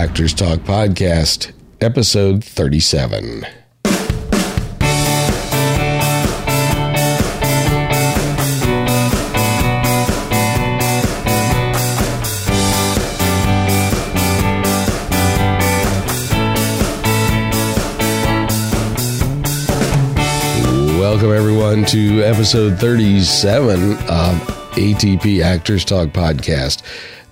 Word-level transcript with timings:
Actors 0.00 0.32
Talk 0.32 0.60
Podcast, 0.60 1.52
episode 1.82 2.42
37. 2.42 3.44
Welcome, 20.98 21.34
everyone, 21.34 21.84
to 21.84 22.22
episode 22.22 22.78
37 22.78 23.92
of 23.92 24.60
ATP 24.76 25.42
Actors 25.42 25.84
Talk 25.84 26.08
Podcast. 26.08 26.82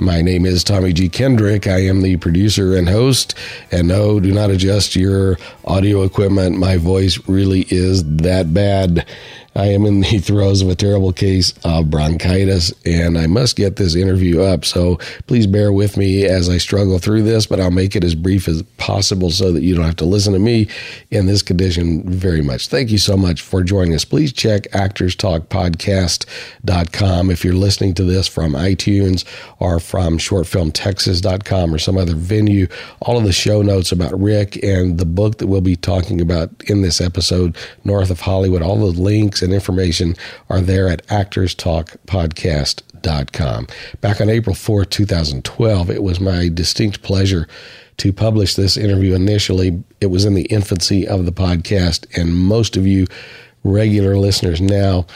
My 0.00 0.22
name 0.22 0.46
is 0.46 0.62
Tommy 0.62 0.92
G. 0.92 1.08
Kendrick. 1.08 1.66
I 1.66 1.78
am 1.78 2.02
the 2.02 2.16
producer 2.18 2.76
and 2.76 2.88
host. 2.88 3.34
And 3.72 3.88
no, 3.88 4.20
do 4.20 4.32
not 4.32 4.48
adjust 4.48 4.94
your 4.94 5.38
audio 5.64 6.04
equipment. 6.04 6.56
My 6.56 6.76
voice 6.76 7.18
really 7.28 7.66
is 7.68 8.04
that 8.18 8.54
bad. 8.54 9.04
I 9.58 9.66
am 9.66 9.84
in 9.86 10.00
the 10.02 10.18
throes 10.20 10.62
of 10.62 10.68
a 10.68 10.76
terrible 10.76 11.12
case 11.12 11.52
of 11.64 11.90
bronchitis, 11.90 12.72
and 12.86 13.18
I 13.18 13.26
must 13.26 13.56
get 13.56 13.74
this 13.74 13.96
interview 13.96 14.40
up. 14.40 14.64
So 14.64 15.00
please 15.26 15.48
bear 15.48 15.72
with 15.72 15.96
me 15.96 16.26
as 16.26 16.48
I 16.48 16.58
struggle 16.58 17.00
through 17.00 17.24
this, 17.24 17.46
but 17.46 17.58
I'll 17.58 17.72
make 17.72 17.96
it 17.96 18.04
as 18.04 18.14
brief 18.14 18.46
as 18.46 18.62
possible 18.76 19.32
so 19.32 19.50
that 19.50 19.62
you 19.62 19.74
don't 19.74 19.84
have 19.84 19.96
to 19.96 20.04
listen 20.04 20.32
to 20.34 20.38
me 20.38 20.68
in 21.10 21.26
this 21.26 21.42
condition 21.42 22.08
very 22.08 22.40
much. 22.40 22.68
Thank 22.68 22.92
you 22.92 22.98
so 22.98 23.16
much 23.16 23.42
for 23.42 23.64
joining 23.64 23.94
us. 23.94 24.04
Please 24.04 24.32
check 24.32 24.70
actorstalkpodcast.com 24.70 27.30
if 27.30 27.44
you're 27.44 27.54
listening 27.54 27.94
to 27.94 28.04
this 28.04 28.28
from 28.28 28.52
iTunes 28.52 29.24
or 29.58 29.80
from 29.80 30.18
shortfilmtexas.com 30.18 31.74
or 31.74 31.78
some 31.78 31.98
other 31.98 32.14
venue. 32.14 32.68
All 33.00 33.18
of 33.18 33.24
the 33.24 33.32
show 33.32 33.62
notes 33.62 33.90
about 33.90 34.16
Rick 34.20 34.62
and 34.62 34.98
the 34.98 35.04
book 35.04 35.38
that 35.38 35.48
we'll 35.48 35.62
be 35.62 35.74
talking 35.74 36.20
about 36.20 36.50
in 36.66 36.82
this 36.82 37.00
episode, 37.00 37.56
North 37.82 38.10
of 38.10 38.20
Hollywood, 38.20 38.62
all 38.62 38.78
the 38.78 39.00
links 39.00 39.42
and 39.48 39.54
information 39.54 40.14
are 40.48 40.60
there 40.60 40.88
at 40.88 41.04
actorstalkpodcast.com. 41.06 43.66
Back 44.00 44.20
on 44.20 44.28
April 44.28 44.54
4th, 44.54 44.90
2012, 44.90 45.90
it 45.90 46.02
was 46.02 46.20
my 46.20 46.48
distinct 46.48 47.02
pleasure 47.02 47.48
to 47.98 48.12
publish 48.12 48.54
this 48.54 48.76
interview 48.76 49.14
initially. 49.14 49.82
It 50.00 50.06
was 50.06 50.24
in 50.24 50.34
the 50.34 50.46
infancy 50.46 51.06
of 51.06 51.26
the 51.26 51.32
podcast, 51.32 52.06
and 52.16 52.34
most 52.34 52.76
of 52.76 52.86
you 52.86 53.06
regular 53.64 54.16
listeners 54.16 54.60
now 54.60 55.06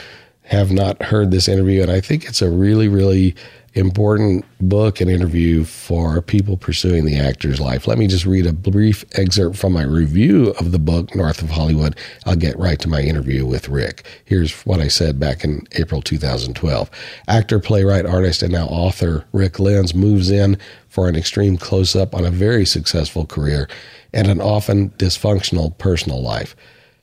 have 0.43 0.73
not 0.73 1.01
heard 1.03 1.31
this 1.31 1.49
interview. 1.49 1.83
And 1.83 1.91
I 1.91 2.01
think 2.01 2.25
it's 2.25 2.43
a 2.43 2.51
really, 2.51 2.89
really 2.89 3.35
important 3.75 4.45
book 4.61 5.01
and 5.01 5.11
interview 5.11 5.65
for 5.65 6.21
people 6.21 6.57
pursuing 6.57 7.05
the 7.05 7.19
actor's 7.19 7.59
life. 7.59 7.87
Let 7.87 7.99
me 7.99 8.07
just 8.07 8.27
read 8.27 8.47
a 8.47 8.53
brief 8.53 9.05
excerpt 9.13 9.57
from 9.57 9.73
my 9.73 9.83
review 9.83 10.51
of 10.59 10.73
the 10.73 10.79
book, 10.79 11.15
North 11.15 11.41
of 11.43 11.51
Hollywood. 11.51 11.97
I'll 12.27 12.37
get 12.37 12.59
right 12.59 12.79
to 12.81 12.89
my 12.89 13.01
interview 13.01 13.47
with 13.47 13.69
Rick. 13.69 14.05
Here's 14.25 14.53
what 14.67 14.81
I 14.81 14.89
said 14.89 15.19
back 15.19 15.43
in 15.43 15.67
April 15.73 16.03
2012. 16.03 16.91
Actor, 17.29 17.61
playwright, 17.61 18.05
artist, 18.05 18.43
and 18.43 18.53
now 18.53 18.67
author 18.67 19.25
Rick 19.33 19.59
Lenz 19.59 19.95
moves 19.95 20.31
in 20.31 20.59
for 20.89 21.09
an 21.09 21.17
extreme 21.17 21.57
close 21.57 21.97
up 21.97 22.15
on 22.15 22.27
a 22.27 22.31
very 22.31 22.67
successful 22.67 23.25
career 23.25 23.69
and 24.13 24.29
an 24.29 24.41
often 24.41 24.91
dysfunctional 24.91 25.77
personal 25.79 26.23
life. 26.23 26.55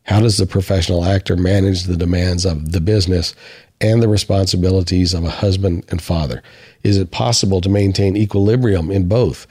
How 0.03 0.19
does 0.19 0.37
the 0.37 0.45
professional 0.45 1.05
actor 1.05 1.35
manage 1.35 1.83
the 1.83 1.97
demands 1.97 2.45
of 2.45 2.71
the 2.71 2.81
business 2.81 3.35
and 3.81 4.01
the 4.01 4.07
responsibilities 4.07 5.13
of 5.13 5.23
a 5.23 5.29
husband 5.29 5.85
and 5.89 6.01
father? 6.01 6.41
Is 6.83 6.97
it 6.97 7.11
possible 7.11 7.61
to 7.61 7.69
maintain 7.69 8.17
equilibrium 8.17 8.91
in 8.91 9.07
both? 9.07 9.45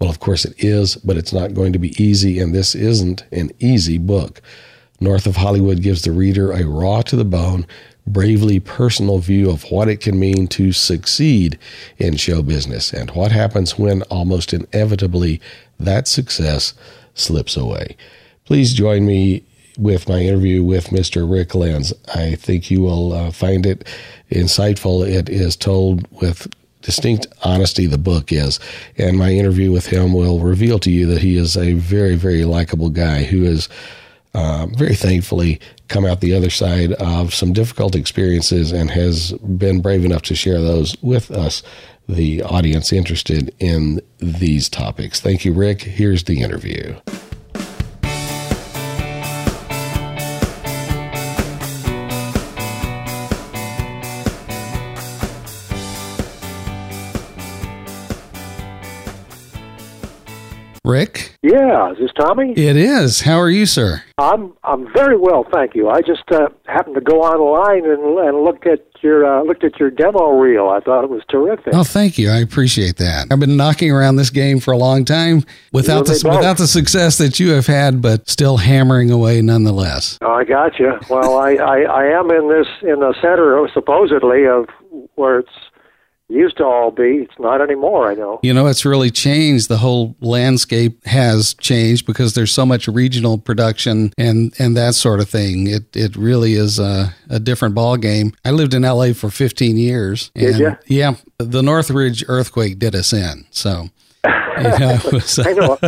Well, 0.00 0.10
of 0.10 0.20
course 0.20 0.44
it 0.44 0.54
is, 0.58 0.96
but 0.96 1.16
it's 1.16 1.32
not 1.32 1.54
going 1.54 1.72
to 1.72 1.78
be 1.78 2.02
easy, 2.02 2.40
and 2.40 2.54
this 2.54 2.74
isn't 2.74 3.24
an 3.32 3.50
easy 3.60 3.98
book. 3.98 4.42
North 5.00 5.26
of 5.26 5.36
Hollywood 5.36 5.82
gives 5.82 6.02
the 6.02 6.12
reader 6.12 6.52
a 6.52 6.64
raw 6.64 7.02
to 7.02 7.16
the 7.16 7.24
bone, 7.24 7.66
bravely 8.06 8.60
personal 8.60 9.18
view 9.18 9.50
of 9.50 9.70
what 9.70 9.88
it 9.88 10.00
can 10.00 10.18
mean 10.18 10.48
to 10.48 10.72
succeed 10.72 11.58
in 11.98 12.16
show 12.16 12.42
business 12.42 12.92
and 12.92 13.10
what 13.12 13.32
happens 13.32 13.78
when 13.78 14.02
almost 14.02 14.52
inevitably 14.52 15.40
that 15.78 16.08
success 16.08 16.74
slips 17.14 17.56
away. 17.56 17.96
Please 18.44 18.74
join 18.74 19.06
me 19.06 19.44
with 19.78 20.08
my 20.08 20.20
interview 20.20 20.62
with 20.62 20.88
Mr. 20.88 21.30
Rick 21.30 21.54
Lenz. 21.54 21.92
I 22.14 22.34
think 22.34 22.70
you 22.70 22.82
will 22.82 23.12
uh, 23.12 23.30
find 23.30 23.66
it 23.66 23.86
insightful. 24.30 25.06
It 25.06 25.28
is 25.28 25.56
told 25.56 26.06
with 26.10 26.48
distinct 26.82 27.26
honesty, 27.42 27.86
the 27.86 27.98
book 27.98 28.32
is. 28.32 28.60
And 28.98 29.16
my 29.16 29.32
interview 29.32 29.72
with 29.72 29.86
him 29.86 30.12
will 30.12 30.40
reveal 30.40 30.78
to 30.80 30.90
you 30.90 31.06
that 31.06 31.22
he 31.22 31.36
is 31.36 31.56
a 31.56 31.72
very, 31.74 32.16
very 32.16 32.44
likable 32.44 32.90
guy 32.90 33.22
who 33.22 33.44
has 33.44 33.68
uh, 34.34 34.66
very 34.66 34.94
thankfully 34.94 35.60
come 35.88 36.04
out 36.04 36.20
the 36.20 36.34
other 36.34 36.50
side 36.50 36.92
of 36.94 37.34
some 37.34 37.52
difficult 37.52 37.94
experiences 37.94 38.72
and 38.72 38.90
has 38.90 39.32
been 39.32 39.80
brave 39.80 40.04
enough 40.04 40.22
to 40.22 40.34
share 40.34 40.60
those 40.60 40.96
with 41.02 41.30
us, 41.30 41.62
the 42.08 42.42
audience 42.42 42.92
interested 42.92 43.54
in 43.58 44.00
these 44.18 44.68
topics. 44.68 45.20
Thank 45.20 45.44
you, 45.44 45.52
Rick. 45.52 45.82
Here's 45.82 46.24
the 46.24 46.40
interview. 46.40 46.96
Rick? 60.84 61.36
Yeah, 61.42 61.92
is 61.92 61.98
this 61.98 62.10
Tommy? 62.18 62.54
It 62.56 62.76
is. 62.76 63.20
How 63.20 63.38
are 63.38 63.50
you, 63.50 63.66
sir? 63.66 64.02
I'm 64.18 64.52
I'm 64.64 64.92
very 64.92 65.16
well, 65.16 65.46
thank 65.52 65.76
you. 65.76 65.88
I 65.88 66.00
just 66.00 66.24
uh, 66.32 66.48
happened 66.66 66.96
to 66.96 67.00
go 67.00 67.20
online 67.22 67.84
and 67.88 68.18
and 68.18 68.42
look 68.42 68.66
at 68.66 68.84
your 69.00 69.24
uh, 69.24 69.44
looked 69.44 69.62
at 69.62 69.78
your 69.78 69.90
demo 69.90 70.30
reel. 70.30 70.68
I 70.68 70.80
thought 70.80 71.04
it 71.04 71.10
was 71.10 71.22
terrific. 71.28 71.72
Oh, 71.72 71.84
thank 71.84 72.18
you. 72.18 72.30
I 72.30 72.38
appreciate 72.38 72.96
that. 72.96 73.28
I've 73.30 73.38
been 73.38 73.56
knocking 73.56 73.92
around 73.92 74.16
this 74.16 74.30
game 74.30 74.58
for 74.58 74.72
a 74.72 74.76
long 74.76 75.04
time 75.04 75.44
without 75.72 76.06
the 76.06 76.20
without 76.24 76.58
the 76.58 76.66
success 76.66 77.16
that 77.18 77.38
you 77.38 77.50
have 77.50 77.68
had, 77.68 78.02
but 78.02 78.28
still 78.28 78.56
hammering 78.56 79.12
away 79.12 79.40
nonetheless. 79.40 80.18
Oh, 80.20 80.32
I 80.32 80.42
got 80.42 80.80
you. 80.80 80.98
Well, 81.08 81.38
I, 81.38 81.54
I 81.54 81.80
I 81.82 82.04
am 82.06 82.28
in 82.32 82.48
this 82.48 82.66
in 82.82 82.98
the 82.98 83.14
center 83.22 83.68
supposedly 83.72 84.46
of 84.46 84.66
where 85.14 85.38
it's 85.38 85.52
used 86.32 86.56
to 86.58 86.64
all 86.64 86.90
be. 86.90 87.18
It's 87.22 87.38
not 87.38 87.60
anymore, 87.60 88.10
I 88.10 88.14
know. 88.14 88.40
You 88.42 88.54
know, 88.54 88.66
it's 88.66 88.84
really 88.84 89.10
changed. 89.10 89.68
The 89.68 89.78
whole 89.78 90.16
landscape 90.20 91.04
has 91.06 91.54
changed 91.54 92.06
because 92.06 92.34
there's 92.34 92.52
so 92.52 92.66
much 92.66 92.88
regional 92.88 93.38
production 93.38 94.12
and, 94.18 94.54
and 94.58 94.76
that 94.76 94.94
sort 94.94 95.20
of 95.20 95.28
thing. 95.28 95.66
It 95.66 95.94
it 95.94 96.16
really 96.16 96.54
is 96.54 96.78
a, 96.78 97.14
a 97.28 97.38
different 97.38 97.74
ball 97.74 97.96
game. 97.96 98.32
I 98.44 98.50
lived 98.50 98.74
in 98.74 98.82
LA 98.82 99.12
for 99.12 99.30
15 99.30 99.76
years. 99.76 100.30
Did 100.34 100.58
you? 100.58 100.76
Yeah. 100.86 101.14
The 101.38 101.62
Northridge 101.62 102.24
earthquake 102.28 102.78
did 102.78 102.94
us 102.94 103.12
in. 103.12 103.46
So. 103.50 103.88
You 104.58 104.78
know, 104.78 104.96
so. 105.24 105.42
I 105.44 105.52
know. 105.54 105.78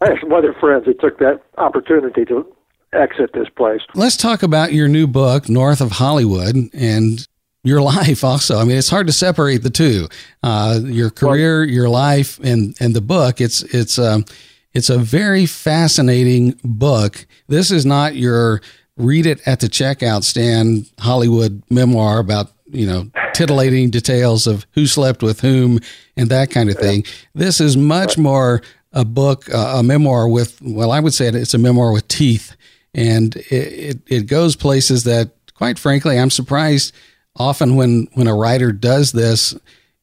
I 0.00 0.08
have 0.08 0.18
some 0.20 0.32
other 0.32 0.54
friends 0.54 0.86
that 0.86 1.00
took 1.00 1.18
that 1.18 1.42
opportunity 1.58 2.24
to 2.26 2.46
exit 2.92 3.32
this 3.34 3.48
place. 3.48 3.80
Let's 3.94 4.16
talk 4.16 4.42
about 4.42 4.72
your 4.72 4.88
new 4.88 5.06
book, 5.06 5.48
North 5.48 5.80
of 5.80 5.92
Hollywood, 5.92 6.56
and 6.72 7.26
your 7.66 7.82
life 7.82 8.24
also. 8.24 8.58
I 8.58 8.64
mean, 8.64 8.76
it's 8.76 8.90
hard 8.90 9.06
to 9.08 9.12
separate 9.12 9.62
the 9.62 9.70
two. 9.70 10.08
Uh, 10.42 10.80
your 10.84 11.10
career, 11.10 11.64
your 11.64 11.88
life, 11.88 12.38
and 12.40 12.76
and 12.80 12.94
the 12.94 13.00
book. 13.00 13.40
It's 13.40 13.62
it's 13.62 13.98
um, 13.98 14.24
it's 14.72 14.90
a 14.90 14.98
very 14.98 15.46
fascinating 15.46 16.58
book. 16.62 17.26
This 17.48 17.70
is 17.70 17.84
not 17.84 18.14
your 18.14 18.60
read 18.96 19.26
it 19.26 19.46
at 19.46 19.60
the 19.60 19.66
checkout 19.66 20.24
stand 20.24 20.90
Hollywood 21.00 21.62
memoir 21.68 22.18
about 22.18 22.52
you 22.66 22.86
know 22.86 23.10
titillating 23.34 23.90
details 23.90 24.46
of 24.46 24.66
who 24.72 24.86
slept 24.86 25.22
with 25.22 25.40
whom 25.40 25.80
and 26.16 26.30
that 26.30 26.50
kind 26.50 26.70
of 26.70 26.76
thing. 26.76 27.04
This 27.34 27.60
is 27.60 27.76
much 27.76 28.16
more 28.16 28.62
a 28.92 29.04
book, 29.04 29.52
uh, 29.52 29.76
a 29.76 29.82
memoir 29.82 30.28
with 30.28 30.60
well, 30.62 30.90
I 30.90 31.00
would 31.00 31.12
say 31.12 31.28
it's 31.28 31.54
a 31.54 31.58
memoir 31.58 31.92
with 31.92 32.08
teeth, 32.08 32.56
and 32.94 33.36
it, 33.36 33.52
it, 33.52 33.98
it 34.06 34.26
goes 34.26 34.56
places 34.56 35.04
that, 35.04 35.32
quite 35.54 35.78
frankly, 35.78 36.18
I'm 36.18 36.30
surprised 36.30 36.94
often 37.38 37.76
when 37.76 38.08
when 38.14 38.26
a 38.26 38.34
writer 38.34 38.72
does 38.72 39.12
this 39.12 39.54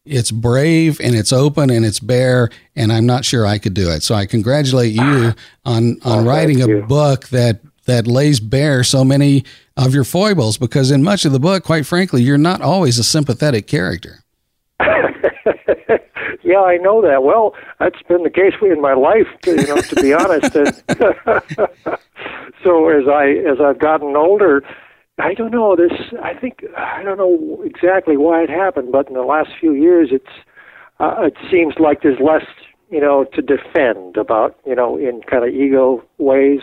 it's 0.06 0.32
brave 0.32 1.00
and 1.00 1.16
it's 1.16 1.32
open 1.32 1.70
and 1.70 1.86
it's 1.86 2.00
bare 2.00 2.50
and 2.76 2.92
i'm 2.92 3.06
not 3.06 3.24
sure 3.24 3.46
i 3.46 3.58
could 3.58 3.74
do 3.74 3.90
it. 3.90 4.04
So 4.04 4.16
i 4.16 4.26
congratulate 4.26 4.94
you 4.94 5.34
on 5.66 5.98
on 6.04 6.20
oh, 6.20 6.26
writing 6.26 6.62
a 6.62 6.82
book 6.82 7.30
that 7.30 7.62
that 7.86 8.08
lays 8.08 8.40
bare 8.40 8.84
so 8.84 9.04
many 9.04 9.44
of 9.78 9.94
your 9.94 10.04
foibles 10.04 10.58
because 10.58 10.92
in 10.92 11.04
much 11.04 11.26
of 11.26 11.32
the 11.32 11.40
book 11.40 11.64
quite 11.64 11.86
frankly 11.86 12.22
you're 12.22 12.38
not 12.38 12.62
always 12.62 12.98
a 13.00 13.04
sympathetic 13.04 13.68
character. 13.68 14.20
Yeah 16.46 16.62
i 16.62 16.76
know 16.76 17.02
that. 17.02 17.24
Well 17.24 17.56
that's 17.80 18.02
been 18.04 18.24
the 18.24 18.30
case 18.30 18.54
in 18.62 18.82
my 18.82 18.94
life 18.94 19.28
you 19.46 19.56
know 19.56 19.78
to 19.78 19.96
be 19.96 20.14
honest. 20.14 20.54
So 22.64 22.88
as 22.90 23.08
i 23.10 23.28
as 23.30 23.60
i've 23.60 23.80
gotten 23.80 24.16
older 24.16 24.64
I 25.20 25.34
don't 25.34 25.52
know. 25.52 25.76
This 25.76 25.92
I 26.22 26.34
think 26.34 26.64
I 26.78 27.04
don't 27.04 27.18
know 27.18 27.62
exactly 27.64 28.18
why 28.18 28.44
it 28.44 28.50
happened, 28.50 28.92
but 28.92 29.08
in 29.08 29.14
the 29.14 29.22
last 29.22 29.50
few 29.60 29.74
years, 29.74 30.10
it's 30.12 30.26
uh, 31.00 31.16
it 31.22 31.36
seems 31.52 31.76
like 31.80 32.02
there's 32.02 32.20
less 32.20 32.46
you 32.94 33.02
know, 33.02 33.26
to 33.34 33.42
defend 33.42 34.18
about, 34.18 34.56
you 34.68 34.76
know, 34.76 34.98
in 34.98 35.22
kind 35.28 35.44
of 35.44 35.50
ego 35.52 36.04
ways. 36.20 36.60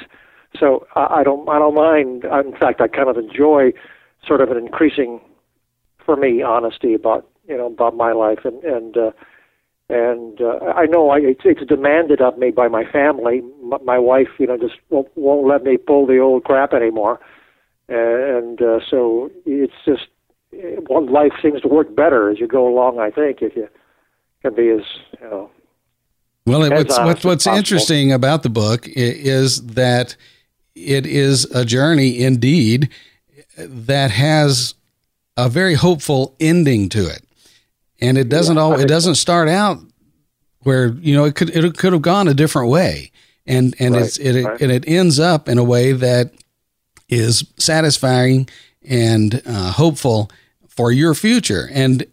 So 0.59 0.87
I, 0.95 1.17
I 1.19 1.23
don't, 1.25 1.49
I 1.49 1.59
don't 1.59 1.75
mind. 1.75 2.25
In 2.25 2.53
fact, 2.57 2.81
I 2.81 2.87
kind 2.87 3.09
of 3.09 3.17
enjoy 3.17 3.73
sort 4.25 4.41
of 4.41 4.49
an 4.51 4.57
increasing, 4.57 5.21
for 6.07 6.15
me, 6.15 6.41
honesty 6.41 6.95
about, 6.95 7.29
you 7.49 7.57
know, 7.57 7.67
about 7.67 7.97
my 7.97 8.13
life 8.13 8.41
and 8.45 8.63
and. 8.65 8.97
uh 8.97 9.11
and 9.93 10.41
uh, 10.41 10.67
I 10.77 10.87
know 10.87 11.11
I, 11.11 11.17
it's, 11.19 11.41
it's 11.45 11.67
demanded 11.67 12.21
of 12.21 12.39
me 12.39 12.53
by 12.53 12.69
my 12.69 12.85
family. 12.85 13.43
My, 13.61 13.79
my 13.85 13.99
wife, 13.99 14.29
you 14.39 14.47
know, 14.47 14.57
just 14.57 14.75
won't, 14.89 15.09
won't 15.17 15.49
let 15.49 15.65
me 15.65 15.79
pull 15.79 16.07
the 16.07 16.21
old 16.21 16.45
crap 16.45 16.73
anymore, 16.73 17.19
and 17.91 18.61
uh, 18.63 18.81
so 18.89 19.31
it's 19.45 19.75
just 19.85 20.07
well, 20.89 21.07
life 21.07 21.33
seems 21.43 21.61
to 21.63 21.69
work 21.69 21.95
better 21.95 22.31
as 22.31 22.39
you 22.39 22.47
go 22.47 22.69
along. 22.69 22.99
I 22.99 23.11
think 23.11 23.43
if 23.43 23.55
you 23.57 23.69
can 24.43 24.55
be 24.55 24.71
as 24.71 24.83
you 25.21 25.29
know. 25.29 25.51
Well, 26.47 26.69
what's 26.71 26.99
what's, 26.99 27.25
what's 27.25 27.47
interesting 27.47 28.13
about 28.13 28.43
the 28.43 28.49
book 28.49 28.89
is 28.89 29.65
that 29.67 30.17
it 30.75 31.07
is 31.07 31.45
a 31.55 31.65
journey 31.65 32.21
indeed 32.21 32.89
that 33.57 34.11
has 34.11 34.75
a 35.37 35.49
very 35.49 35.75
hopeful 35.75 36.35
ending 36.41 36.89
to 36.89 37.07
it 37.07 37.25
and 38.01 38.19
it 38.19 38.29
doesn't 38.29 38.57
yeah, 38.57 38.63
all 38.63 38.79
it 38.79 38.87
doesn't 38.87 39.17
start 39.17 39.49
out 39.49 39.79
where 40.61 40.89
you 40.89 41.15
know 41.15 41.25
it 41.25 41.35
could 41.35 41.51
it 41.51 41.77
could 41.77 41.93
have 41.93 42.03
gone 42.03 42.29
a 42.29 42.35
different 42.35 42.69
way 42.69 43.11
and 43.47 43.75
and 43.79 43.95
right, 43.95 44.05
it's 44.05 44.19
it, 44.19 44.45
right. 44.45 44.61
and 44.61 44.73
it 44.73 44.85
ends 44.87 45.19
up 45.19 45.49
in 45.49 45.59
a 45.59 45.65
way 45.65 45.93
that 45.93 46.33
is 47.11 47.47
satisfying 47.57 48.49
and 48.83 49.43
uh, 49.47 49.73
hopeful 49.73 50.31
for 50.69 50.91
your 50.91 51.15
future 51.15 51.69
and 51.73 52.07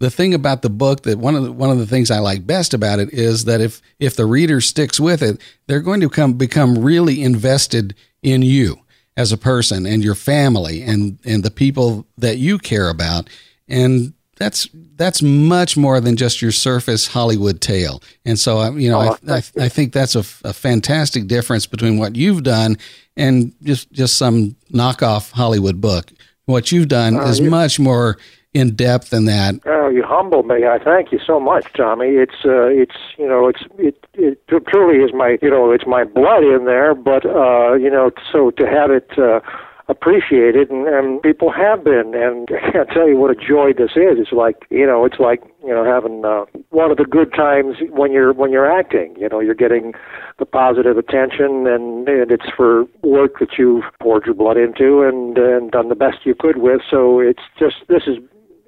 the 0.00 0.10
thing 0.10 0.34
about 0.34 0.62
the 0.62 0.70
book 0.70 1.02
that 1.02 1.18
one 1.18 1.36
of 1.36 1.44
the, 1.44 1.52
one 1.52 1.70
of 1.70 1.78
the 1.78 1.86
things 1.86 2.10
I 2.10 2.18
like 2.18 2.46
best 2.46 2.74
about 2.74 2.98
it 2.98 3.12
is 3.12 3.44
that 3.44 3.60
if 3.60 3.80
if 4.00 4.16
the 4.16 4.26
reader 4.26 4.60
sticks 4.60 4.98
with 4.98 5.22
it, 5.22 5.40
they're 5.66 5.80
going 5.80 6.00
to 6.00 6.08
come 6.08 6.32
become 6.32 6.78
really 6.78 7.22
invested 7.22 7.94
in 8.22 8.42
you 8.42 8.80
as 9.16 9.30
a 9.30 9.38
person 9.38 9.86
and 9.86 10.02
your 10.02 10.14
family 10.14 10.82
and 10.82 11.18
and 11.24 11.44
the 11.44 11.50
people 11.50 12.06
that 12.16 12.38
you 12.38 12.58
care 12.58 12.88
about. 12.88 13.28
And 13.68 14.14
that's 14.36 14.66
that's 15.00 15.22
much 15.22 15.78
more 15.78 15.98
than 15.98 16.14
just 16.14 16.42
your 16.42 16.52
surface 16.52 17.06
Hollywood 17.06 17.62
tale. 17.62 18.02
And 18.26 18.38
so, 18.38 18.76
you 18.76 18.90
know, 18.90 19.00
oh, 19.00 19.16
I, 19.32 19.36
I, 19.36 19.64
I, 19.64 19.68
think 19.70 19.94
that's 19.94 20.14
a, 20.14 20.24
a, 20.46 20.52
fantastic 20.52 21.26
difference 21.26 21.64
between 21.64 21.96
what 21.96 22.16
you've 22.16 22.42
done 22.42 22.76
and 23.16 23.54
just 23.62 23.90
just 23.92 24.18
some 24.18 24.56
knockoff 24.70 25.32
Hollywood 25.32 25.80
book. 25.80 26.12
What 26.44 26.70
you've 26.70 26.88
done 26.88 27.16
uh, 27.16 27.22
is 27.28 27.40
you, 27.40 27.48
much 27.48 27.80
more 27.80 28.18
in 28.52 28.74
depth 28.74 29.08
than 29.08 29.24
that. 29.24 29.54
Oh, 29.64 29.88
you 29.88 30.02
humble 30.02 30.42
me. 30.42 30.66
I 30.66 30.78
thank 30.78 31.12
you 31.12 31.20
so 31.26 31.40
much, 31.40 31.72
Tommy. 31.74 32.08
It's 32.08 32.44
uh, 32.44 32.66
it's 32.66 32.96
you 33.16 33.26
know 33.26 33.48
it's 33.48 33.62
it 33.78 34.04
it 34.12 34.66
truly 34.66 35.02
is 35.02 35.14
my 35.14 35.38
you 35.40 35.48
know 35.48 35.70
it's 35.70 35.86
my 35.86 36.04
blood 36.04 36.44
in 36.44 36.66
there, 36.66 36.94
but 36.94 37.24
uh, 37.24 37.72
you 37.72 37.88
know 37.88 38.10
so 38.30 38.50
to 38.50 38.66
have 38.68 38.90
it. 38.90 39.10
Uh, 39.18 39.40
appreciated 39.90 40.70
and, 40.70 40.86
and 40.86 41.20
people 41.22 41.50
have 41.50 41.82
been 41.82 42.12
and 42.14 42.48
I 42.62 42.70
can't 42.70 42.88
tell 42.90 43.08
you 43.08 43.16
what 43.16 43.30
a 43.30 43.34
joy 43.34 43.72
this 43.72 43.92
is. 43.96 44.18
It's 44.18 44.32
like 44.32 44.64
you 44.70 44.86
know, 44.86 45.04
it's 45.04 45.18
like, 45.18 45.42
you 45.64 45.74
know, 45.74 45.84
having 45.84 46.24
uh, 46.24 46.44
one 46.70 46.90
of 46.90 46.96
the 46.96 47.04
good 47.04 47.32
times 47.34 47.76
when 47.90 48.12
you're 48.12 48.32
when 48.32 48.52
you're 48.52 48.70
acting. 48.70 49.16
You 49.18 49.28
know, 49.28 49.40
you're 49.40 49.54
getting 49.54 49.92
the 50.38 50.46
positive 50.46 50.96
attention 50.96 51.66
and, 51.66 52.08
and 52.08 52.30
it's 52.30 52.48
for 52.56 52.84
work 53.02 53.40
that 53.40 53.58
you've 53.58 53.84
poured 54.00 54.24
your 54.26 54.34
blood 54.34 54.56
into 54.56 55.02
and 55.02 55.36
and 55.36 55.70
done 55.72 55.88
the 55.88 55.94
best 55.96 56.18
you 56.24 56.34
could 56.38 56.58
with. 56.58 56.80
So 56.88 57.18
it's 57.18 57.42
just 57.58 57.76
this 57.88 58.04
is 58.06 58.18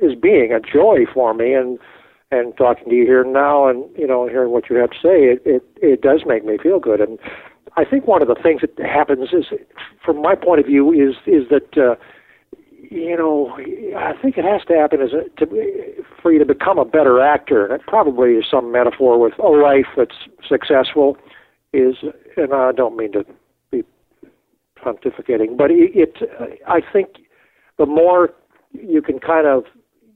is 0.01 0.19
being 0.19 0.53
a 0.53 0.61
joy 0.61 1.07
for 1.15 1.33
me 1.33 1.55
and 1.55 1.79
and 2.33 2.57
talking 2.57 2.89
to 2.89 2.95
you 2.95 3.05
here 3.05 3.23
now 3.25 3.69
and 3.69 3.85
you 3.97 4.07
know 4.07 4.27
hearing 4.27 4.51
what 4.51 4.69
you 4.69 4.77
have 4.77 4.91
to 4.91 4.97
say 4.97 5.25
it 5.25 5.43
it, 5.45 5.63
it 5.77 6.01
does 6.01 6.23
make 6.27 6.45
me 6.45 6.57
feel 6.61 6.81
good 6.81 7.01
and 7.01 7.19
I 7.77 7.85
think 7.85 8.07
one 8.07 8.23
of 8.23 8.29
the 8.29 8.35
things 8.35 8.61
that 8.61 8.79
happens 8.85 9.31
is, 9.33 9.47
from 10.05 10.21
my 10.21 10.35
point 10.35 10.61
of 10.61 10.67
view, 10.67 10.93
is 10.93 11.17
is 11.27 11.49
that 11.49 11.77
uh, 11.77 11.95
you 12.91 13.17
know 13.17 13.57
I 13.97 14.13
think 14.21 14.37
it 14.37 14.45
has 14.45 14.63
to 14.69 14.75
happen 14.75 15.01
as 15.01 15.11
a, 15.13 15.29
to, 15.39 16.05
for 16.21 16.33
you 16.33 16.39
to 16.39 16.45
become 16.45 16.79
a 16.79 16.85
better 16.85 17.21
actor, 17.21 17.65
and 17.65 17.73
it 17.73 17.87
probably 17.87 18.33
is 18.33 18.45
some 18.51 18.71
metaphor 18.71 19.19
with 19.19 19.39
a 19.39 19.49
life 19.49 19.87
that's 19.97 20.17
successful. 20.47 21.17
Is 21.73 21.97
and 22.37 22.53
I 22.53 22.73
don't 22.73 22.97
mean 22.97 23.13
to 23.13 23.25
be 23.71 23.83
pontificating, 24.79 25.57
but 25.57 25.71
it, 25.71 25.91
it 25.95 26.19
I 26.69 26.81
think 26.93 27.09
the 27.79 27.87
more 27.87 28.31
you 28.73 29.01
can 29.01 29.19
kind 29.19 29.47
of 29.47 29.65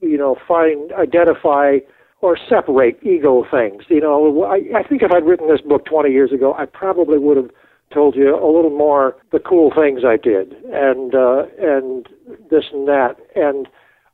you 0.01 0.17
know 0.17 0.35
find 0.47 0.91
identify 0.93 1.79
or 2.21 2.37
separate 2.49 2.97
ego 3.03 3.45
things. 3.49 3.83
You 3.89 4.01
know, 4.01 4.43
I, 4.43 4.79
I 4.79 4.83
think 4.83 5.01
if 5.03 5.11
I'd 5.11 5.25
written 5.25 5.47
this 5.47 5.61
book 5.61 5.85
20 5.85 6.09
years 6.09 6.31
ago, 6.31 6.53
I 6.53 6.65
probably 6.65 7.19
would 7.19 7.37
have 7.37 7.49
told 7.93 8.15
you 8.15 8.35
a 8.35 8.51
little 8.51 8.75
more 8.75 9.15
the 9.31 9.39
cool 9.39 9.71
things 9.75 10.01
I 10.05 10.17
did 10.17 10.53
and 10.73 11.15
uh, 11.15 11.43
and 11.59 12.07
this 12.49 12.65
and 12.73 12.87
that 12.87 13.15
and 13.35 13.67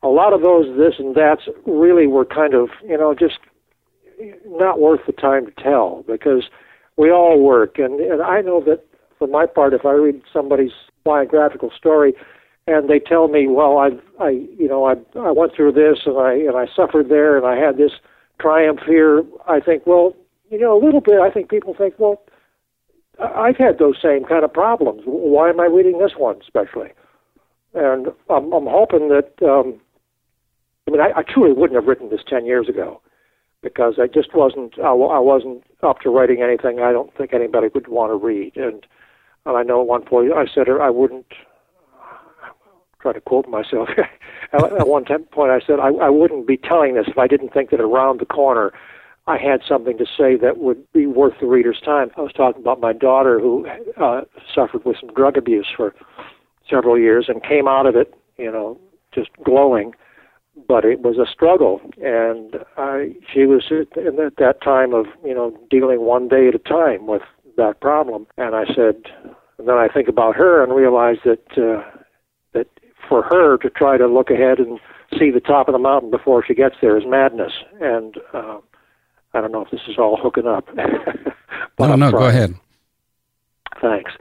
a 0.03 0.09
lot 0.09 0.33
of 0.33 0.41
those 0.41 0.77
this 0.77 0.93
and 0.99 1.15
that's 1.15 1.43
really 1.65 2.05
were 2.05 2.25
kind 2.25 2.53
of 2.53 2.69
you 2.83 2.97
know 2.97 3.15
just 3.15 3.39
not 4.45 4.79
worth 4.79 5.01
the 5.07 5.13
time 5.13 5.47
to 5.47 5.51
tell 5.63 6.03
because 6.07 6.43
we 6.97 7.09
all 7.09 7.41
work 7.41 7.79
and 7.79 7.99
and 7.99 8.21
I 8.21 8.41
know 8.41 8.61
that 8.63 8.85
for 9.17 9.27
my 9.27 9.47
part 9.47 9.73
if 9.73 9.85
I 9.85 9.93
read 9.93 10.21
somebody's 10.31 10.73
biographical 11.03 11.71
story 11.75 12.13
and 12.67 12.89
they 12.89 12.99
tell 12.99 13.27
me, 13.27 13.47
well, 13.47 13.77
I, 13.77 13.89
I, 14.23 14.29
you 14.29 14.67
know, 14.67 14.85
I, 14.85 14.93
I 15.19 15.31
went 15.31 15.53
through 15.55 15.73
this 15.73 15.99
and 16.05 16.17
I, 16.17 16.33
and 16.33 16.55
I 16.55 16.65
suffered 16.73 17.09
there 17.09 17.37
and 17.37 17.45
I 17.45 17.55
had 17.55 17.77
this 17.77 17.91
triumph 18.39 18.79
here. 18.85 19.23
I 19.47 19.59
think, 19.59 19.85
well, 19.85 20.15
you 20.49 20.59
know, 20.59 20.77
a 20.77 20.83
little 20.83 21.01
bit. 21.01 21.19
I 21.19 21.29
think 21.29 21.49
people 21.49 21.75
think, 21.77 21.95
well, 21.97 22.21
I've 23.19 23.57
had 23.57 23.79
those 23.79 23.97
same 24.01 24.23
kind 24.25 24.43
of 24.43 24.53
problems. 24.53 25.01
Why 25.05 25.49
am 25.49 25.59
I 25.59 25.65
reading 25.65 25.99
this 25.99 26.13
one 26.17 26.37
especially? 26.41 26.89
And 27.73 28.07
I'm, 28.29 28.53
I'm 28.53 28.67
hoping 28.67 29.09
that. 29.09 29.33
Um, 29.41 29.79
I 30.87 30.91
mean, 30.91 31.01
I, 31.01 31.19
I 31.19 31.23
truly 31.23 31.53
wouldn't 31.53 31.75
have 31.75 31.87
written 31.87 32.09
this 32.09 32.23
ten 32.27 32.45
years 32.45 32.67
ago 32.67 33.01
because 33.61 33.95
I 33.99 34.07
just 34.07 34.35
wasn't. 34.35 34.77
I, 34.79 34.89
I 34.89 35.19
wasn't 35.19 35.63
up 35.81 35.99
to 36.01 36.09
writing 36.09 36.41
anything. 36.41 36.79
I 36.79 36.91
don't 36.91 37.15
think 37.15 37.33
anybody 37.33 37.67
would 37.73 37.87
want 37.87 38.11
to 38.11 38.15
read. 38.15 38.55
And, 38.57 38.85
and 39.45 39.57
I 39.57 39.63
know 39.63 39.81
at 39.81 39.87
one 39.87 40.03
point 40.03 40.33
I 40.33 40.45
said 40.53 40.67
I 40.69 40.89
wouldn't 40.89 41.25
try 43.03 43.13
to 43.13 43.21
quote 43.21 43.47
myself. 43.47 43.89
at 44.53 44.87
one 44.87 45.05
point, 45.05 45.51
I 45.51 45.59
said 45.65 45.79
I, 45.79 45.89
I 45.89 46.09
wouldn't 46.09 46.47
be 46.47 46.57
telling 46.57 46.95
this 46.95 47.05
if 47.07 47.17
I 47.17 47.27
didn't 47.27 47.53
think 47.53 47.69
that 47.69 47.81
around 47.81 48.19
the 48.19 48.25
corner 48.25 48.73
I 49.25 49.37
had 49.37 49.61
something 49.67 49.97
to 49.97 50.05
say 50.05 50.35
that 50.37 50.57
would 50.57 50.91
be 50.91 51.05
worth 51.05 51.35
the 51.39 51.47
reader's 51.47 51.79
time. 51.79 52.11
I 52.17 52.21
was 52.21 52.33
talking 52.33 52.61
about 52.61 52.81
my 52.81 52.91
daughter 52.91 53.39
who 53.39 53.67
uh, 54.01 54.21
suffered 54.53 54.83
with 54.83 54.97
some 54.99 55.13
drug 55.13 55.37
abuse 55.37 55.67
for 55.75 55.95
several 56.69 56.99
years 56.99 57.25
and 57.29 57.41
came 57.41 57.67
out 57.67 57.85
of 57.85 57.95
it, 57.95 58.13
you 58.37 58.51
know, 58.51 58.79
just 59.13 59.29
glowing. 59.43 59.93
But 60.67 60.85
it 60.85 60.99
was 60.99 61.17
a 61.17 61.25
struggle, 61.31 61.81
and 61.99 62.57
I, 62.77 63.15
she 63.33 63.45
was 63.45 63.63
at, 63.71 63.97
at 63.97 64.35
that 64.37 64.61
time 64.61 64.93
of 64.93 65.07
you 65.25 65.33
know 65.33 65.57
dealing 65.71 66.01
one 66.01 66.27
day 66.27 66.47
at 66.47 66.53
a 66.53 66.59
time 66.59 67.07
with 67.07 67.23
that 67.57 67.81
problem. 67.81 68.27
And 68.37 68.53
I 68.55 68.65
said, 68.65 69.01
and 69.57 69.67
then 69.67 69.77
I 69.77 69.87
think 69.87 70.07
about 70.07 70.35
her 70.35 70.63
and 70.63 70.75
realize 70.75 71.17
that 71.25 71.57
uh, 71.57 71.81
for 73.07 73.23
her 73.23 73.57
to 73.57 73.69
try 73.69 73.97
to 73.97 74.07
look 74.07 74.29
ahead 74.29 74.59
and 74.59 74.79
see 75.17 75.31
the 75.31 75.39
top 75.39 75.67
of 75.67 75.73
the 75.73 75.79
mountain 75.79 76.09
before 76.09 76.43
she 76.45 76.53
gets 76.53 76.75
there 76.81 76.97
is 76.97 77.05
madness. 77.05 77.53
And 77.81 78.17
uh, 78.33 78.59
I 79.33 79.41
don't 79.41 79.51
know 79.51 79.63
if 79.63 79.71
this 79.71 79.81
is 79.87 79.97
all 79.97 80.17
hooking 80.17 80.47
up. 80.47 80.67
no, 81.79 81.95
no, 81.95 82.11
go 82.11 82.25
ahead. 82.25 82.55
Thanks. 83.81 84.11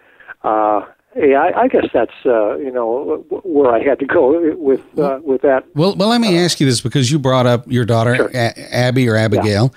Uh, 0.43 0.83
yeah, 1.17 1.41
I, 1.41 1.62
I, 1.62 1.69
guess 1.69 1.87
that's 1.93 2.15
uh, 2.25 2.57
you 2.57 2.71
know 2.71 3.25
where 3.45 3.71
I 3.71 3.83
had 3.83 3.99
to 3.99 4.07
go 4.07 4.57
with 4.57 4.81
uh, 4.99 5.21
with 5.23 5.43
that. 5.43 5.65
Well, 5.75 5.95
well, 5.95 6.09
let 6.09 6.21
me 6.21 6.39
ask 6.39 6.59
you 6.59 6.67
this 6.67 6.81
because 6.81 7.12
you 7.12 7.19
brought 7.19 7.47
up 7.47 7.71
your 7.71 7.85
daughter 7.85 8.17
sure. 8.17 8.31
a- 8.33 8.75
Abby 8.75 9.09
or 9.09 9.17
Abigail, 9.17 9.75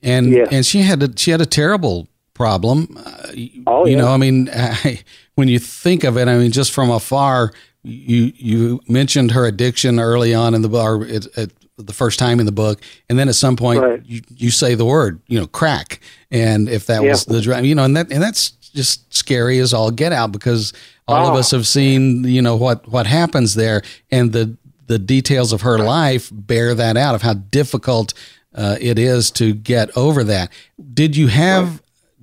yeah. 0.00 0.16
and 0.16 0.30
yes. 0.30 0.48
and 0.50 0.66
she 0.66 0.80
had 0.80 1.02
a, 1.02 1.10
she 1.16 1.32
had 1.32 1.42
a 1.42 1.46
terrible 1.46 2.08
problem. 2.32 2.96
Uh, 2.96 3.32
oh, 3.66 3.84
you 3.84 3.92
yeah. 3.92 3.98
know, 3.98 4.08
I 4.08 4.16
mean, 4.16 4.48
I, 4.50 5.02
when 5.34 5.48
you 5.48 5.58
think 5.58 6.02
of 6.02 6.16
it, 6.16 6.28
I 6.28 6.38
mean, 6.38 6.50
just 6.50 6.72
from 6.72 6.90
afar, 6.90 7.52
you 7.82 8.32
you 8.36 8.80
mentioned 8.88 9.32
her 9.32 9.46
addiction 9.46 9.98
early 9.98 10.34
on 10.34 10.54
in 10.54 10.62
the 10.62 10.68
book, 10.68 11.08
at, 11.08 11.50
the 11.76 11.92
first 11.94 12.18
time 12.18 12.40
in 12.40 12.46
the 12.46 12.52
book, 12.52 12.80
and 13.08 13.18
then 13.18 13.28
at 13.28 13.34
some 13.34 13.56
point 13.56 13.80
right. 13.80 14.02
you, 14.04 14.20
you 14.36 14.50
say 14.50 14.74
the 14.74 14.84
word, 14.84 15.18
you 15.28 15.40
know, 15.40 15.46
crack, 15.46 16.00
and 16.30 16.68
if 16.68 16.86
that 16.86 17.02
yeah. 17.02 17.10
was 17.10 17.24
the 17.24 17.40
drug, 17.40 17.64
you 17.64 17.74
know, 17.74 17.84
and 17.84 17.96
that 17.96 18.12
and 18.12 18.22
that's 18.22 18.50
just 18.50 19.12
scary 19.12 19.58
as 19.58 19.72
all 19.72 19.90
get 19.90 20.12
out 20.12 20.30
because 20.30 20.72
all 21.08 21.26
oh. 21.26 21.30
of 21.30 21.36
us 21.36 21.50
have 21.50 21.66
seen 21.66 22.24
you 22.24 22.42
know 22.42 22.56
what 22.56 22.86
what 22.88 23.06
happens 23.06 23.54
there, 23.54 23.82
and 24.10 24.32
the 24.32 24.56
the 24.86 24.98
details 24.98 25.52
of 25.52 25.62
her 25.62 25.78
life 25.78 26.30
bear 26.32 26.74
that 26.74 26.96
out 26.96 27.14
of 27.14 27.22
how 27.22 27.34
difficult 27.34 28.12
uh, 28.54 28.76
it 28.80 28.98
is 28.98 29.30
to 29.30 29.54
get 29.54 29.96
over 29.96 30.24
that. 30.24 30.50
Did 30.92 31.16
you 31.16 31.28
have 31.28 31.80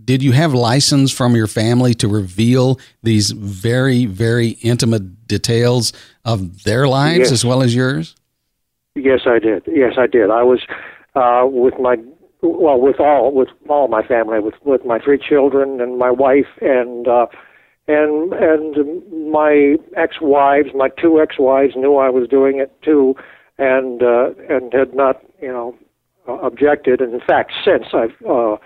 did 0.08 0.24
you 0.24 0.32
have 0.32 0.54
license 0.54 1.12
from 1.12 1.36
your 1.36 1.48
family 1.48 1.94
to 1.96 2.08
reveal 2.08 2.80
these 3.04 3.32
very, 3.32 4.06
very 4.06 4.52
intimate 4.64 5.28
details 5.28 5.92
of 6.24 6.64
their 6.64 6.88
lives 6.88 7.20
yes. 7.20 7.32
as 7.34 7.46
well 7.46 7.62
as 7.62 7.76
yours? 7.76 8.16
Yes, 8.96 9.22
I 9.28 9.38
did. 9.38 9.64
Yes, 9.68 9.94
I 9.98 10.08
did. 10.08 10.32
I 10.32 10.44
was 10.44 10.62
uh, 11.14 11.44
with 11.46 11.76
my 11.80 11.98
well 12.42 12.80
with 12.80 13.00
all 13.00 13.34
with 13.34 13.50
all 13.70 13.88
my 13.90 14.02
family, 14.02 14.40
with 14.40 14.56
with 14.64 14.86
my 14.86 14.98
three 14.98 15.20
children 15.20 15.80
and 15.82 16.00
my 16.00 16.10
wife 16.10 16.52
and. 16.62 17.08
uh 17.08 17.28
and 17.90 18.34
and 18.34 19.32
my 19.32 19.78
ex-wives, 19.96 20.70
my 20.76 20.90
two 21.02 21.22
ex-wives, 21.22 21.74
knew 21.78 21.96
I 21.96 22.10
was 22.10 22.28
doing 22.28 22.60
it 22.60 22.70
too, 22.82 23.16
and 23.58 24.04
uh, 24.04 24.32
and 24.50 24.74
had 24.74 24.94
not, 24.94 25.24
you 25.42 25.48
know, 25.48 25.74
objected. 26.28 27.00
And 27.00 27.14
in 27.14 27.22
fact, 27.22 27.54
since 27.64 27.86
I've 27.94 28.18
uh, 28.28 28.58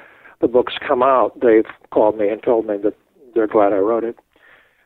the 0.41 0.47
book's 0.47 0.73
come 0.85 1.03
out, 1.03 1.39
they've 1.39 1.65
called 1.91 2.17
me 2.17 2.29
and 2.29 2.41
told 2.43 2.67
me 2.67 2.77
that 2.77 2.95
they're 3.33 3.47
glad 3.47 3.73
I 3.73 3.77
wrote 3.77 4.03
it. 4.03 4.17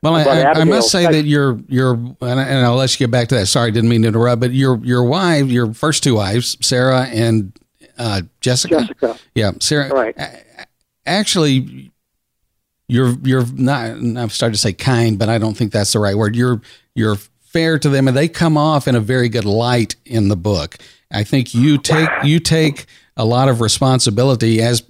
Well, 0.02 0.16
I, 0.16 0.62
I, 0.62 0.64
must 0.66 0.92
say 0.92 1.10
that 1.12 1.26
your 1.26 1.60
your 1.68 1.96
and 2.22 2.66
I'll 2.66 2.76
let 2.76 2.92
you 2.94 3.08
get 3.08 3.12
back 3.12 3.30
to 3.30 3.36
that. 3.36 3.48
Sorry, 3.48 3.72
didn't 3.72 3.90
mean 3.90 4.04
to 4.04 4.10
interrupt, 4.10 4.40
but 4.40 4.52
your 4.52 4.78
your 4.86 5.04
wife, 5.04 5.48
your 5.48 5.74
first 5.74 6.04
two 6.04 6.16
wives, 6.16 6.58
Sarah 6.62 7.06
and 7.06 7.58
uh, 7.98 8.22
Jessica. 8.40 8.82
Jessica. 8.82 9.18
Yeah, 9.34 9.54
Sarah. 9.60 9.90
Right. 9.90 10.16
Actually, 11.08 11.92
you're 12.88 13.16
you're 13.24 13.46
not. 13.54 13.92
I'm 13.92 14.30
starting 14.30 14.54
to 14.54 14.60
say 14.60 14.74
kind, 14.74 15.18
but 15.18 15.28
I 15.28 15.40
don't 15.40 15.58
think 15.58 15.72
that's 15.72 15.94
the 15.94 16.00
right 16.00 16.16
word. 16.16 16.36
You're 16.36 16.62
you're 16.94 17.16
fair 17.42 17.80
to 17.80 17.90
them, 17.90 18.08
and 18.08 18.16
they 18.16 18.28
come 18.28 18.58
off 18.58 18.88
in 18.88 18.96
a 18.96 19.00
very 19.00 19.30
good 19.30 19.46
light 19.46 19.96
in 20.06 20.28
the 20.28 20.36
book. 20.36 20.78
I 21.12 21.24
think 21.24 21.56
you 21.56 21.80
take 21.80 22.10
you 22.24 22.40
take 22.40 22.86
a 23.18 23.26
lot 23.26 23.50
of 23.50 23.62
responsibility 23.62 24.62
as 24.62 24.84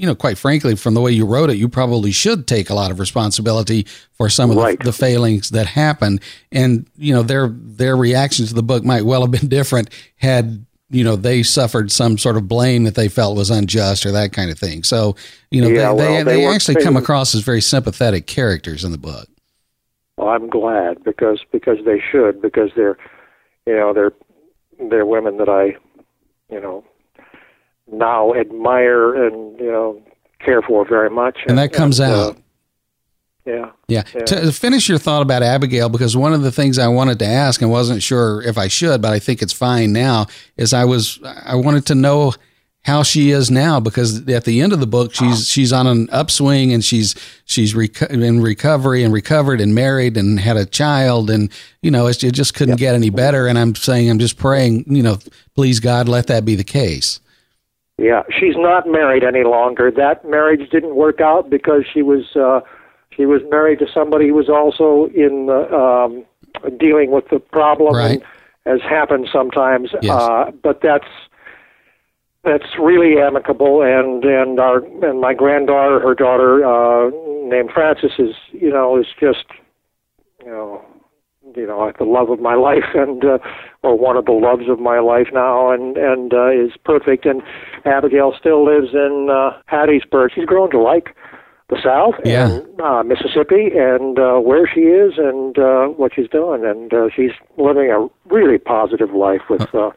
you 0.00 0.06
know, 0.06 0.14
quite 0.14 0.38
frankly, 0.38 0.76
from 0.76 0.94
the 0.94 1.00
way 1.02 1.12
you 1.12 1.26
wrote 1.26 1.50
it, 1.50 1.58
you 1.58 1.68
probably 1.68 2.10
should 2.10 2.46
take 2.46 2.70
a 2.70 2.74
lot 2.74 2.90
of 2.90 2.98
responsibility 2.98 3.86
for 4.12 4.30
some 4.30 4.50
of 4.50 4.56
right. 4.56 4.78
the, 4.78 4.86
the, 4.86 4.92
failings 4.94 5.50
that 5.50 5.66
happened. 5.66 6.22
And 6.50 6.86
you 6.96 7.12
know, 7.12 7.22
their 7.22 7.48
their 7.48 7.98
reaction 7.98 8.46
to 8.46 8.54
the 8.54 8.62
book 8.62 8.82
might 8.82 9.04
well 9.04 9.20
have 9.20 9.30
been 9.30 9.48
different 9.48 9.90
had 10.16 10.64
you 10.88 11.04
know 11.04 11.16
they 11.16 11.42
suffered 11.42 11.92
some 11.92 12.16
sort 12.16 12.38
of 12.38 12.48
blame 12.48 12.84
that 12.84 12.94
they 12.94 13.10
felt 13.10 13.36
was 13.36 13.50
unjust 13.50 14.06
or 14.06 14.12
that 14.12 14.32
kind 14.32 14.50
of 14.50 14.58
thing. 14.58 14.84
So 14.84 15.16
you 15.50 15.60
know, 15.60 15.68
yeah, 15.68 15.74
they, 15.74 15.94
well, 15.94 15.96
they, 15.96 16.22
they, 16.22 16.36
they 16.36 16.46
actually 16.46 16.82
come 16.82 16.96
across 16.96 17.34
as 17.34 17.42
very 17.42 17.60
sympathetic 17.60 18.26
characters 18.26 18.84
in 18.84 18.92
the 18.92 18.98
book. 18.98 19.28
Well, 20.16 20.28
I'm 20.28 20.48
glad 20.48 21.04
because 21.04 21.44
because 21.52 21.76
they 21.84 22.00
should 22.10 22.40
because 22.40 22.70
they're 22.74 22.96
you 23.66 23.74
know 23.74 23.92
they're 23.92 24.12
they're 24.88 25.04
women 25.04 25.36
that 25.36 25.50
I 25.50 25.76
you 26.50 26.58
know 26.58 26.84
now 27.92 28.34
admire 28.34 29.26
and 29.26 29.58
you 29.58 29.70
know 29.70 30.02
care 30.38 30.62
for 30.62 30.86
very 30.86 31.10
much. 31.10 31.38
And, 31.42 31.50
and 31.50 31.58
that 31.58 31.72
comes 31.72 32.00
and, 32.00 32.12
out. 32.12 32.36
Uh, 32.36 32.40
yeah. 33.46 33.70
yeah. 33.88 34.02
Yeah. 34.14 34.24
To 34.24 34.52
finish 34.52 34.88
your 34.88 34.98
thought 34.98 35.22
about 35.22 35.42
Abigail, 35.42 35.88
because 35.88 36.16
one 36.16 36.32
of 36.32 36.42
the 36.42 36.52
things 36.52 36.78
I 36.78 36.88
wanted 36.88 37.18
to 37.20 37.26
ask 37.26 37.60
and 37.62 37.70
wasn't 37.70 38.02
sure 38.02 38.42
if 38.42 38.58
I 38.58 38.68
should, 38.68 39.02
but 39.02 39.12
I 39.12 39.18
think 39.18 39.42
it's 39.42 39.52
fine 39.52 39.92
now, 39.92 40.26
is 40.56 40.72
I 40.72 40.84
was 40.84 41.20
I 41.24 41.54
wanted 41.56 41.86
to 41.86 41.94
know 41.94 42.34
how 42.82 43.02
she 43.02 43.30
is 43.30 43.50
now 43.50 43.78
because 43.78 44.26
at 44.28 44.44
the 44.44 44.60
end 44.62 44.72
of 44.72 44.80
the 44.80 44.86
book 44.86 45.14
she's 45.14 45.46
she's 45.46 45.70
on 45.70 45.86
an 45.86 46.08
upswing 46.10 46.72
and 46.72 46.82
she's 46.82 47.14
she's 47.44 47.74
reco- 47.74 48.08
in 48.08 48.40
recovery 48.40 49.04
and 49.04 49.12
recovered 49.12 49.60
and 49.60 49.74
married 49.74 50.16
and 50.16 50.40
had 50.40 50.56
a 50.56 50.64
child 50.64 51.28
and 51.28 51.52
you 51.82 51.90
know 51.90 52.06
it 52.06 52.14
just 52.14 52.54
couldn't 52.54 52.72
yep. 52.72 52.78
get 52.78 52.94
any 52.94 53.10
better 53.10 53.46
and 53.46 53.58
I'm 53.58 53.74
saying 53.74 54.08
I'm 54.08 54.18
just 54.18 54.38
praying 54.38 54.84
you 54.86 55.02
know 55.02 55.18
please 55.54 55.78
God 55.78 56.08
let 56.08 56.26
that 56.28 56.46
be 56.46 56.54
the 56.54 56.64
case. 56.64 57.20
Yeah, 58.00 58.22
she's 58.30 58.56
not 58.56 58.86
married 58.86 59.22
any 59.24 59.44
longer. 59.44 59.90
That 59.90 60.24
marriage 60.24 60.70
didn't 60.70 60.94
work 60.96 61.20
out 61.20 61.50
because 61.50 61.84
she 61.92 62.00
was 62.00 62.34
uh, 62.34 62.60
she 63.14 63.26
was 63.26 63.42
married 63.50 63.78
to 63.80 63.86
somebody 63.92 64.28
who 64.28 64.34
was 64.34 64.48
also 64.48 65.12
in 65.14 65.46
the, 65.46 65.70
um, 65.70 66.24
dealing 66.78 67.10
with 67.10 67.28
the 67.28 67.38
problem, 67.38 67.94
right. 67.94 68.22
as 68.64 68.80
happens 68.80 69.28
sometimes. 69.30 69.90
Yes. 70.00 70.12
Uh, 70.12 70.50
but 70.62 70.80
that's 70.82 71.08
that's 72.42 72.78
really 72.80 73.20
amicable, 73.20 73.82
and 73.82 74.24
and 74.24 74.58
our 74.58 74.78
and 75.06 75.20
my 75.20 75.34
granddaughter, 75.34 76.00
her 76.00 76.14
daughter 76.14 76.64
uh, 76.64 77.10
named 77.44 77.70
Frances, 77.70 78.12
is 78.18 78.34
you 78.52 78.70
know 78.70 78.96
is 78.96 79.08
just 79.20 79.44
you 80.42 80.50
know 80.50 80.82
you 81.54 81.66
know 81.66 81.78
like 81.80 81.98
the 81.98 82.04
love 82.04 82.30
of 82.30 82.40
my 82.40 82.54
life 82.68 82.94
and 82.94 83.22
uh, 83.26 83.38
or 83.82 83.96
one 83.96 84.16
of 84.16 84.26
the 84.26 84.32
loves 84.32 84.68
of 84.68 84.78
my 84.78 85.00
life 85.00 85.28
now 85.32 85.70
and 85.70 85.96
and 85.96 86.34
uh, 86.34 86.50
is 86.50 86.72
perfect 86.84 87.26
and 87.26 87.42
Abigail 87.84 88.34
still 88.38 88.64
lives 88.64 88.92
in 88.92 89.28
uh, 89.30 89.56
Hattiesburg 89.70 90.32
she's 90.34 90.44
grown 90.44 90.70
to 90.70 90.78
like 90.78 91.16
the 91.68 91.80
South 91.82 92.14
yeah. 92.24 92.48
and 92.48 92.80
uh, 92.80 93.02
Mississippi 93.02 93.70
and 93.74 94.18
uh, 94.18 94.38
where 94.38 94.68
she 94.68 94.80
is 94.80 95.14
and 95.16 95.58
uh, 95.58 95.86
what 95.86 96.12
she's 96.14 96.28
doing 96.28 96.64
and 96.64 96.92
uh, 96.92 97.08
she's 97.14 97.30
living 97.56 97.90
a 97.90 98.08
really 98.32 98.58
positive 98.58 99.12
life 99.12 99.42
with 99.48 99.74
uh, 99.74 99.90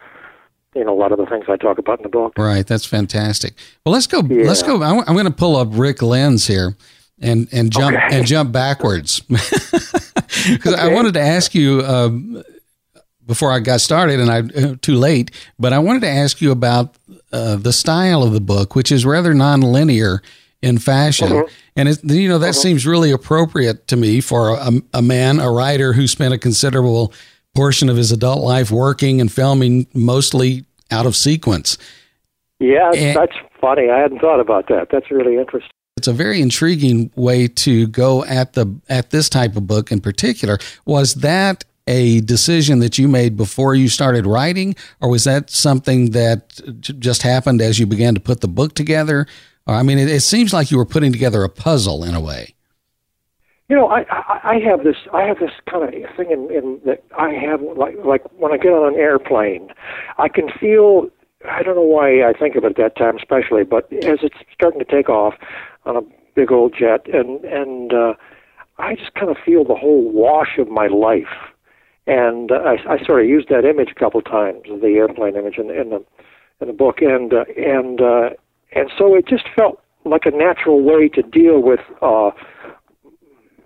you 0.76 0.84
know 0.84 0.94
a 0.94 1.00
lot 1.00 1.12
of 1.12 1.18
the 1.18 1.26
things 1.26 1.46
I 1.50 1.58
talk 1.58 1.78
about 1.78 2.00
in 2.00 2.04
the 2.04 2.10
book. 2.10 2.34
Right, 2.38 2.66
that's 2.66 2.86
fantastic. 2.86 3.54
Well, 3.86 3.94
let's 3.94 4.08
go. 4.08 4.22
Yeah. 4.22 4.48
Let's 4.48 4.64
go. 4.64 4.82
I'm, 4.82 5.00
I'm 5.00 5.14
going 5.14 5.26
to 5.26 5.32
pull 5.32 5.56
up 5.56 5.70
Rick 5.72 6.02
Lenz 6.02 6.48
here 6.48 6.76
and 7.22 7.48
and 7.52 7.72
jump 7.72 7.96
okay. 7.96 8.18
and 8.18 8.26
jump 8.26 8.52
backwards 8.52 9.20
because 9.22 10.74
okay. 10.74 10.76
I 10.76 10.88
wanted 10.88 11.14
to 11.16 11.22
ask 11.22 11.54
you 11.54 11.82
um, 11.82 12.44
before 13.26 13.52
I 13.52 13.60
got 13.60 13.82
started, 13.82 14.20
and 14.20 14.30
I 14.30 14.40
uh, 14.40 14.76
too 14.82 14.96
late. 14.96 15.32
But 15.60 15.74
I 15.74 15.80
wanted 15.80 16.02
to 16.02 16.10
ask 16.10 16.42
you 16.42 16.52
about 16.52 16.96
uh, 17.32 17.56
the 17.56 17.74
style 17.74 18.24
of 18.24 18.34
the 18.34 18.42
book, 18.42 18.76
which 18.76 18.92
is 18.92 19.06
rather 19.06 19.34
nonlinear 19.34 20.20
in 20.62 20.78
fashion, 20.78 21.30
mm-hmm. 21.30 21.54
and 21.76 21.90
it, 21.90 22.04
you 22.04 22.30
know 22.30 22.40
that 22.40 22.54
mm-hmm. 22.54 22.62
seems 22.62 22.88
really 22.88 23.12
appropriate 23.12 23.88
to 23.90 23.98
me 23.98 24.22
for 24.22 24.56
a, 24.56 24.72
a 24.94 25.02
man, 25.02 25.40
a 25.40 25.52
writer 25.52 25.94
who 25.94 26.08
spent 26.08 26.34
a 26.34 26.38
considerable 26.38 27.14
portion 27.56 27.90
of 27.90 27.98
his 27.98 28.12
adult 28.12 28.44
life 28.44 28.72
working 28.72 29.22
and 29.22 29.32
filming 29.32 29.88
mostly 29.94 30.66
out 30.90 31.06
of 31.06 31.16
sequence. 31.16 31.78
Yeah, 32.60 32.92
and, 32.96 33.16
that's 33.16 33.36
funny. 33.60 33.90
I 33.90 34.00
hadn't 34.00 34.20
thought 34.20 34.40
about 34.40 34.68
that. 34.70 34.88
That's 34.92 35.12
really 35.12 35.38
interesting. 35.38 35.70
It's 35.98 36.08
a 36.08 36.14
very 36.14 36.42
intriguing 36.42 37.12
way 37.16 37.48
to 37.48 37.88
go 37.88 38.24
at 38.26 38.54
the 38.54 38.74
at 38.90 39.12
this 39.12 39.30
type 39.30 39.56
of 39.56 39.68
book 39.68 39.92
in 39.92 40.02
particular. 40.02 40.58
Was 40.86 41.16
that 41.16 41.66
a 41.88 42.22
decision 42.22 42.80
that 42.80 42.98
you 42.98 43.08
made 43.08 43.36
before 43.36 43.76
you 43.76 43.90
started 43.90 44.26
writing, 44.26 44.76
or 45.02 45.10
was 45.10 45.24
that 45.26 45.50
something 45.50 46.12
that 46.12 46.60
just 46.80 47.22
happened 47.22 47.62
as 47.62 47.80
you 47.80 47.86
began 47.86 48.14
to 48.16 48.22
put 48.22 48.42
the 48.42 48.48
book 48.48 48.74
together? 48.74 49.28
I 49.68 49.84
mean, 49.84 49.98
it, 49.98 50.10
it 50.10 50.22
seems 50.22 50.54
like 50.54 50.72
you 50.72 50.78
were 50.78 50.86
putting 50.86 51.12
together 51.12 51.44
a 51.44 51.50
puzzle 51.50 52.04
in 52.04 52.16
a 52.16 52.22
way. 52.22 52.56
You 53.70 53.78
know, 53.78 53.88
I, 53.88 54.02
I, 54.10 54.40
I 54.44 54.60
have 54.60 54.84
this 54.84 54.98
I 55.14 55.24
have 55.24 55.40
this 55.40 55.52
kind 55.70 55.84
of 55.84 56.16
thing 56.16 56.32
in, 56.32 56.52
in 56.52 56.82
that 56.86 57.04
I 57.18 57.32
have 57.32 57.62
like 57.62 57.96
like 58.04 58.22
when 58.38 58.52
I 58.52 58.58
get 58.58 58.74
on 58.74 58.94
an 58.94 59.00
airplane, 59.00 59.70
I 60.18 60.28
can 60.28 60.50
feel 60.60 61.10
I 61.50 61.64
don't 61.64 61.76
know 61.76 61.82
why 61.82 62.24
I 62.24 62.34
think 62.34 62.56
of 62.56 62.66
it 62.66 62.72
at 62.72 62.76
that 62.78 62.98
time, 62.98 63.18
especially, 63.18 63.64
but 63.64 63.92
as 64.04 64.20
it's 64.22 64.36
starting 64.54 64.80
to 64.80 64.86
take 64.86 65.10
off, 65.10 65.36
on 65.86 65.98
a 65.98 66.02
big 66.36 66.52
old 66.52 66.76
jet, 66.78 67.08
and 67.14 67.44
and 67.46 67.94
uh, 67.94 68.14
I 68.78 68.96
just 68.96 69.14
kind 69.14 69.30
of 69.30 69.38
feel 69.44 69.64
the 69.64 69.76
whole 69.76 70.12
wash 70.12 70.58
of 70.58 70.70
my 70.70 70.88
life. 70.88 71.53
And 72.06 72.52
uh, 72.52 72.56
I, 72.56 72.94
I 72.94 73.06
sort 73.06 73.22
of 73.22 73.30
used 73.30 73.50
that 73.50 73.66
image 73.66 73.90
a 73.96 74.00
couple 74.00 74.22
times, 74.22 74.64
the 74.66 74.96
airplane 74.98 75.36
image 75.36 75.58
in, 75.58 75.70
in 75.70 75.90
the 75.90 76.04
in 76.60 76.68
the 76.68 76.74
book, 76.74 76.98
and 77.02 77.34
uh, 77.34 77.46
and 77.58 78.02
uh, 78.02 78.30
and 78.74 78.90
so 78.98 79.16
it 79.16 79.28
just 79.28 79.46
felt 79.56 79.82
like 80.06 80.26
a 80.26 80.32
natural 80.32 80.82
way 80.84 81.08
to 81.10 81.22
deal 81.22 81.62
with 81.62 81.80
uh, 82.02 82.32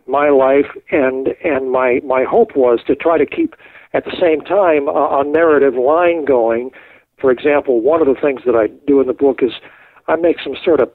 my 0.07 0.29
life, 0.29 0.67
and 0.91 1.29
and 1.43 1.71
my 1.71 1.99
my 2.05 2.23
hope 2.23 2.55
was 2.55 2.79
to 2.87 2.95
try 2.95 3.17
to 3.17 3.25
keep 3.25 3.55
at 3.93 4.05
the 4.05 4.15
same 4.19 4.41
time 4.41 4.87
a, 4.87 5.21
a 5.21 5.23
narrative 5.25 5.75
line 5.75 6.25
going. 6.25 6.71
For 7.19 7.31
example, 7.31 7.81
one 7.81 8.01
of 8.01 8.07
the 8.07 8.19
things 8.21 8.41
that 8.45 8.55
I 8.55 8.67
do 8.85 9.01
in 9.01 9.07
the 9.07 9.13
book 9.13 9.39
is 9.41 9.53
I 10.07 10.15
make 10.15 10.37
some 10.43 10.55
sort 10.63 10.79
of 10.79 10.91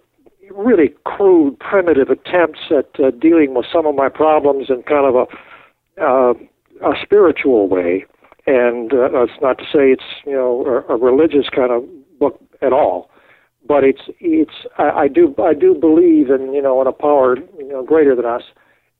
really 0.50 0.94
crude, 1.04 1.58
primitive 1.58 2.11
attempts 2.11 2.61
at 2.70 2.88
uh, 3.00 3.11
dealing 3.11 3.54
with 3.54 3.66
some 3.72 3.87
of 3.87 3.94
my 3.94 4.08
problems 4.08 4.66
in 4.68 4.82
kind 4.82 5.06
of 5.06 5.14
a 5.16 6.02
uh, 6.02 6.34
a 6.83 6.93
spiritual 7.03 7.69
way. 7.69 8.07
And 8.47 8.93
uh, 8.93 9.09
that's 9.12 9.41
not 9.41 9.59
to 9.59 9.65
say 9.65 9.93
it's 9.93 10.03
you 10.27 10.33
know 10.33 10.85
a, 10.89 10.95
a 10.95 10.97
religious 10.97 11.49
kind 11.49 11.71
of 11.71 11.85
book 12.19 12.41
at 12.61 12.73
all, 12.73 13.11
but 13.67 13.85
it's 13.85 14.03
it's 14.19 14.67
I, 14.79 14.91
I 14.91 15.09
do 15.09 15.35
I 15.39 15.55
do 15.55 15.75
believe 15.75 16.31
in 16.31 16.53
you 16.53 16.61
know 16.61 16.81
in 16.81 16.89
a 16.89 16.93
power 16.93 17.37
you 17.37 17.69
know 17.69 17.85
greater 17.85 18.17
than 18.17 18.25
us, 18.25 18.43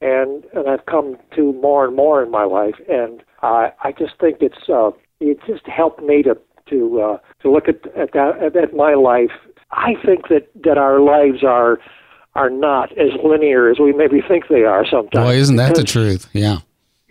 and 0.01 0.45
and 0.55 0.69
I've 0.69 0.87
come 0.87 1.17
to 1.35 1.53
more 1.55 1.85
and 1.85 1.97
more 1.97 2.23
in 2.23 2.31
my 2.31 2.45
life, 2.45 2.77
and 2.89 3.25
I 3.43 3.73
I 3.83 3.91
just 3.91 4.12
think 4.21 4.39
it's 4.41 4.69
uh, 4.69 4.93
it 5.19 5.39
just 5.45 5.67
helped 5.67 6.01
me 6.01 6.23
to 6.23 6.39
to 6.71 7.01
uh, 7.01 7.19
to 7.43 7.51
look 7.51 7.67
at 7.67 7.85
at 7.97 8.12
that 8.12 8.57
at 8.57 8.77
my 8.77 8.95
life 8.95 9.33
I 9.73 9.95
think 10.05 10.29
that 10.29 10.49
that 10.65 10.79
our 10.79 11.01
lives 11.01 11.43
are 11.43 11.79
are 12.35 12.51
not 12.51 12.93
as 12.93 13.11
linear 13.25 13.71
as 13.71 13.79
we 13.79 13.93
maybe 13.93 14.23
think 14.27 14.49
they 14.49 14.62
are 14.62 14.87
sometimes. 14.87 15.25
Boy, 15.25 15.35
isn't 15.35 15.57
that 15.57 15.75
the 15.75 15.85
truth? 15.85 16.29
Yeah. 16.33 16.59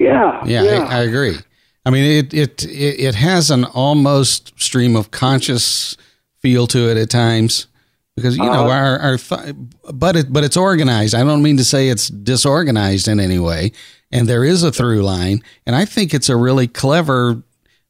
Yeah. 0.02 0.44
Yeah, 0.46 0.64
yeah. 0.64 0.84
I, 0.84 1.00
I, 1.00 1.02
agree. 1.02 1.38
I 1.86 1.90
mean, 1.90 2.04
it, 2.04 2.34
it 2.34 2.66
it 2.66 3.16
has 3.16 3.52
an 3.52 3.66
almost 3.66 4.60
stream 4.60 4.96
of 4.96 5.12
conscious 5.12 5.98
feel 6.40 6.68
to 6.68 6.90
it 6.90 6.98
at 6.98 7.10
times 7.10 7.68
because 8.16 8.38
you 8.38 8.44
know 8.44 8.68
uh, 8.68 8.70
our 8.70 9.00
our 9.00 9.18
th- 9.18 9.56
but 9.94 10.16
it 10.16 10.34
but 10.34 10.44
it's 10.44 10.58
organized. 10.58 11.16
I 11.16 11.24
don't 11.24 11.42
mean 11.42 11.58
to 11.58 11.64
say 11.64 11.90
it's 11.90 12.08
disorganized 12.08 13.08
in 13.08 13.20
any 13.20 13.40
way, 13.40 13.72
and 14.12 14.28
there 14.28 14.44
is 14.44 14.64
a 14.64 14.72
through 14.72 15.02
line, 15.04 15.44
and 15.66 15.76
I 15.76 15.86
think 15.86 16.14
it's 16.14 16.30
a 16.30 16.36
really 16.36 16.68
clever 16.68 17.44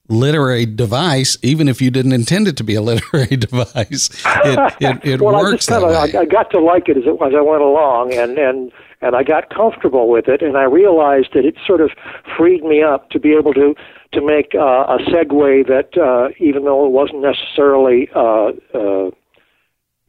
literary 0.09 0.65
device, 0.65 1.37
even 1.41 1.69
if 1.69 1.81
you 1.81 1.89
didn't 1.89 2.11
intend 2.11 2.47
it 2.47 2.57
to 2.57 2.63
be 2.63 2.75
a 2.75 2.81
literary 2.91 3.37
device. 3.37 4.09
It, 4.25 4.73
it, 4.81 5.05
it 5.05 5.21
well, 5.21 5.35
works 5.35 5.47
I 5.47 5.55
just 5.55 5.69
kind 5.69 5.83
of 5.83 6.15
I, 6.15 6.19
I, 6.21 6.25
got 6.25 6.51
to 6.51 6.59
like 6.59 6.89
it 6.89 6.97
as, 6.97 7.03
it, 7.05 7.19
was 7.19 7.33
I 7.35 7.41
went 7.41 7.61
along, 7.61 8.13
and 8.13 8.37
and 8.37 8.71
and 9.01 9.15
I 9.15 9.23
got 9.23 9.49
comfortable 9.49 10.09
with 10.09 10.27
it, 10.27 10.41
and 10.41 10.55
I 10.57 10.63
realized 10.63 11.29
that 11.33 11.45
it 11.45 11.55
sort 11.65 11.81
of 11.81 11.91
freed 12.37 12.63
me 12.63 12.83
up 12.83 13.09
to 13.09 13.19
be 13.19 13.33
able 13.33 13.53
to 13.53 13.75
to 14.13 14.21
make 14.21 14.53
uh, 14.53 14.85
a 14.87 14.97
segue 15.07 15.67
that, 15.67 15.97
uh, 15.97 16.29
even 16.37 16.65
though 16.65 16.85
it 16.85 16.91
wasn't 16.91 17.21
necessarily, 17.21 18.09
uh, 18.13 18.51
uh, 18.73 19.09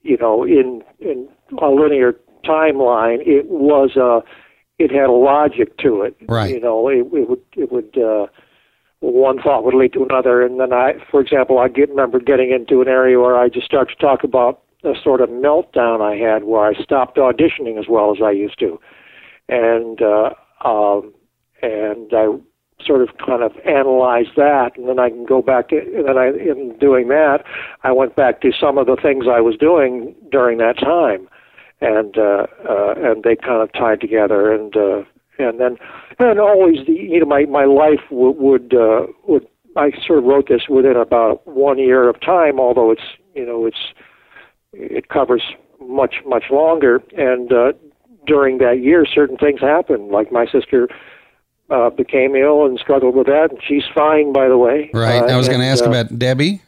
you 0.02 0.16
know, 0.20 0.44
in 0.44 0.82
in 1.00 1.28
a 1.60 1.68
linear 1.68 2.14
timeline, 2.44 3.26
it 3.26 3.46
was 3.48 3.96
uh, 3.96 4.20
it 4.78 4.90
had 4.90 5.08
a 5.08 5.12
logic 5.12 5.78
to 5.78 6.02
it. 6.02 6.16
Right. 6.28 6.50
You 6.50 6.60
know, 6.60 6.88
it, 6.88 7.06
it 7.12 7.28
would 7.28 7.42
it 7.56 7.72
would. 7.72 7.96
Uh, 7.96 8.26
one 9.00 9.42
thought 9.42 9.64
would 9.64 9.74
lead 9.74 9.92
to 9.94 10.04
another, 10.04 10.46
and 10.46 10.60
then 10.60 10.72
I, 10.72 10.92
for 11.10 11.20
example, 11.20 11.58
I 11.58 11.66
get 11.66 11.88
remember 11.88 12.20
getting 12.20 12.52
into 12.52 12.80
an 12.82 12.86
area 12.86 13.18
where 13.18 13.36
I 13.36 13.48
just 13.48 13.66
started 13.66 13.96
to 13.98 14.00
talk 14.00 14.22
about 14.22 14.62
a 14.84 14.94
sort 15.02 15.20
of 15.20 15.28
meltdown 15.28 16.00
I 16.00 16.16
had 16.16 16.44
where 16.44 16.64
I 16.64 16.74
stopped 16.82 17.16
auditioning 17.16 17.78
as 17.78 17.86
well 17.88 18.12
as 18.14 18.22
I 18.22 18.32
used 18.32 18.58
to, 18.60 18.80
and 19.48 20.00
uh, 20.02 20.30
um, 20.66 21.12
and 21.62 22.12
I 22.12 22.26
sort 22.84 23.02
of 23.02 23.16
kind 23.24 23.42
of 23.42 23.52
analyzed 23.64 24.36
that, 24.36 24.72
and 24.76 24.88
then 24.88 24.98
I 24.98 25.10
can 25.10 25.24
go 25.24 25.42
back. 25.42 25.70
And 25.72 26.06
then 26.06 26.18
I, 26.18 26.28
in 26.28 26.76
doing 26.78 27.08
that, 27.08 27.44
I 27.84 27.92
went 27.92 28.16
back 28.16 28.40
to 28.42 28.52
some 28.58 28.78
of 28.78 28.86
the 28.86 28.96
things 29.00 29.26
I 29.30 29.40
was 29.40 29.56
doing 29.56 30.14
during 30.30 30.58
that 30.58 30.78
time, 30.78 31.28
and 31.80 32.16
uh, 32.18 32.46
uh, 32.68 32.94
and 32.96 33.22
they 33.22 33.36
kind 33.36 33.62
of 33.62 33.72
tied 33.72 34.00
together, 34.00 34.52
and 34.52 34.76
uh, 34.76 35.02
and 35.38 35.60
then 35.60 35.76
and 36.18 36.40
always 36.40 36.86
the 36.86 36.92
you 36.92 37.20
know 37.20 37.26
my 37.26 37.44
my 37.44 37.64
life 37.64 38.00
would 38.10 38.36
would 38.38 38.74
uh, 38.74 39.06
would 39.26 39.46
I 39.76 39.90
sort 40.06 40.18
of 40.18 40.24
wrote 40.24 40.48
this 40.48 40.62
within 40.68 40.96
about 40.96 41.46
one 41.46 41.78
year 41.78 42.08
of 42.08 42.20
time, 42.20 42.60
although 42.60 42.90
it's 42.90 43.16
you 43.34 43.46
know 43.46 43.66
it's 43.66 43.92
it 44.72 45.08
covers 45.08 45.42
much 45.80 46.16
much 46.26 46.44
longer 46.50 47.02
and 47.16 47.52
uh, 47.52 47.72
during 48.26 48.58
that 48.58 48.80
year 48.80 49.04
certain 49.06 49.36
things 49.36 49.60
happened 49.60 50.08
like 50.10 50.30
my 50.30 50.46
sister 50.46 50.88
uh, 51.70 51.90
became 51.90 52.36
ill 52.36 52.66
and 52.66 52.78
struggled 52.78 53.14
with 53.14 53.26
that 53.26 53.50
and 53.50 53.60
she's 53.66 53.84
fine 53.94 54.32
by 54.32 54.48
the 54.48 54.58
way 54.58 54.90
right 54.94 55.22
uh, 55.22 55.26
I 55.26 55.36
was 55.36 55.48
going 55.48 55.60
to 55.60 55.66
ask 55.66 55.84
uh, 55.84 55.88
about 55.88 56.18
Debbie 56.18 56.62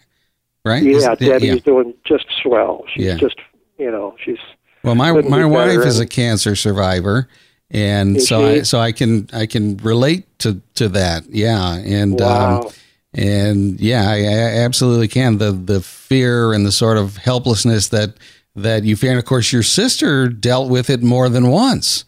right 0.64 0.82
yeah 0.82 1.12
Is, 1.12 1.18
Debbie's 1.18 1.42
yeah. 1.42 1.54
doing 1.56 1.94
just 2.04 2.26
swell 2.42 2.84
she's 2.92 3.06
yeah. 3.06 3.16
just 3.16 3.36
you 3.78 3.90
know 3.90 4.16
she's 4.22 4.38
well 4.82 4.94
my 4.94 5.12
my 5.12 5.44
wife 5.44 5.80
is 5.80 6.00
a 6.00 6.06
cancer 6.06 6.56
survivor 6.56 7.28
and 7.70 8.22
so? 8.22 8.46
I 8.46 8.62
so 8.62 8.78
I 8.78 8.92
can 8.92 9.28
I 9.32 9.46
can 9.46 9.76
relate 9.78 10.26
to 10.40 10.60
to 10.76 10.88
that. 10.90 11.24
Yeah, 11.28 11.74
and 11.74 12.20
um, 12.20 12.28
wow. 12.28 12.60
um, 12.62 12.70
and 13.14 13.80
yeah, 13.80 14.08
I, 14.08 14.16
I, 14.16 14.64
absolutely 14.64 15.08
can. 15.08 15.38
The 15.38 15.52
the 15.52 15.80
fear 15.80 16.52
and 16.52 16.66
the 16.66 16.72
sort 16.72 16.98
of 16.98 17.16
helplessness 17.16 17.88
that 17.88 18.14
that 18.56 18.84
you 18.84 18.96
fear, 18.96 19.10
and 19.10 19.18
of 19.18 19.24
course 19.24 19.52
your 19.52 19.62
sister 19.62 20.28
dealt 20.28 20.70
with 20.70 20.90
it 20.90 21.02
more 21.02 21.28
than 21.28 21.48
once. 21.48 22.04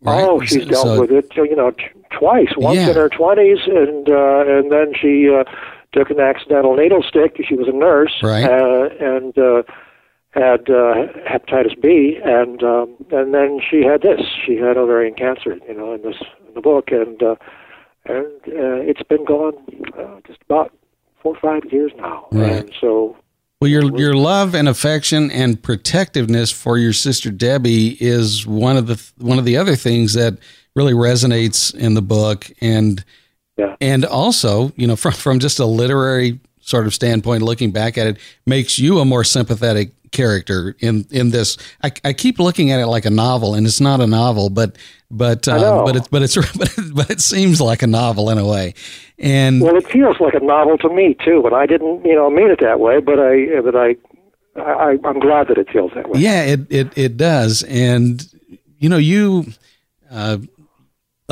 Right? 0.00 0.24
Oh, 0.24 0.40
she's 0.40 0.66
dealt 0.66 0.86
so, 0.86 1.00
with 1.02 1.12
it, 1.12 1.30
you 1.36 1.54
know, 1.54 1.72
twice. 2.10 2.48
Once 2.56 2.76
yeah. 2.76 2.90
in 2.90 2.96
her 2.96 3.08
twenties, 3.08 3.58
and 3.66 4.08
uh, 4.08 4.44
and 4.46 4.72
then 4.72 4.92
she 5.00 5.30
uh, 5.32 5.44
took 5.92 6.10
an 6.10 6.20
accidental 6.20 6.76
needle 6.76 7.02
stick. 7.02 7.36
She 7.46 7.54
was 7.54 7.68
a 7.68 7.72
nurse, 7.72 8.18
right? 8.22 8.44
Uh, 8.44 8.88
and 9.00 9.38
uh, 9.38 9.62
had 10.32 10.68
uh, 10.70 11.06
hepatitis 11.28 11.80
B, 11.80 12.18
and 12.24 12.62
um, 12.62 12.96
and 13.10 13.34
then 13.34 13.60
she 13.68 13.82
had 13.82 14.02
this. 14.02 14.20
She 14.44 14.56
had 14.56 14.76
ovarian 14.76 15.14
cancer, 15.14 15.58
you 15.68 15.74
know, 15.74 15.94
in 15.94 16.02
this 16.02 16.16
in 16.48 16.54
the 16.54 16.60
book, 16.60 16.90
and 16.90 17.22
uh, 17.22 17.36
and 18.06 18.26
uh, 18.48 18.82
it's 18.82 19.02
been 19.04 19.24
gone 19.24 19.54
uh, 19.98 20.20
just 20.26 20.40
about 20.42 20.72
four 21.22 21.36
or 21.36 21.40
five 21.40 21.70
years 21.72 21.92
now, 21.96 22.26
right. 22.32 22.52
and 22.52 22.74
so. 22.80 23.16
Well, 23.60 23.70
your 23.70 23.96
your 23.96 24.14
love 24.14 24.56
and 24.56 24.68
affection 24.68 25.30
and 25.30 25.62
protectiveness 25.62 26.50
for 26.50 26.78
your 26.78 26.92
sister 26.92 27.30
Debbie 27.30 27.96
is 28.00 28.44
one 28.44 28.76
of 28.76 28.88
the 28.88 29.00
one 29.18 29.38
of 29.38 29.44
the 29.44 29.56
other 29.56 29.76
things 29.76 30.14
that 30.14 30.38
really 30.74 30.94
resonates 30.94 31.72
in 31.72 31.94
the 31.94 32.02
book, 32.02 32.50
and 32.60 33.04
yeah. 33.56 33.76
and 33.80 34.04
also 34.04 34.72
you 34.74 34.88
know 34.88 34.96
from 34.96 35.12
from 35.12 35.38
just 35.38 35.60
a 35.60 35.66
literary 35.66 36.40
sort 36.62 36.86
of 36.86 36.94
standpoint, 36.94 37.42
looking 37.42 37.70
back 37.70 37.98
at 37.98 38.06
it, 38.06 38.16
makes 38.46 38.78
you 38.78 38.98
a 38.98 39.04
more 39.04 39.24
sympathetic 39.24 39.92
character 40.12 40.76
in 40.78 41.06
in 41.10 41.30
this. 41.30 41.56
I, 41.82 41.92
I 42.04 42.12
keep 42.12 42.38
looking 42.38 42.70
at 42.70 42.80
it 42.80 42.86
like 42.86 43.04
a 43.04 43.10
novel, 43.10 43.54
and 43.54 43.66
it's 43.66 43.80
not 43.80 44.00
a 44.00 44.06
novel, 44.06 44.48
but 44.48 44.76
but 45.10 45.48
uh, 45.48 45.82
but 45.84 45.96
it's 45.96 46.08
but 46.08 46.22
it's 46.22 46.36
but 46.56 46.78
it, 46.78 46.94
but 46.94 47.10
it 47.10 47.20
seems 47.20 47.60
like 47.60 47.82
a 47.82 47.86
novel 47.86 48.30
in 48.30 48.38
a 48.38 48.46
way. 48.46 48.74
And 49.18 49.60
well, 49.60 49.76
it 49.76 49.86
feels 49.88 50.20
like 50.20 50.34
a 50.34 50.40
novel 50.40 50.78
to 50.78 50.88
me 50.88 51.16
too, 51.24 51.44
and 51.44 51.54
I 51.54 51.66
didn't 51.66 52.04
you 52.04 52.14
know 52.14 52.30
mean 52.30 52.50
it 52.50 52.60
that 52.60 52.80
way, 52.80 53.00
but 53.00 53.18
I 53.18 53.60
but 53.60 53.76
I. 53.76 53.96
I, 54.54 54.98
I'm 55.04 55.18
glad 55.18 55.48
that 55.48 55.56
it 55.56 55.70
feels 55.70 55.92
that 55.94 56.10
way. 56.10 56.20
Yeah, 56.20 56.42
it, 56.42 56.60
it, 56.68 56.98
it 56.98 57.16
does. 57.16 57.62
And, 57.62 58.22
you 58.78 58.90
know, 58.90 58.98
you, 58.98 59.46
uh, 60.10 60.36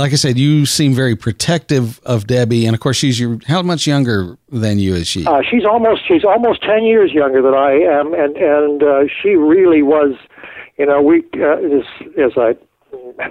like 0.01 0.13
I 0.13 0.17
said, 0.17 0.39
you 0.39 0.67
seem 0.67 0.95
very 0.95 1.15
protective 1.15 2.01
of 2.01 2.27
Debbie, 2.27 2.67
and 2.67 2.75
of 2.75 2.81
course, 2.81 2.97
she's 2.97 3.21
your. 3.21 3.39
How 3.47 3.63
much 3.63 3.87
younger 3.87 4.37
than 4.49 4.79
you 4.79 4.95
is 4.95 5.07
she? 5.07 5.27
Uh, 5.27 5.43
she's 5.49 5.65
almost 5.65 6.03
she's 6.09 6.25
almost 6.25 6.63
ten 6.63 6.85
years 6.85 7.13
younger 7.13 7.43
than 7.43 7.55
I 7.55 7.73
am, 7.73 8.15
and 8.15 8.37
and 8.37 8.83
uh, 8.83 9.01
she 9.23 9.31
really 9.31 9.83
was. 9.83 10.15
You 10.79 10.87
know, 10.87 11.03
we 11.03 11.23
uh, 11.37 11.57
as 11.57 11.85
as 12.19 12.33
I 12.37 12.57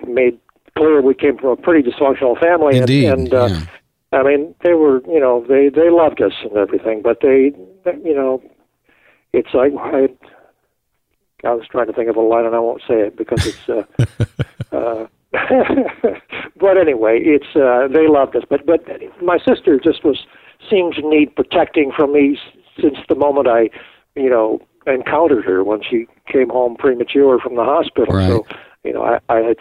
made 0.08 0.40
clear, 0.78 1.02
we 1.02 1.16
came 1.16 1.38
from 1.38 1.50
a 1.50 1.56
pretty 1.58 1.90
dysfunctional 1.90 2.40
family, 2.40 2.78
Indeed, 2.78 3.10
and, 3.10 3.20
and 3.22 3.34
uh, 3.34 3.48
yeah. 3.48 4.20
I 4.20 4.24
mean, 4.24 4.56
they 4.64 4.74
were 4.74 5.02
you 5.08 5.20
know 5.20 5.46
they 5.48 5.70
they 5.70 5.90
loved 5.90 6.22
us 6.22 6.34
and 6.44 6.56
everything, 6.56 7.02
but 7.02 7.20
they 7.22 7.52
you 8.04 8.16
know, 8.16 8.42
it's 9.34 9.54
like 9.54 9.74
I. 9.78 10.10
I 11.42 11.54
was 11.54 11.66
trying 11.72 11.88
to 11.88 11.94
think 11.94 12.10
of 12.10 12.18
a 12.18 12.20
line, 12.20 12.44
and 12.44 12.54
I 12.54 12.60
won't 12.60 12.82
say 12.86 13.00
it 13.00 13.16
because 13.16 13.48
it's. 13.48 13.70
Uh, 13.70 13.84
uh, 14.76 15.08
but 16.60 16.78
anyway, 16.78 17.20
it's 17.22 17.56
uh, 17.56 17.88
they 17.88 18.08
loved 18.08 18.36
us. 18.36 18.44
But 18.50 18.66
but 18.66 18.86
my 19.22 19.38
sister 19.38 19.80
just 19.80 20.04
was 20.04 20.26
seemed 20.70 20.96
to 20.96 21.08
need 21.08 21.36
protecting 21.36 21.92
from 21.96 22.14
me 22.14 22.38
since 22.82 22.98
the 23.08 23.16
moment 23.16 23.48
I, 23.48 23.70
you 24.16 24.30
know, 24.30 24.60
encountered 24.88 25.46
her 25.46 25.64
when 25.64 25.82
she 25.88 26.08
came 26.32 26.50
home 26.50 26.76
premature 26.76 27.40
from 27.40 27.56
the 27.56 27.64
hospital. 27.64 28.16
Right. 28.16 28.28
So 28.28 28.48
you 28.84 28.94
know, 28.94 29.04
I, 29.04 29.20
I 29.30 29.38
it 29.40 29.60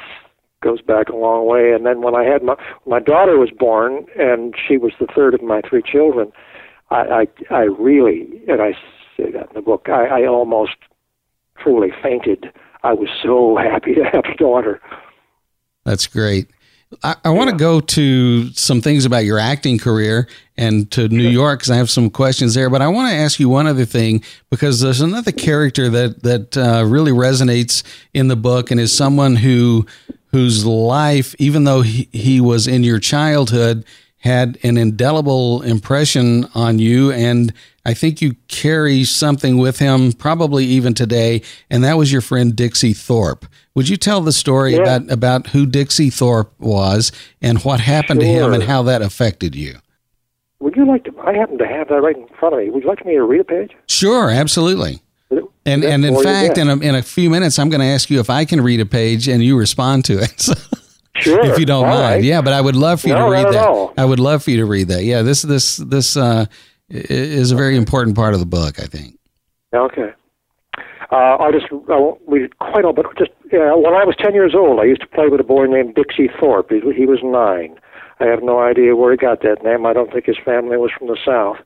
goes 0.62 0.80
back 0.80 1.08
a 1.08 1.16
long 1.16 1.46
way. 1.46 1.72
And 1.72 1.84
then 1.84 2.02
when 2.02 2.14
I 2.14 2.24
had 2.24 2.42
my 2.42 2.54
my 2.86 3.00
daughter 3.00 3.38
was 3.38 3.50
born, 3.50 4.06
and 4.18 4.54
she 4.56 4.78
was 4.78 4.92
the 4.98 5.06
third 5.14 5.34
of 5.34 5.42
my 5.42 5.60
three 5.60 5.82
children, 5.82 6.32
I 6.90 7.26
I, 7.50 7.54
I 7.54 7.62
really, 7.78 8.42
and 8.48 8.62
I 8.62 8.72
say 9.16 9.30
that 9.32 9.48
in 9.48 9.54
the 9.54 9.62
book, 9.62 9.88
I, 9.88 10.22
I 10.22 10.26
almost 10.26 10.76
truly 11.62 11.88
fainted. 12.02 12.52
I 12.84 12.92
was 12.92 13.08
so 13.22 13.56
happy 13.62 13.94
to 13.94 14.04
have 14.04 14.24
a 14.24 14.36
daughter. 14.36 14.80
That's 15.88 16.06
great. 16.06 16.48
I, 17.02 17.16
I 17.24 17.30
want 17.30 17.48
to 17.48 17.56
go 17.56 17.80
to 17.80 18.52
some 18.52 18.82
things 18.82 19.06
about 19.06 19.24
your 19.24 19.38
acting 19.38 19.78
career 19.78 20.28
and 20.58 20.90
to 20.90 21.08
New 21.08 21.28
York 21.28 21.60
because 21.60 21.70
I 21.70 21.76
have 21.76 21.88
some 21.88 22.10
questions 22.10 22.52
there. 22.52 22.68
But 22.68 22.82
I 22.82 22.88
want 22.88 23.10
to 23.10 23.16
ask 23.16 23.40
you 23.40 23.48
one 23.48 23.66
other 23.66 23.86
thing 23.86 24.22
because 24.50 24.80
there's 24.80 25.00
another 25.00 25.32
character 25.32 25.88
that 25.88 26.22
that 26.24 26.56
uh, 26.58 26.84
really 26.84 27.10
resonates 27.10 27.82
in 28.12 28.28
the 28.28 28.36
book 28.36 28.70
and 28.70 28.78
is 28.78 28.94
someone 28.94 29.36
who 29.36 29.86
whose 30.30 30.66
life, 30.66 31.34
even 31.38 31.64
though 31.64 31.80
he, 31.80 32.06
he 32.12 32.38
was 32.38 32.66
in 32.66 32.82
your 32.82 32.98
childhood, 32.98 33.86
had 34.18 34.58
an 34.62 34.76
indelible 34.76 35.62
impression 35.62 36.46
on 36.54 36.78
you 36.78 37.12
and 37.12 37.52
I 37.84 37.94
think 37.94 38.20
you 38.20 38.34
carry 38.48 39.04
something 39.04 39.56
with 39.56 39.78
him 39.78 40.12
probably 40.12 40.64
even 40.64 40.92
today 40.94 41.42
and 41.70 41.84
that 41.84 41.96
was 41.96 42.12
your 42.12 42.20
friend 42.20 42.54
Dixie 42.54 42.92
Thorpe. 42.92 43.46
Would 43.74 43.88
you 43.88 43.96
tell 43.96 44.20
the 44.20 44.32
story 44.32 44.74
yeah. 44.74 44.82
about 44.82 45.10
about 45.10 45.46
who 45.48 45.66
Dixie 45.66 46.10
Thorpe 46.10 46.52
was 46.58 47.12
and 47.40 47.62
what 47.62 47.80
happened 47.80 48.20
sure. 48.20 48.40
to 48.40 48.44
him 48.46 48.52
and 48.52 48.62
how 48.62 48.82
that 48.82 49.02
affected 49.02 49.54
you? 49.54 49.76
Would 50.60 50.74
you 50.74 50.86
like 50.86 51.04
to 51.04 51.14
I 51.20 51.34
happen 51.34 51.58
to 51.58 51.66
have 51.66 51.88
that 51.88 52.00
right 52.00 52.16
in 52.16 52.26
front 52.38 52.54
of 52.54 52.60
me. 52.60 52.70
Would 52.70 52.82
you 52.82 52.88
like 52.88 53.06
me 53.06 53.14
to 53.14 53.22
read 53.22 53.40
a 53.40 53.44
page? 53.44 53.72
Sure, 53.86 54.30
absolutely. 54.30 55.00
And 55.64 55.84
and 55.84 56.04
in 56.04 56.22
fact, 56.22 56.56
in 56.56 56.68
a, 56.68 56.76
in 56.78 56.94
a 56.94 57.02
few 57.02 57.28
minutes, 57.28 57.58
I'm 57.58 57.68
going 57.68 57.80
to 57.80 57.86
ask 57.86 58.08
you 58.08 58.20
if 58.20 58.30
I 58.30 58.46
can 58.46 58.62
read 58.62 58.80
a 58.80 58.86
page 58.86 59.28
and 59.28 59.42
you 59.42 59.56
respond 59.58 60.06
to 60.06 60.18
it. 60.18 60.48
Sure. 61.16 61.44
if 61.44 61.58
you 61.58 61.66
don't 61.66 61.86
All 61.86 61.98
mind. 61.98 62.14
Right. 62.16 62.24
Yeah, 62.24 62.42
but 62.42 62.52
I 62.52 62.60
would 62.60 62.76
love 62.76 63.00
for 63.00 63.08
you 63.08 63.14
no, 63.14 63.26
to 63.26 63.32
read 63.32 63.52
that. 63.52 63.66
All. 63.66 63.92
I 63.96 64.04
would 64.04 64.20
love 64.20 64.42
for 64.44 64.50
you 64.50 64.58
to 64.58 64.66
read 64.66 64.88
that. 64.88 65.04
Yeah, 65.04 65.22
this 65.22 65.42
this 65.42 65.76
this 65.76 66.16
uh, 66.16 66.46
is 66.88 67.50
a 67.50 67.56
very 67.56 67.76
important 67.76 68.16
part 68.16 68.34
of 68.34 68.40
the 68.40 68.46
book, 68.46 68.78
I 68.78 68.86
think. 68.86 69.18
Okay. 69.74 70.12
Uh, 71.10 71.36
I 71.38 71.50
just 71.52 71.66
I 71.72 71.96
won't 71.96 72.20
read 72.26 72.56
quite 72.58 72.84
all, 72.84 72.92
but 72.92 73.06
just 73.16 73.30
yeah, 73.52 73.74
when 73.74 73.94
I 73.94 74.04
was 74.04 74.14
ten 74.18 74.34
years 74.34 74.54
old, 74.54 74.78
I 74.78 74.84
used 74.84 75.00
to 75.00 75.06
play 75.06 75.28
with 75.28 75.40
a 75.40 75.44
boy 75.44 75.66
named 75.66 75.94
Dixie 75.94 76.30
Thorpe. 76.38 76.70
He, 76.70 76.80
he 76.92 77.06
was 77.06 77.20
nine. 77.22 77.78
I 78.20 78.26
have 78.26 78.42
no 78.42 78.60
idea 78.60 78.96
where 78.96 79.12
he 79.12 79.16
got 79.16 79.42
that 79.42 79.62
name. 79.64 79.86
I 79.86 79.92
don't 79.92 80.12
think 80.12 80.26
his 80.26 80.36
family 80.44 80.76
was 80.76 80.90
from 80.96 81.08
the 81.08 81.16
South. 81.24 81.58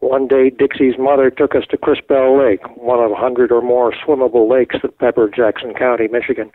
One 0.00 0.28
day, 0.28 0.50
Dixie's 0.50 0.94
mother 0.96 1.28
took 1.28 1.56
us 1.56 1.64
to 1.70 1.76
Crispell 1.76 2.38
Lake, 2.38 2.64
one 2.76 3.00
of 3.00 3.10
a 3.10 3.16
hundred 3.16 3.50
or 3.50 3.60
more 3.60 3.92
swimmable 3.92 4.48
lakes 4.48 4.76
that 4.82 4.96
pepper 4.98 5.28
Jackson 5.28 5.74
County, 5.74 6.06
Michigan. 6.06 6.52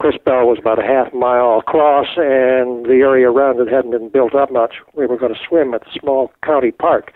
Crispell 0.00 0.46
was 0.46 0.58
about 0.58 0.78
a 0.78 0.86
half 0.86 1.12
mile 1.14 1.58
across, 1.58 2.08
and 2.16 2.84
the 2.84 3.00
area 3.00 3.30
around 3.30 3.60
it 3.60 3.72
hadn't 3.72 3.92
been 3.92 4.10
built 4.10 4.34
up 4.34 4.52
much. 4.52 4.74
We 4.94 5.06
were 5.06 5.16
going 5.16 5.32
to 5.32 5.40
swim 5.48 5.72
at 5.72 5.84
the 5.84 5.98
small 5.98 6.32
county 6.44 6.70
park. 6.70 7.12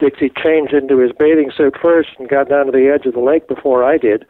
Dixie 0.00 0.32
changed 0.42 0.72
into 0.72 0.98
his 0.98 1.12
bathing 1.12 1.52
suit 1.56 1.76
first 1.80 2.08
and 2.18 2.28
got 2.28 2.48
down 2.48 2.66
to 2.66 2.72
the 2.72 2.90
edge 2.92 3.06
of 3.06 3.14
the 3.14 3.20
lake 3.20 3.46
before 3.46 3.84
I 3.84 3.96
did. 3.96 4.26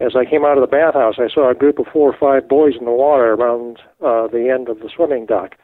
As 0.00 0.16
I 0.16 0.24
came 0.24 0.44
out 0.44 0.58
of 0.58 0.62
the 0.62 0.66
bathhouse, 0.66 1.14
I 1.18 1.28
saw 1.32 1.48
a 1.48 1.54
group 1.54 1.78
of 1.78 1.86
four 1.92 2.12
or 2.12 2.16
five 2.18 2.48
boys 2.48 2.74
in 2.78 2.86
the 2.86 2.90
water 2.90 3.34
around 3.34 3.78
uh, 4.00 4.26
the 4.26 4.50
end 4.52 4.68
of 4.68 4.80
the 4.80 4.90
swimming 4.94 5.26
dock. 5.26 5.54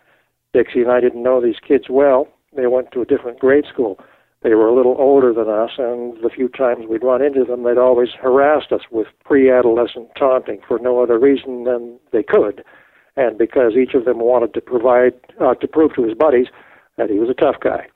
Dixie 0.53 0.83
and 0.83 0.93
I 0.93 1.01
didn't 1.01 1.25
know 1.25 1.41
these 1.41 1.59
kids 1.67 1.87
well. 1.91 2.29
They 2.55 2.69
went 2.69 2.93
to 2.93 3.01
a 3.01 3.05
different 3.05 3.41
grade 3.41 3.65
school. 3.67 3.99
They 4.43 4.55
were 4.55 4.69
a 4.69 4.75
little 4.75 4.95
older 4.99 5.33
than 5.33 5.49
us, 5.49 5.73
and 5.79 6.17
the 6.23 6.31
few 6.31 6.49
times 6.49 6.87
we'd 6.89 7.03
run 7.03 7.23
into 7.23 7.45
them, 7.45 7.65
they'd 7.65 7.77
always 7.77 8.11
harassed 8.21 8.71
us 8.71 8.83
with 8.91 9.09
pre 9.25 9.51
adolescent 9.51 10.11
taunting 10.17 10.61
for 10.67 10.79
no 10.79 11.03
other 11.03 11.19
reason 11.19 11.65
than 11.65 11.99
they 12.13 12.23
could, 12.23 12.65
and 13.17 13.37
because 13.37 13.75
each 13.75 13.95
of 13.95 14.05
them 14.05 14.21
wanted 14.21 14.55
to 14.55 14.61
provide, 14.61 15.15
uh, 15.41 15.55
to 15.55 15.67
prove 15.67 15.95
to 15.95 16.05
his 16.05 16.15
buddies 16.15 16.47
that 16.97 17.11
he 17.11 17.19
was 17.19 17.29
a 17.29 17.35
tough 17.35 17.57
guy. 17.61 17.89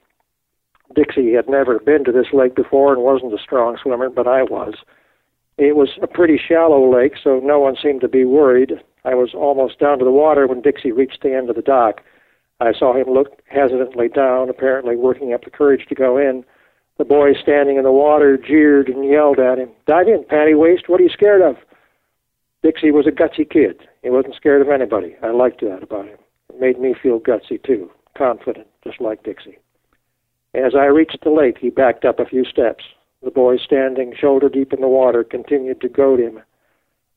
Dixie 0.94 1.32
had 1.34 1.48
never 1.48 1.78
been 1.78 2.04
to 2.04 2.12
this 2.12 2.32
lake 2.32 2.54
before 2.54 2.92
and 2.92 3.02
wasn't 3.02 3.32
a 3.32 3.42
strong 3.42 3.78
swimmer, 3.80 4.10
but 4.10 4.26
I 4.26 4.42
was. 4.42 4.74
It 5.58 5.76
was 5.76 5.90
a 6.02 6.06
pretty 6.06 6.38
shallow 6.38 6.92
lake, 6.92 7.14
so 7.22 7.40
no 7.42 7.60
one 7.60 7.76
seemed 7.80 8.00
to 8.00 8.08
be 8.08 8.24
worried. 8.24 8.80
I 9.04 9.14
was 9.14 9.34
almost 9.34 9.78
down 9.78 9.98
to 9.98 10.04
the 10.04 10.10
water 10.10 10.46
when 10.46 10.60
Dixie 10.60 10.92
reached 10.92 11.22
the 11.22 11.34
end 11.34 11.50
of 11.50 11.56
the 11.56 11.62
dock. 11.62 12.02
I 12.62 12.72
saw 12.72 12.94
him 12.94 13.12
look 13.12 13.42
hesitantly 13.46 14.08
down, 14.08 14.48
apparently 14.48 14.94
working 14.94 15.34
up 15.34 15.44
the 15.44 15.50
courage 15.50 15.86
to 15.88 15.96
go 15.96 16.16
in. 16.16 16.44
The 16.96 17.04
boys 17.04 17.34
standing 17.42 17.76
in 17.76 17.82
the 17.82 17.90
water 17.90 18.36
jeered 18.36 18.88
and 18.88 19.04
yelled 19.04 19.40
at 19.40 19.58
him. 19.58 19.70
Dive 19.86 20.06
in, 20.06 20.22
panty 20.22 20.56
waist. 20.56 20.88
What 20.88 21.00
are 21.00 21.02
you 21.02 21.08
scared 21.08 21.42
of? 21.42 21.56
Dixie 22.62 22.92
was 22.92 23.08
a 23.08 23.10
gutsy 23.10 23.50
kid. 23.50 23.88
He 24.04 24.10
wasn't 24.10 24.36
scared 24.36 24.62
of 24.62 24.68
anybody. 24.68 25.16
I 25.24 25.30
liked 25.32 25.60
that 25.62 25.82
about 25.82 26.06
him. 26.06 26.18
It 26.50 26.60
made 26.60 26.78
me 26.78 26.94
feel 26.94 27.18
gutsy, 27.18 27.60
too, 27.60 27.90
confident, 28.16 28.68
just 28.84 29.00
like 29.00 29.24
Dixie. 29.24 29.58
As 30.54 30.76
I 30.76 30.84
reached 30.84 31.18
the 31.24 31.30
lake, 31.30 31.58
he 31.58 31.70
backed 31.70 32.04
up 32.04 32.20
a 32.20 32.26
few 32.26 32.44
steps. 32.44 32.84
The 33.24 33.32
boy, 33.32 33.56
standing 33.56 34.14
shoulder 34.16 34.48
deep 34.48 34.72
in 34.72 34.80
the 34.80 34.88
water, 34.88 35.24
continued 35.24 35.80
to 35.80 35.88
goad 35.88 36.20
him. 36.20 36.40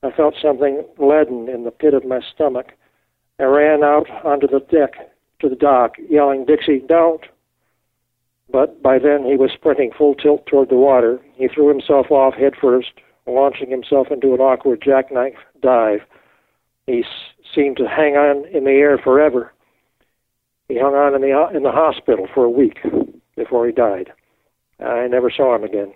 I 0.02 0.10
felt 0.10 0.34
something 0.42 0.84
leaden 0.98 1.48
in 1.48 1.62
the 1.62 1.70
pit 1.70 1.94
of 1.94 2.04
my 2.04 2.20
stomach. 2.34 2.72
I 3.38 3.44
ran 3.44 3.84
out 3.84 4.10
onto 4.24 4.48
the 4.48 4.60
deck 4.60 5.12
to 5.40 5.48
the 5.48 5.56
dock, 5.56 5.94
yelling, 6.08 6.44
Dixie, 6.44 6.82
don't. 6.86 7.22
But 8.50 8.82
by 8.82 8.98
then 8.98 9.24
he 9.24 9.36
was 9.36 9.50
sprinting 9.52 9.90
full 9.96 10.14
tilt 10.14 10.46
toward 10.46 10.68
the 10.68 10.76
water. 10.76 11.20
He 11.34 11.48
threw 11.48 11.68
himself 11.68 12.10
off 12.10 12.34
headfirst, 12.34 12.92
launching 13.26 13.70
himself 13.70 14.08
into 14.10 14.34
an 14.34 14.40
awkward 14.40 14.82
jackknife 14.82 15.34
dive. 15.60 16.00
He 16.86 17.04
seemed 17.54 17.76
to 17.78 17.88
hang 17.88 18.16
on 18.16 18.46
in 18.54 18.64
the 18.64 18.70
air 18.70 18.98
forever. 18.98 19.52
He 20.68 20.78
hung 20.78 20.94
on 20.94 21.14
in 21.14 21.22
the 21.22 21.32
uh, 21.32 21.48
in 21.56 21.62
the 21.62 21.72
hospital 21.72 22.28
for 22.32 22.44
a 22.44 22.50
week 22.50 22.78
before 23.36 23.66
he 23.66 23.72
died. 23.72 24.12
I 24.80 25.06
never 25.08 25.30
saw 25.30 25.54
him 25.54 25.64
again. 25.64 25.92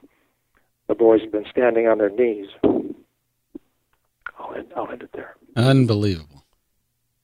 The 0.89 0.95
boys 0.95 1.21
had 1.21 1.33
been 1.33 1.47
standing 1.51 1.87
on 1.87 1.99
their 1.99 2.11
knees. 2.11 2.49
I'll 2.65 4.55
end, 4.57 4.73
I'll 4.77 4.91
end 4.91 5.03
it 5.03 5.11
there. 5.13 5.37
Unbelievable. 5.55 6.45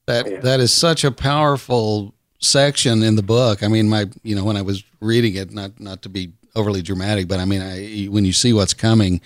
That 0.07 0.29
yeah. 0.29 0.39
that 0.39 0.59
is 0.59 0.73
such 0.73 1.03
a 1.03 1.11
powerful 1.11 2.13
section 2.39 3.03
in 3.03 3.15
the 3.15 3.23
book. 3.23 3.61
I 3.61 3.67
mean, 3.67 3.89
my 3.89 4.07
you 4.23 4.35
know 4.35 4.43
when 4.43 4.57
I 4.57 4.61
was 4.61 4.83
reading 4.99 5.35
it, 5.35 5.51
not 5.51 5.79
not 5.79 6.01
to 6.03 6.09
be 6.09 6.31
overly 6.55 6.81
dramatic, 6.81 7.27
but 7.27 7.39
I 7.39 7.45
mean, 7.45 7.61
I, 7.61 8.05
when 8.05 8.25
you 8.25 8.33
see 8.33 8.51
what's 8.51 8.73
coming, 8.73 9.21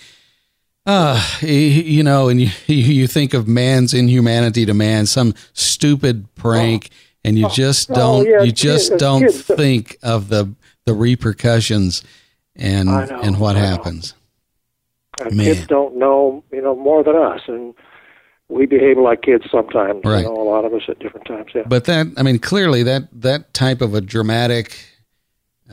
uh, 0.85 1.23
you 1.41 2.03
know, 2.03 2.29
and 2.29 2.41
you 2.41 2.49
you 2.67 3.07
think 3.07 3.33
of 3.33 3.47
man's 3.47 3.93
inhumanity 3.93 4.65
to 4.65 4.73
man, 4.73 5.05
some 5.05 5.33
stupid 5.53 6.33
prank, 6.35 6.89
oh. 6.91 6.95
and 7.25 7.37
you 7.37 7.49
just 7.49 7.91
oh, 7.91 7.95
don't 7.95 8.27
yeah, 8.27 8.41
you 8.41 8.51
just 8.51 8.97
don't 8.97 9.31
think 9.31 9.97
of 10.03 10.29
the 10.29 10.53
the 10.85 10.93
repercussions 10.93 12.03
and 12.55 12.87
know, 12.87 13.19
and 13.23 13.39
what 13.39 13.55
happens. 13.55 14.15
Kids 15.29 15.67
don't 15.67 15.97
know, 15.97 16.43
you 16.51 16.61
know, 16.61 16.75
more 16.75 17.03
than 17.03 17.15
us, 17.15 17.41
and 17.47 17.75
we 18.51 18.65
behave 18.65 18.97
like 18.97 19.21
kids 19.21 19.45
sometimes. 19.49 20.01
Right. 20.03 20.19
You 20.19 20.25
know, 20.25 20.41
a 20.41 20.43
lot 20.43 20.65
of 20.65 20.73
us 20.73 20.83
at 20.87 20.99
different 20.99 21.25
times. 21.25 21.51
Yeah. 21.55 21.63
But 21.65 21.85
that, 21.85 22.07
I 22.17 22.23
mean, 22.23 22.39
clearly 22.39 22.83
that 22.83 23.07
that 23.21 23.53
type 23.53 23.81
of 23.81 23.93
a 23.95 24.01
dramatic 24.01 24.77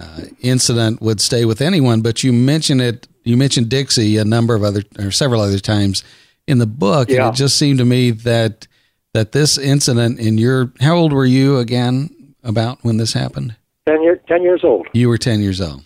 uh, 0.00 0.22
incident 0.40 1.02
would 1.02 1.20
stay 1.20 1.44
with 1.44 1.60
anyone. 1.60 2.00
But 2.00 2.22
you 2.22 2.32
mentioned 2.32 2.80
it. 2.80 3.08
You 3.24 3.36
mentioned 3.36 3.68
Dixie 3.68 4.16
a 4.16 4.24
number 4.24 4.54
of 4.54 4.62
other 4.62 4.84
or 4.98 5.10
several 5.10 5.40
other 5.40 5.58
times 5.58 6.02
in 6.46 6.58
the 6.58 6.66
book, 6.66 7.10
yeah. 7.10 7.26
and 7.26 7.34
it 7.34 7.36
just 7.36 7.58
seemed 7.58 7.78
to 7.78 7.84
me 7.84 8.10
that 8.10 8.66
that 9.12 9.32
this 9.32 9.58
incident 9.58 10.18
in 10.18 10.38
your 10.38 10.72
how 10.80 10.96
old 10.96 11.12
were 11.12 11.26
you 11.26 11.58
again 11.58 12.34
about 12.42 12.78
when 12.82 12.96
this 12.96 13.12
happened? 13.12 13.56
Ten 13.86 14.02
year, 14.02 14.20
ten 14.28 14.42
years 14.42 14.60
old. 14.64 14.86
You 14.92 15.08
were 15.08 15.18
ten 15.18 15.40
years 15.40 15.60
old. 15.60 15.84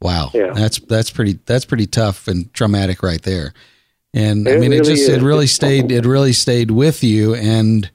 Wow. 0.00 0.30
Yeah. 0.34 0.52
That's 0.52 0.80
that's 0.80 1.10
pretty 1.10 1.38
that's 1.46 1.64
pretty 1.64 1.86
tough 1.86 2.26
and 2.28 2.52
traumatic 2.52 3.02
right 3.02 3.22
there. 3.22 3.54
And 4.14 4.46
it 4.46 4.56
I 4.56 4.58
mean, 4.58 4.70
really 4.70 4.76
it 4.76 4.84
just, 4.84 5.02
is. 5.02 5.08
it 5.08 5.22
really 5.22 5.46
stayed, 5.46 5.90
it 5.90 6.04
really 6.04 6.32
stayed 6.32 6.70
with 6.70 7.02
you. 7.02 7.34
And, 7.34 7.90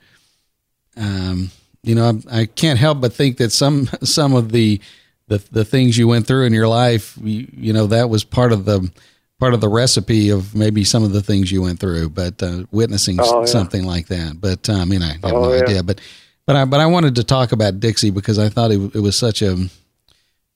um, 0.96 1.52
you 1.84 1.94
know, 1.94 2.20
I, 2.30 2.42
I, 2.42 2.46
can't 2.48 2.80
help 2.80 3.02
but 3.02 3.14
think 3.14 3.38
that 3.38 3.52
some, 3.52 3.86
some 4.04 4.34
of 4.34 4.52
the, 4.52 4.82
the, 5.28 5.38
the 5.52 5.66
things 5.66 5.98
you 5.98 6.08
went 6.08 6.26
through 6.26 6.46
in 6.46 6.54
your 6.54 6.68
life, 6.68 7.18
you, 7.22 7.48
you 7.54 7.74
know, 7.74 7.88
that 7.88 8.10
was 8.10 8.24
part 8.24 8.52
of 8.52 8.66
the, 8.66 8.92
part 9.40 9.54
of 9.54 9.62
the 9.62 9.70
recipe 9.70 10.30
of 10.32 10.56
maybe 10.56 10.84
some 10.84 11.04
of 11.04 11.14
the 11.14 11.22
things 11.22 11.52
you 11.52 11.62
went 11.62 11.80
through, 11.80 12.10
but, 12.10 12.42
uh, 12.42 12.64
witnessing 12.72 13.18
oh, 13.20 13.42
yeah. 13.42 13.46
something 13.46 13.84
like 13.84 14.08
that. 14.08 14.42
But, 14.42 14.68
uh, 14.70 14.74
I 14.74 14.86
mean, 14.86 15.04
I 15.04 15.14
have 15.14 15.26
oh, 15.26 15.44
no 15.44 15.54
yeah. 15.54 15.62
idea, 15.62 15.84
but, 15.84 16.02
but 16.48 16.56
I, 16.56 16.66
but 16.66 16.80
I 16.80 16.88
wanted 16.88 17.16
to 17.16 17.24
talk 17.24 17.52
about 17.52 17.80
Dixie 17.80 18.10
because 18.10 18.40
I 18.40 18.50
thought 18.50 18.72
it, 18.72 18.96
it 18.96 19.02
was 19.02 19.16
such 19.16 19.44
a, 19.44 19.54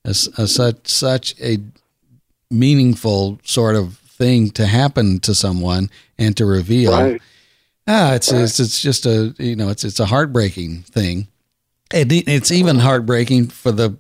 a, 0.06 0.10
a 0.10 0.48
such, 0.48 0.88
such 0.88 1.40
a 1.40 1.60
meaningful 2.50 3.40
sort 3.44 3.76
of 3.76 4.01
thing 4.22 4.52
to 4.52 4.66
happen 4.66 5.20
to 5.22 5.34
someone 5.34 5.90
and 6.18 6.36
to 6.38 6.46
reveal. 6.46 6.92
Right. 6.92 7.22
Ah, 7.88 8.14
it's, 8.14 8.32
right. 8.32 8.42
it's 8.44 8.60
it's 8.60 8.82
just 8.82 9.06
a 9.06 9.34
you 9.40 9.56
know 9.56 9.70
it's 9.70 9.84
it's 9.84 10.00
a 10.00 10.06
heartbreaking 10.06 10.84
thing. 10.84 11.28
And 11.94 12.12
it's 12.12 12.52
even 12.52 12.78
heartbreaking 12.78 13.48
for 13.48 13.72
the 13.72 13.98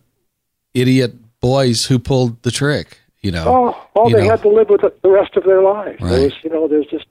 idiot 0.74 1.14
boys 1.42 1.86
who 1.86 2.00
pulled 2.00 2.42
the 2.44 2.52
trick. 2.52 3.00
You 3.22 3.32
know, 3.32 3.46
oh, 3.48 3.88
oh 3.96 4.10
they 4.10 4.24
know. 4.24 4.30
had 4.30 4.42
to 4.44 4.50
live 4.50 4.70
with 4.70 4.84
it 4.84 5.02
the 5.02 5.10
rest 5.10 5.36
of 5.36 5.44
their 5.44 5.62
lives. 5.62 6.02
Right. 6.02 6.24
Was, 6.24 6.34
you 6.44 6.50
know, 6.50 6.68
there's 6.68 6.88
just 6.88 7.06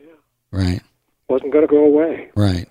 yeah, 0.00 0.06
right 0.50 0.80
wasn't 1.32 1.52
going 1.52 1.66
to 1.66 1.70
go 1.70 1.84
away. 1.84 2.30
Right. 2.36 2.68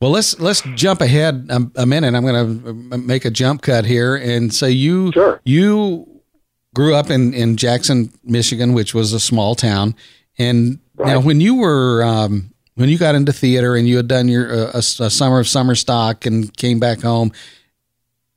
Well, 0.00 0.10
let's 0.10 0.38
let's 0.38 0.62
jump 0.74 1.00
ahead 1.00 1.46
a, 1.48 1.82
a 1.82 1.86
minute. 1.86 2.14
I'm 2.14 2.24
going 2.24 2.62
to 2.62 2.98
make 2.98 3.24
a 3.24 3.30
jump 3.30 3.62
cut 3.62 3.84
here 3.84 4.14
and 4.14 4.54
say 4.54 4.70
you 4.70 5.10
sure. 5.12 5.40
you 5.44 6.17
grew 6.74 6.94
up 6.94 7.10
in, 7.10 7.34
in 7.34 7.56
Jackson, 7.56 8.12
Michigan, 8.24 8.72
which 8.72 8.94
was 8.94 9.12
a 9.12 9.20
small 9.20 9.54
town. 9.54 9.94
And 10.38 10.78
right. 10.96 11.14
now, 11.14 11.20
when 11.20 11.40
you 11.40 11.56
were 11.56 12.02
um, 12.04 12.52
when 12.74 12.88
you 12.88 12.96
got 12.96 13.14
into 13.14 13.32
theater 13.32 13.74
and 13.74 13.88
you 13.88 13.96
had 13.96 14.06
done 14.06 14.28
your 14.28 14.50
uh, 14.50 14.70
a, 14.74 14.78
a, 14.78 14.82
summer 14.82 15.40
of 15.40 15.48
summer 15.48 15.74
stock 15.74 16.26
and 16.26 16.56
came 16.56 16.78
back 16.78 17.00
home, 17.00 17.32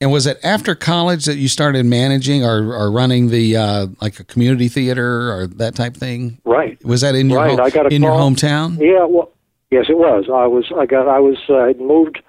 and 0.02 0.12
was 0.12 0.26
it 0.26 0.39
after 0.44 0.74
college 0.74 1.26
that 1.26 1.38
you 1.38 1.48
started 1.48 1.86
managing 1.86 2.44
or, 2.44 2.74
or 2.74 2.91
running 2.91 3.30
the 3.30 3.56
uh, 3.56 3.88
like 4.02 4.20
a 4.20 4.24
community 4.24 4.67
theater 4.67 5.32
or 5.32 5.48
that 5.48 5.76
type 5.76 5.96
thing? 5.96 6.39
Right. 6.44 6.84
Was 6.84 7.02
that 7.02 7.13
in 7.13 7.30
your 7.30 7.39
right. 7.39 7.52
Home, 7.52 7.62
I 7.62 7.70
got 7.70 7.94
in 7.94 8.02
call. 8.02 8.12
your 8.12 8.20
hometown? 8.20 8.80
Yeah. 8.80 9.06
Well, 9.06 9.32
yes, 9.70 9.86
it 9.89 9.98
was. 9.98 10.26
I 10.28 10.48
was. 10.48 10.72
I 10.76 10.88
got. 10.88 11.08
I 11.08 11.20
was. 11.20 11.38
Uh, 11.48 11.58
I 11.58 11.74
moved 11.74 12.20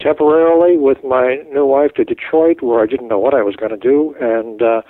temporarily 0.00 0.76
with 0.76 1.04
my 1.04 1.36
new 1.52 1.64
wife 1.64 1.92
to 1.94 2.04
Detroit, 2.04 2.62
where 2.62 2.82
I 2.82 2.86
didn't 2.86 3.06
know 3.06 3.20
what 3.20 3.32
I 3.32 3.42
was 3.42 3.54
going 3.54 3.70
to 3.70 3.76
do, 3.76 4.16
and 4.20 4.60
uh, 4.60 4.82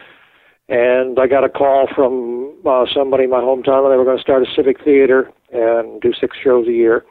and 0.69 1.19
I 1.19 1.27
got 1.27 1.45
a 1.45 1.49
call 1.49 1.87
from 1.95 2.57
uh, 2.67 2.87
somebody 2.95 3.25
in 3.25 3.31
my 3.31 3.41
hometown 3.41 3.85
that 3.85 3.91
they 3.91 3.97
were 3.97 4.05
going 4.05 4.17
to 4.17 4.23
start 4.23 4.43
a 4.43 4.55
civic 4.55 4.83
theater 4.83 5.31
and 5.53 6.01
do 6.01 6.13
six 6.19 6.37
shows 6.43 6.67
a 6.67 6.73
year. 6.73 7.05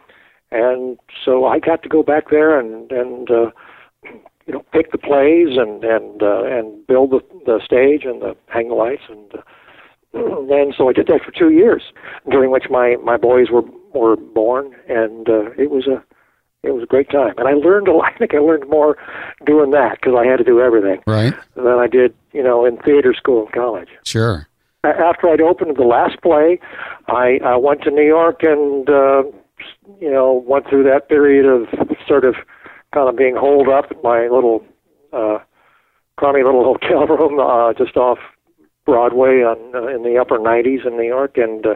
And 0.51 0.97
so 1.23 1.45
I 1.45 1.59
got 1.59 1.83
to 1.83 1.89
go 1.89 2.03
back 2.03 2.29
there 2.29 2.59
and 2.59 2.91
and 2.91 3.29
uh, 3.29 3.51
you 4.45 4.53
know 4.53 4.65
pick 4.71 4.91
the 4.91 4.97
plays 4.97 5.57
and 5.57 5.83
and 5.83 6.21
uh, 6.21 6.43
and 6.43 6.85
build 6.87 7.11
the 7.11 7.21
the 7.45 7.59
stage 7.63 8.03
and 8.05 8.21
the 8.21 8.35
hang 8.47 8.69
the 8.69 8.75
lights 8.75 9.03
and 9.09 9.33
uh, 9.33 9.41
and 10.13 10.73
so 10.77 10.89
I 10.89 10.93
did 10.93 11.07
that 11.07 11.21
for 11.25 11.31
two 11.31 11.49
years, 11.49 11.81
during 12.29 12.51
which 12.51 12.65
my 12.69 12.97
my 13.03 13.17
boys 13.17 13.47
were 13.51 13.63
were 13.93 14.15
born, 14.15 14.75
and 14.87 15.27
uh, 15.29 15.51
it 15.57 15.71
was 15.71 15.87
a 15.87 16.03
it 16.63 16.73
was 16.73 16.83
a 16.83 16.87
great 16.87 17.09
time, 17.09 17.33
and 17.37 17.47
I 17.47 17.53
learned 17.53 17.87
a 17.87 17.93
lot. 17.93 18.13
I 18.15 18.17
think 18.17 18.33
I 18.33 18.39
learned 18.39 18.69
more 18.69 18.97
doing 19.45 19.71
that 19.71 19.99
because 19.99 20.15
I 20.17 20.25
had 20.25 20.37
to 20.37 20.43
do 20.43 20.61
everything. 20.61 21.01
Right. 21.05 21.33
Than 21.55 21.67
I 21.67 21.87
did, 21.87 22.13
you 22.31 22.43
know, 22.43 22.65
in 22.65 22.77
theater 22.77 23.13
school 23.13 23.45
and 23.45 23.51
college. 23.53 23.89
Sure. 24.03 24.47
After 24.83 25.29
I'd 25.29 25.41
opened 25.41 25.77
the 25.77 25.83
last 25.83 26.21
play, 26.21 26.59
I, 27.07 27.39
I 27.43 27.55
went 27.55 27.83
to 27.83 27.91
New 27.91 28.05
York 28.05 28.43
and 28.43 28.89
uh, 28.89 29.23
you 29.99 30.11
know 30.11 30.43
went 30.45 30.67
through 30.67 30.83
that 30.83 31.07
period 31.07 31.45
of 31.45 31.67
sort 32.05 32.25
of 32.25 32.35
kind 32.93 33.07
of 33.07 33.15
being 33.15 33.35
holed 33.35 33.69
up 33.69 33.85
at 33.91 34.03
my 34.03 34.27
little 34.27 34.63
uh, 35.13 35.39
crummy 36.17 36.43
little 36.43 36.63
hotel 36.81 37.07
room 37.07 37.39
uh, 37.39 37.73
just 37.73 37.95
off 37.95 38.19
Broadway 38.85 39.41
on 39.41 39.73
uh, 39.73 39.87
in 39.87 40.03
the 40.03 40.17
upper 40.19 40.37
90s 40.37 40.85
in 40.85 40.97
New 40.97 41.07
York, 41.07 41.37
and 41.37 41.65
uh, 41.65 41.75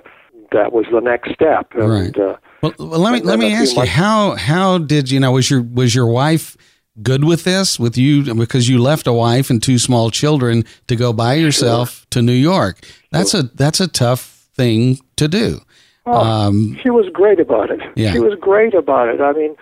that 0.52 0.74
was 0.74 0.86
the 0.92 1.00
next 1.00 1.32
step. 1.34 1.72
And, 1.74 1.90
right. 1.90 2.18
uh, 2.20 2.36
Well, 2.62 2.74
well 2.80 3.00
let 3.00 3.14
me 3.14 3.22
let 3.22 3.40
me 3.40 3.54
ask 3.54 3.76
you 3.76 3.86
how 3.86 4.36
how 4.36 4.78
did 4.78 5.12
you 5.12 5.20
know 5.20 5.32
was 5.32 5.50
your 5.50 5.62
was 5.62 5.94
your 5.94 6.08
wife 6.08 6.58
good 7.02 7.24
with 7.24 7.44
this 7.44 7.80
with 7.80 7.98
you 7.98 8.34
because 8.34 8.68
you 8.68 8.82
left 8.82 9.08
a 9.08 9.14
wife 9.14 9.50
and 9.50 9.62
two 9.62 9.78
small 9.78 10.10
children 10.10 10.66
to 10.88 10.96
go 10.96 11.14
by 11.14 11.36
yourself 11.36 12.00
sure. 12.00 12.06
to 12.12 12.22
New 12.22 12.34
York. 12.34 12.80
That's 13.12 13.34
a 13.34 13.44
that's 13.44 13.80
a 13.80 13.88
tough 13.88 14.50
thing 14.56 15.00
to 15.18 15.28
do. 15.28 15.60
Oh, 16.06 16.14
um, 16.14 16.78
she 16.82 16.90
was 16.90 17.10
great 17.12 17.40
about 17.40 17.70
it. 17.70 17.82
Yeah. 17.96 18.14
She 18.14 18.20
was 18.20 18.38
great 18.40 18.74
about 18.74 19.10
it. 19.10 19.20
I 19.20 19.34
mean, 19.34 19.56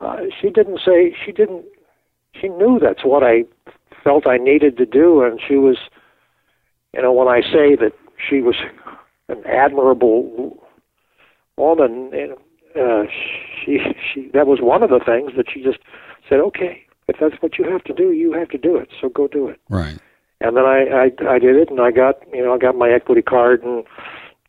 uh, 0.00 0.22
she 0.40 0.50
didn't 0.50 0.80
say 0.84 1.14
she 1.24 1.32
didn't. 1.32 1.64
She 2.40 2.48
knew 2.48 2.78
that's 2.80 3.04
what 3.04 3.22
I 3.22 3.44
felt 4.02 4.26
I 4.26 4.38
needed 4.38 4.78
to 4.78 4.86
do, 4.86 5.22
and 5.22 5.38
she 5.46 5.56
was, 5.56 5.76
you 6.94 7.02
know, 7.02 7.12
when 7.12 7.28
I 7.28 7.42
say 7.42 7.76
that 7.76 7.92
she 8.16 8.40
was 8.40 8.56
an 9.28 9.44
admirable 9.46 10.61
woman, 11.56 12.10
and, 12.12 12.32
uh, 12.74 13.04
she 13.64 13.78
she 14.12 14.30
that 14.32 14.46
was 14.46 14.60
one 14.60 14.82
of 14.82 14.90
the 14.90 15.00
things 15.04 15.32
that 15.36 15.46
she 15.52 15.62
just 15.62 15.78
said, 16.28 16.40
okay, 16.40 16.84
if 17.08 17.16
that's 17.20 17.40
what 17.42 17.58
you 17.58 17.70
have 17.70 17.84
to 17.84 17.92
do, 17.92 18.12
you 18.12 18.32
have 18.32 18.48
to 18.50 18.58
do 18.58 18.76
it. 18.76 18.88
So 19.00 19.08
go 19.08 19.28
do 19.28 19.48
it. 19.48 19.60
Right. 19.68 19.98
And 20.40 20.56
then 20.56 20.64
I 20.64 20.84
I, 20.84 21.34
I 21.34 21.38
did 21.38 21.56
it, 21.56 21.70
and 21.70 21.80
I 21.80 21.90
got 21.90 22.16
you 22.32 22.42
know 22.42 22.54
I 22.54 22.58
got 22.58 22.76
my 22.76 22.90
equity 22.90 23.22
card 23.22 23.62
and 23.62 23.84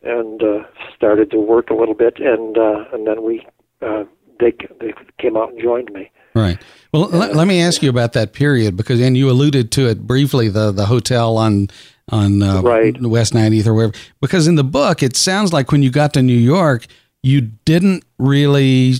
and 0.04 0.42
uh, 0.44 0.64
started 0.96 1.32
to 1.32 1.40
work 1.40 1.70
a 1.70 1.76
little 1.76 1.96
bit, 1.96 2.20
and 2.20 2.58
uh, 2.58 2.86
and 2.94 3.08
then 3.08 3.24
we 3.24 3.46
uh, 3.82 4.04
they 4.40 4.54
they 4.80 4.94
came 5.20 5.38
out 5.38 5.52
and 5.52 5.62
joined 5.62 5.92
me. 5.92 6.12
Right. 6.36 6.60
Well, 6.92 7.10
let, 7.10 7.36
let 7.36 7.48
me 7.48 7.62
ask 7.62 7.82
you 7.82 7.90
about 7.90 8.14
that 8.14 8.34
period 8.34 8.78
because, 8.78 9.00
and 9.00 9.18
you 9.18 9.30
alluded 9.30 9.72
to 9.74 9.88
it 9.88 10.06
briefly 10.06 10.50
the 10.50 10.72
the 10.72 10.86
hotel 10.86 11.38
on 11.38 11.70
on 12.12 12.44
uh, 12.44 12.62
right. 12.62 13.02
West 13.02 13.34
90th 13.34 13.68
or 13.68 13.74
wherever. 13.74 13.94
Because 14.22 14.48
in 14.48 14.56
the 14.56 14.64
book, 14.64 15.02
it 15.02 15.16
sounds 15.16 15.54
like 15.54 15.72
when 15.72 15.84
you 15.84 15.90
got 15.90 16.14
to 16.14 16.22
New 16.22 16.38
York, 16.38 16.86
you 17.22 17.42
didn't 17.42 18.04
really 18.18 18.96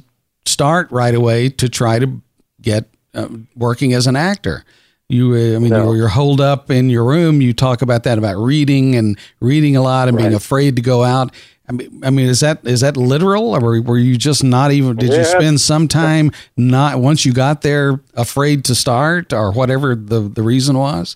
start 0.46 0.92
right 0.92 1.14
away 1.14 1.50
to 1.50 1.70
try 1.70 2.00
to 2.00 2.22
get 2.62 2.86
uh, 3.14 3.28
working 3.56 3.94
as 3.94 4.08
an 4.08 4.16
actor. 4.16 4.64
You, 5.10 5.34
uh, 5.34 5.56
I 5.56 5.60
mean, 5.60 5.70
no. 5.70 5.94
you're 5.94 6.08
holed 6.08 6.42
up 6.42 6.72
in 6.72 6.90
your 6.90 7.04
room. 7.04 7.42
You 7.42 7.54
talk 7.54 7.82
about 7.82 8.04
that 8.04 8.18
about 8.18 8.38
reading 8.38 8.96
and 8.96 9.20
reading 9.42 9.76
a 9.76 9.82
lot 9.82 10.08
and 10.08 10.16
right. 10.16 10.24
being 10.24 10.34
afraid 10.34 10.78
to 10.78 10.82
go 10.82 11.04
out. 11.04 11.34
I 11.68 11.72
mean, 11.72 12.02
I 12.04 12.10
mean, 12.10 12.28
is 12.28 12.42
that 12.42 12.66
is 12.66 12.82
that 12.82 12.98
literal, 12.98 13.56
or 13.56 13.82
were 13.82 13.98
you 13.98 14.18
just 14.18 14.44
not 14.44 14.72
even? 14.72 14.98
Did 14.98 15.12
yeah. 15.12 15.20
you 15.20 15.26
spend 15.26 15.62
some 15.62 15.88
time 15.88 16.32
not 16.58 17.00
once 17.00 17.26
you 17.26 17.34
got 17.34 17.62
there 17.62 18.02
afraid 18.16 18.66
to 18.66 18.76
start, 18.76 19.32
or 19.32 19.52
whatever 19.52 19.96
the 19.96 20.22
the 20.22 20.44
reason 20.44 20.78
was? 20.78 21.16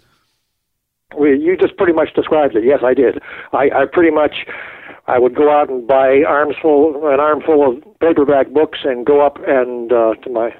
Well, 1.15 1.29
you 1.29 1.57
just 1.57 1.75
pretty 1.77 1.93
much 1.93 2.13
described 2.13 2.55
it. 2.55 2.63
Yes, 2.63 2.79
I 2.83 2.93
did. 2.93 3.19
I, 3.51 3.69
I 3.73 3.85
pretty 3.91 4.11
much 4.11 4.45
I 5.07 5.19
would 5.19 5.35
go 5.35 5.51
out 5.51 5.69
and 5.69 5.87
buy 5.87 6.23
arms 6.27 6.55
full 6.61 7.07
an 7.07 7.19
armful 7.19 7.67
of 7.69 7.99
paperback 7.99 8.49
books 8.49 8.79
and 8.83 9.05
go 9.05 9.25
up 9.25 9.37
and 9.47 9.91
uh, 9.91 10.15
to 10.15 10.29
my 10.29 10.55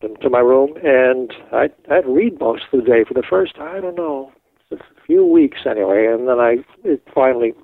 to 0.00 0.30
my 0.30 0.38
room 0.38 0.74
and 0.84 1.32
I'd, 1.50 1.72
I'd 1.90 2.06
read 2.06 2.38
most 2.38 2.62
of 2.72 2.80
the 2.80 2.86
day 2.86 3.02
for 3.02 3.14
the 3.14 3.22
first 3.28 3.58
I 3.58 3.80
don't 3.80 3.96
know 3.96 4.30
a 4.70 4.76
few 5.06 5.24
weeks 5.24 5.60
anyway, 5.64 6.06
and 6.06 6.28
then 6.28 6.38
I 6.38 6.58
it 6.84 7.02
finally 7.14 7.54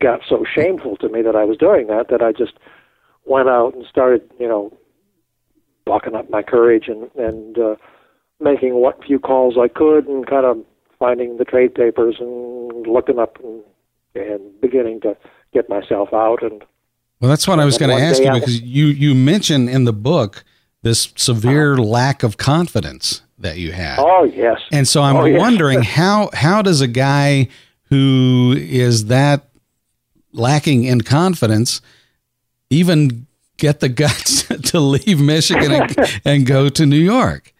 got 0.00 0.20
so 0.28 0.44
shameful 0.44 0.96
to 0.98 1.08
me 1.08 1.22
that 1.22 1.36
I 1.36 1.44
was 1.44 1.56
doing 1.56 1.86
that 1.88 2.08
that 2.10 2.22
I 2.22 2.32
just 2.32 2.54
went 3.24 3.48
out 3.48 3.74
and 3.74 3.84
started, 3.86 4.22
you 4.38 4.48
know, 4.48 4.76
bucking 5.84 6.14
up 6.14 6.30
my 6.30 6.42
courage 6.42 6.88
and 6.88 7.10
and 7.16 7.58
uh, 7.58 7.76
making 8.40 8.74
what 8.74 9.02
few 9.04 9.18
calls 9.18 9.56
I 9.58 9.68
could 9.68 10.06
and 10.06 10.26
kind 10.26 10.46
of 10.46 10.58
finding 10.98 11.36
the 11.36 11.44
trade 11.44 11.74
papers 11.74 12.16
and 12.20 12.86
looking 12.86 13.18
up 13.18 13.38
and 13.42 13.62
and 14.14 14.60
beginning 14.60 15.00
to 15.02 15.16
get 15.52 15.68
myself 15.68 16.12
out 16.12 16.42
and. 16.42 16.64
Well, 17.18 17.30
that's 17.30 17.48
what 17.48 17.58
I 17.60 17.64
was 17.64 17.78
going 17.78 17.96
to 17.96 18.02
ask 18.02 18.22
you 18.22 18.30
because 18.30 18.60
you 18.60 18.86
you 18.86 19.14
mention 19.14 19.70
in 19.70 19.84
the 19.84 19.92
book 19.92 20.44
this 20.82 21.12
severe 21.16 21.74
uh, 21.74 21.82
lack 21.82 22.22
of 22.22 22.36
confidence 22.36 23.22
that 23.38 23.56
you 23.56 23.72
had. 23.72 23.98
Oh 23.98 24.24
yes. 24.24 24.60
And 24.70 24.86
so 24.86 25.02
I'm 25.02 25.16
oh, 25.16 25.38
wondering 25.38 25.78
yes. 25.78 25.92
how 25.94 26.30
how 26.34 26.60
does 26.60 26.82
a 26.82 26.86
guy 26.86 27.48
who 27.88 28.54
is 28.56 29.06
that 29.06 29.48
lacking 30.36 30.84
in 30.84 31.00
confidence 31.00 31.80
even 32.70 33.26
get 33.56 33.80
the 33.80 33.88
guts 33.88 34.42
to 34.70 34.80
leave 34.80 35.20
Michigan 35.20 35.72
and, 35.72 36.20
and, 36.24 36.46
go 36.46 36.68
to 36.68 36.86
New 36.86 36.98
York? 36.98 37.52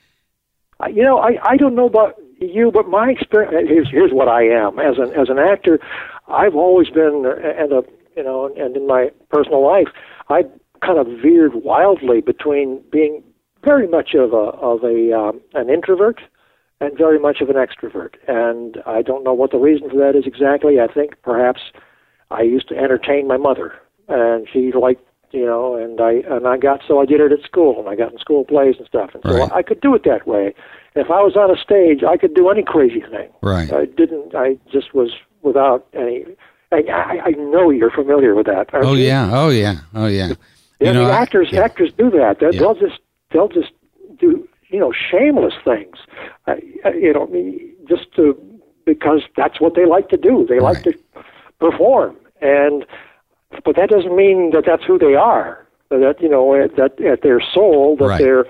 You 0.92 1.02
know, 1.02 1.18
I, 1.18 1.38
I 1.42 1.56
don't 1.56 1.74
know 1.74 1.86
about 1.86 2.16
you, 2.38 2.70
but 2.70 2.88
my 2.88 3.10
experience 3.10 3.68
here's 3.68 3.90
here's 3.90 4.12
what 4.12 4.28
I 4.28 4.42
am 4.42 4.78
as 4.78 4.98
an 4.98 5.12
as 5.14 5.30
an 5.30 5.38
actor. 5.38 5.80
I've 6.28 6.54
always 6.54 6.90
been 6.90 7.24
and 7.24 7.72
a 7.72 7.82
you 8.16 8.22
know 8.22 8.52
and 8.56 8.76
in 8.76 8.86
my 8.86 9.10
personal 9.30 9.64
life 9.64 9.88
I 10.28 10.44
kind 10.84 10.98
of 10.98 11.06
veered 11.22 11.54
wildly 11.54 12.20
between 12.20 12.82
being 12.92 13.22
very 13.64 13.88
much 13.88 14.14
of 14.14 14.32
a 14.32 14.36
of 14.36 14.84
a 14.84 15.12
um, 15.18 15.40
an 15.54 15.70
introvert 15.70 16.20
and 16.80 16.96
very 16.96 17.18
much 17.18 17.40
of 17.40 17.48
an 17.48 17.56
extrovert. 17.56 18.14
And 18.28 18.82
I 18.86 19.02
don't 19.02 19.24
know 19.24 19.32
what 19.32 19.50
the 19.50 19.58
reason 19.58 19.88
for 19.88 19.96
that 19.96 20.16
is 20.16 20.26
exactly. 20.26 20.78
I 20.78 20.86
think 20.86 21.14
perhaps 21.22 21.60
I 22.30 22.42
used 22.42 22.68
to 22.68 22.76
entertain 22.76 23.26
my 23.26 23.36
mother, 23.36 23.74
and 24.08 24.48
she 24.52 24.72
liked 24.72 25.02
you 25.32 25.44
know, 25.44 25.76
and 25.76 26.00
I 26.00 26.22
and 26.34 26.46
I 26.46 26.56
got 26.56 26.80
so 26.86 27.00
I 27.00 27.04
did 27.04 27.20
it 27.20 27.32
at 27.32 27.42
school, 27.42 27.78
and 27.80 27.88
I 27.88 27.96
got 27.96 28.12
in 28.12 28.18
school 28.18 28.44
plays 28.44 28.76
and 28.78 28.86
stuff, 28.86 29.10
and 29.14 29.22
so 29.24 29.36
right. 29.36 29.52
I 29.52 29.62
could 29.62 29.80
do 29.80 29.94
it 29.94 30.02
that 30.04 30.26
way. 30.26 30.54
If 30.94 31.10
I 31.10 31.20
was 31.20 31.36
on 31.36 31.50
a 31.50 31.60
stage, 31.60 32.02
I 32.02 32.16
could 32.16 32.34
do 32.34 32.48
any 32.48 32.62
crazy 32.62 33.00
thing. 33.00 33.28
Right. 33.42 33.70
I 33.72 33.84
didn't. 33.84 34.34
I 34.34 34.58
just 34.72 34.94
was 34.94 35.10
without 35.42 35.86
any. 35.92 36.24
I, 36.72 36.82
I, 36.90 37.20
I 37.26 37.30
know 37.32 37.70
you're 37.70 37.90
familiar 37.90 38.34
with 38.34 38.46
that. 38.46 38.70
Oh 38.72 38.94
you? 38.94 39.06
yeah. 39.06 39.30
Oh 39.32 39.50
yeah. 39.50 39.76
Oh 39.94 40.06
yeah. 40.06 40.32
You 40.80 40.92
know, 40.92 41.10
actors 41.10 41.48
yeah. 41.50 41.62
actors 41.62 41.92
do 41.96 42.10
that. 42.10 42.38
They'll, 42.40 42.54
yeah. 42.54 42.60
they'll 42.60 42.74
just 42.74 43.00
they'll 43.32 43.48
just 43.48 43.72
do 44.18 44.48
you 44.68 44.78
know 44.78 44.92
shameless 44.92 45.54
things. 45.64 45.96
Uh, 46.46 46.54
you 46.94 47.12
know, 47.12 47.28
just 47.88 48.12
to 48.14 48.40
because 48.84 49.22
that's 49.36 49.60
what 49.60 49.74
they 49.74 49.84
like 49.84 50.08
to 50.10 50.16
do. 50.16 50.46
They 50.48 50.60
like 50.60 50.82
to 50.84 50.94
perform, 51.58 52.16
and 52.40 52.84
but 53.64 53.76
that 53.76 53.88
doesn't 53.88 54.16
mean 54.16 54.50
that 54.52 54.64
that's 54.66 54.84
who 54.84 54.98
they 54.98 55.14
are. 55.14 55.66
That 55.90 56.16
you 56.20 56.28
know 56.28 56.66
that 56.76 57.00
at 57.00 57.22
their 57.22 57.40
soul 57.40 57.96
that 57.98 58.04
right. 58.04 58.18
they're 58.18 58.44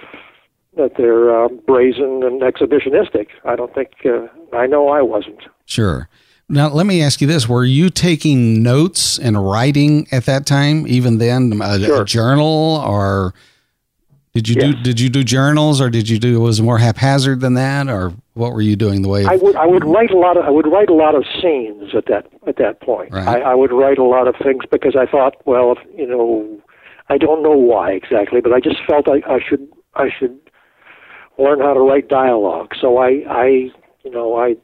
that 0.77 0.93
they're 0.97 1.45
uh, 1.45 1.49
brazen 1.49 2.23
and 2.23 2.41
exhibitionistic. 2.43 3.29
I 3.45 3.57
don't 3.57 3.75
think 3.75 3.91
uh, 4.05 4.27
I 4.57 4.67
know 4.67 4.89
I 4.89 5.03
wasn't. 5.03 5.41
Sure. 5.65 6.09
Now 6.49 6.69
let 6.69 6.87
me 6.87 7.03
ask 7.03 7.21
you 7.21 7.27
this: 7.27 7.49
Were 7.49 7.65
you 7.65 7.91
taking 7.91 8.63
notes 8.63 9.19
and 9.19 9.43
writing 9.45 10.07
at 10.13 10.27
that 10.27 10.47
time? 10.47 10.87
Even 10.87 11.19
then, 11.19 11.61
a, 11.61 11.79
sure. 11.81 12.03
a 12.03 12.05
journal 12.05 12.83
or 12.87 13.35
did 14.37 14.49
you 14.49 14.57
yes. 14.57 14.75
do 14.75 14.83
did 14.83 15.01
you 15.01 15.09
do 15.09 15.25
journals 15.25 15.81
or 15.81 15.89
did 15.89 16.11
you 16.11 16.19
do 16.19 16.39
was 16.41 16.59
it 16.59 16.63
more 16.63 16.77
haphazard 16.77 17.41
than 17.41 17.55
that 17.55 17.89
or 17.89 18.13
what 18.35 18.53
were 18.53 18.61
you 18.61 18.77
doing 18.77 19.01
the 19.01 19.09
way? 19.09 19.25
I 19.25 19.37
would 19.37 19.57
I 19.57 19.65
would 19.65 19.83
write 19.83 20.11
a 20.11 20.19
lot 20.19 20.37
of 20.37 20.45
I 20.45 20.51
would 20.51 20.67
write 20.67 20.91
a 20.91 20.95
lot 20.95 21.15
of 21.15 21.25
scenes 21.41 21.95
at 21.95 22.05
that 22.07 22.27
at 22.47 22.57
that 22.59 22.83
point. 22.83 23.15
Right. 23.15 23.27
I, 23.27 23.53
I 23.53 23.55
would 23.55 23.73
write 23.73 23.97
a 23.97 24.05
lot 24.05 24.29
of 24.29 24.35
things 24.37 24.65
because 24.71 24.95
I 24.95 25.07
thought, 25.07 25.37
well, 25.47 25.73
if, 25.73 25.79
you 25.99 26.07
know, 26.07 26.61
I 27.09 27.17
don't 27.17 27.43
know 27.43 27.57
why 27.57 27.93
exactly, 27.93 28.43
but 28.43 28.53
I 28.53 28.61
just 28.61 28.77
felt 28.87 29.09
I, 29.09 29.23
I 29.27 29.39
should 29.41 29.67
I 29.95 30.11
should 30.11 30.39
learn 31.39 31.61
how 31.61 31.73
to 31.73 31.81
write 31.81 32.09
dialogue. 32.09 32.75
So 32.79 32.99
I 32.99 33.25
I 33.27 33.47
you 34.05 34.11
know 34.11 34.37
I 34.37 34.57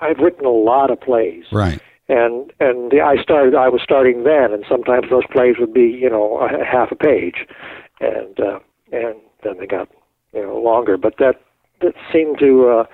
I've 0.00 0.18
written 0.18 0.46
a 0.46 0.50
lot 0.50 0.92
of 0.92 1.00
plays. 1.00 1.46
Right. 1.50 1.80
And 2.08 2.52
and 2.60 2.92
I 3.02 3.20
started 3.20 3.56
I 3.56 3.68
was 3.70 3.80
starting 3.82 4.22
then, 4.22 4.52
and 4.52 4.64
sometimes 4.68 5.10
those 5.10 5.26
plays 5.32 5.56
would 5.58 5.74
be 5.74 5.88
you 6.00 6.08
know 6.08 6.38
a 6.38 6.64
half 6.64 6.92
a 6.92 6.96
page, 6.96 7.44
and. 7.98 8.38
uh 8.38 8.60
and 8.94 9.16
then 9.42 9.58
they 9.58 9.66
got 9.66 9.88
you 10.32 10.42
know 10.42 10.58
longer. 10.58 10.96
But 10.96 11.14
that 11.18 11.40
that 11.80 11.94
seemed 12.12 12.38
to 12.38 12.68
uh, 12.68 12.84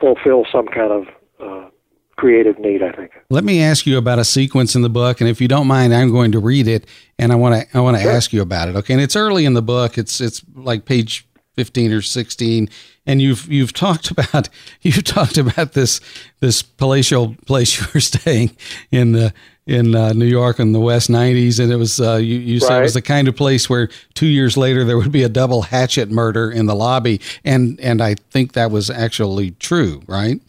fulfill 0.00 0.44
some 0.50 0.66
kind 0.66 0.92
of 0.92 1.06
uh, 1.40 1.70
creative 2.16 2.58
need, 2.58 2.82
I 2.82 2.92
think. 2.92 3.12
Let 3.30 3.44
me 3.44 3.62
ask 3.62 3.86
you 3.86 3.98
about 3.98 4.18
a 4.18 4.24
sequence 4.24 4.74
in 4.74 4.82
the 4.82 4.90
book, 4.90 5.20
and 5.20 5.28
if 5.28 5.40
you 5.40 5.48
don't 5.48 5.66
mind, 5.66 5.94
I'm 5.94 6.10
going 6.10 6.32
to 6.32 6.38
read 6.38 6.68
it, 6.68 6.86
and 7.18 7.32
I 7.32 7.34
want 7.34 7.54
to 7.54 7.76
I 7.76 7.80
want 7.80 7.96
to 7.96 8.02
sure. 8.02 8.12
ask 8.12 8.32
you 8.32 8.42
about 8.42 8.68
it. 8.68 8.76
Okay, 8.76 8.94
and 8.94 9.02
it's 9.02 9.16
early 9.16 9.44
in 9.44 9.54
the 9.54 9.62
book. 9.62 9.98
It's 9.98 10.20
it's 10.20 10.42
like 10.54 10.84
page 10.84 11.26
15 11.56 11.92
or 11.92 12.00
16 12.00 12.68
and 13.06 13.20
you've 13.20 13.50
you've 13.50 13.72
talked 13.86 14.10
about 14.10 14.48
you've 14.80 15.04
talked 15.04 15.38
about 15.38 15.72
this 15.72 16.00
this 16.40 16.62
palatial 16.62 17.36
place 17.46 17.80
you 17.80 17.86
were 17.92 18.00
staying 18.00 18.56
in 18.90 19.12
the 19.12 19.34
in 19.66 19.94
uh, 19.94 20.12
New 20.12 20.26
York 20.26 20.58
in 20.58 20.72
the 20.72 20.80
West 20.80 21.08
90s 21.08 21.60
and 21.60 21.72
it 21.72 21.76
was 21.76 22.00
uh, 22.00 22.16
you, 22.16 22.38
you 22.38 22.60
said 22.60 22.80
it 22.80 22.82
was 22.82 22.94
the 22.94 23.02
kind 23.02 23.28
of 23.28 23.36
place 23.36 23.70
where 23.70 23.88
2 24.14 24.26
years 24.26 24.56
later 24.56 24.84
there 24.84 24.98
would 24.98 25.12
be 25.12 25.22
a 25.22 25.28
double 25.28 25.62
hatchet 25.62 26.10
murder 26.10 26.50
in 26.50 26.66
the 26.66 26.74
lobby 26.74 27.20
and 27.44 27.78
and 27.80 28.02
I 28.02 28.14
think 28.14 28.52
that 28.52 28.70
was 28.70 28.90
actually 28.90 29.52
true 29.52 30.02
right 30.06 30.40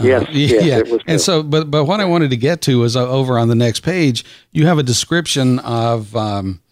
Yes, 0.00 0.22
uh, 0.22 0.30
yes, 0.32 0.88
yeah. 0.88 0.98
and 1.06 1.20
so, 1.20 1.42
but 1.42 1.70
but 1.70 1.84
what 1.84 2.00
I 2.00 2.06
wanted 2.06 2.30
to 2.30 2.36
get 2.36 2.62
to 2.62 2.82
is 2.84 2.96
uh, 2.96 3.06
over 3.06 3.38
on 3.38 3.48
the 3.48 3.54
next 3.54 3.80
page. 3.80 4.24
You 4.50 4.66
have 4.66 4.78
a 4.78 4.82
description 4.82 5.58
of 5.58 6.16
um, 6.16 6.62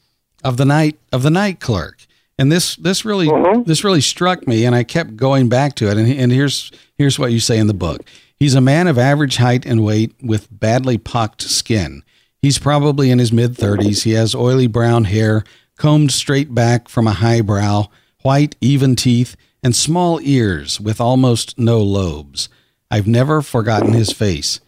of 0.42 0.56
the 0.56 0.64
night 0.64 0.98
of 1.12 1.22
the 1.22 1.30
night 1.30 1.60
clerk, 1.60 2.06
and 2.38 2.50
this 2.50 2.76
this 2.76 3.04
really 3.04 3.28
uh-huh. 3.28 3.62
this 3.66 3.84
really 3.84 4.00
struck 4.00 4.46
me, 4.46 4.64
and 4.64 4.74
I 4.74 4.84
kept 4.84 5.16
going 5.16 5.50
back 5.50 5.74
to 5.76 5.90
it. 5.90 5.98
And, 5.98 6.10
and 6.10 6.32
here's 6.32 6.72
here's 6.96 7.18
what 7.18 7.30
you 7.30 7.40
say 7.40 7.58
in 7.58 7.66
the 7.66 7.74
book. 7.74 8.06
He's 8.40 8.54
a 8.54 8.60
man 8.62 8.88
of 8.88 8.96
average 8.96 9.36
height 9.36 9.66
and 9.66 9.84
weight 9.84 10.14
with 10.22 10.48
badly 10.50 10.96
pocked 10.96 11.42
skin. 11.42 12.02
He's 12.40 12.58
probably 12.58 13.10
in 13.10 13.18
his 13.18 13.32
mid 13.32 13.52
30s. 13.52 14.04
He 14.04 14.12
has 14.12 14.34
oily 14.34 14.66
brown 14.66 15.04
hair, 15.04 15.44
combed 15.76 16.10
straight 16.10 16.54
back 16.54 16.88
from 16.88 17.06
a 17.06 17.12
high 17.12 17.42
brow, 17.42 17.90
white, 18.22 18.56
even 18.62 18.96
teeth, 18.96 19.36
and 19.62 19.76
small 19.76 20.18
ears 20.22 20.80
with 20.80 21.02
almost 21.02 21.58
no 21.58 21.80
lobes. 21.80 22.48
I've 22.90 23.06
never 23.06 23.42
forgotten 23.42 23.92
his 23.92 24.10
face. 24.10 24.60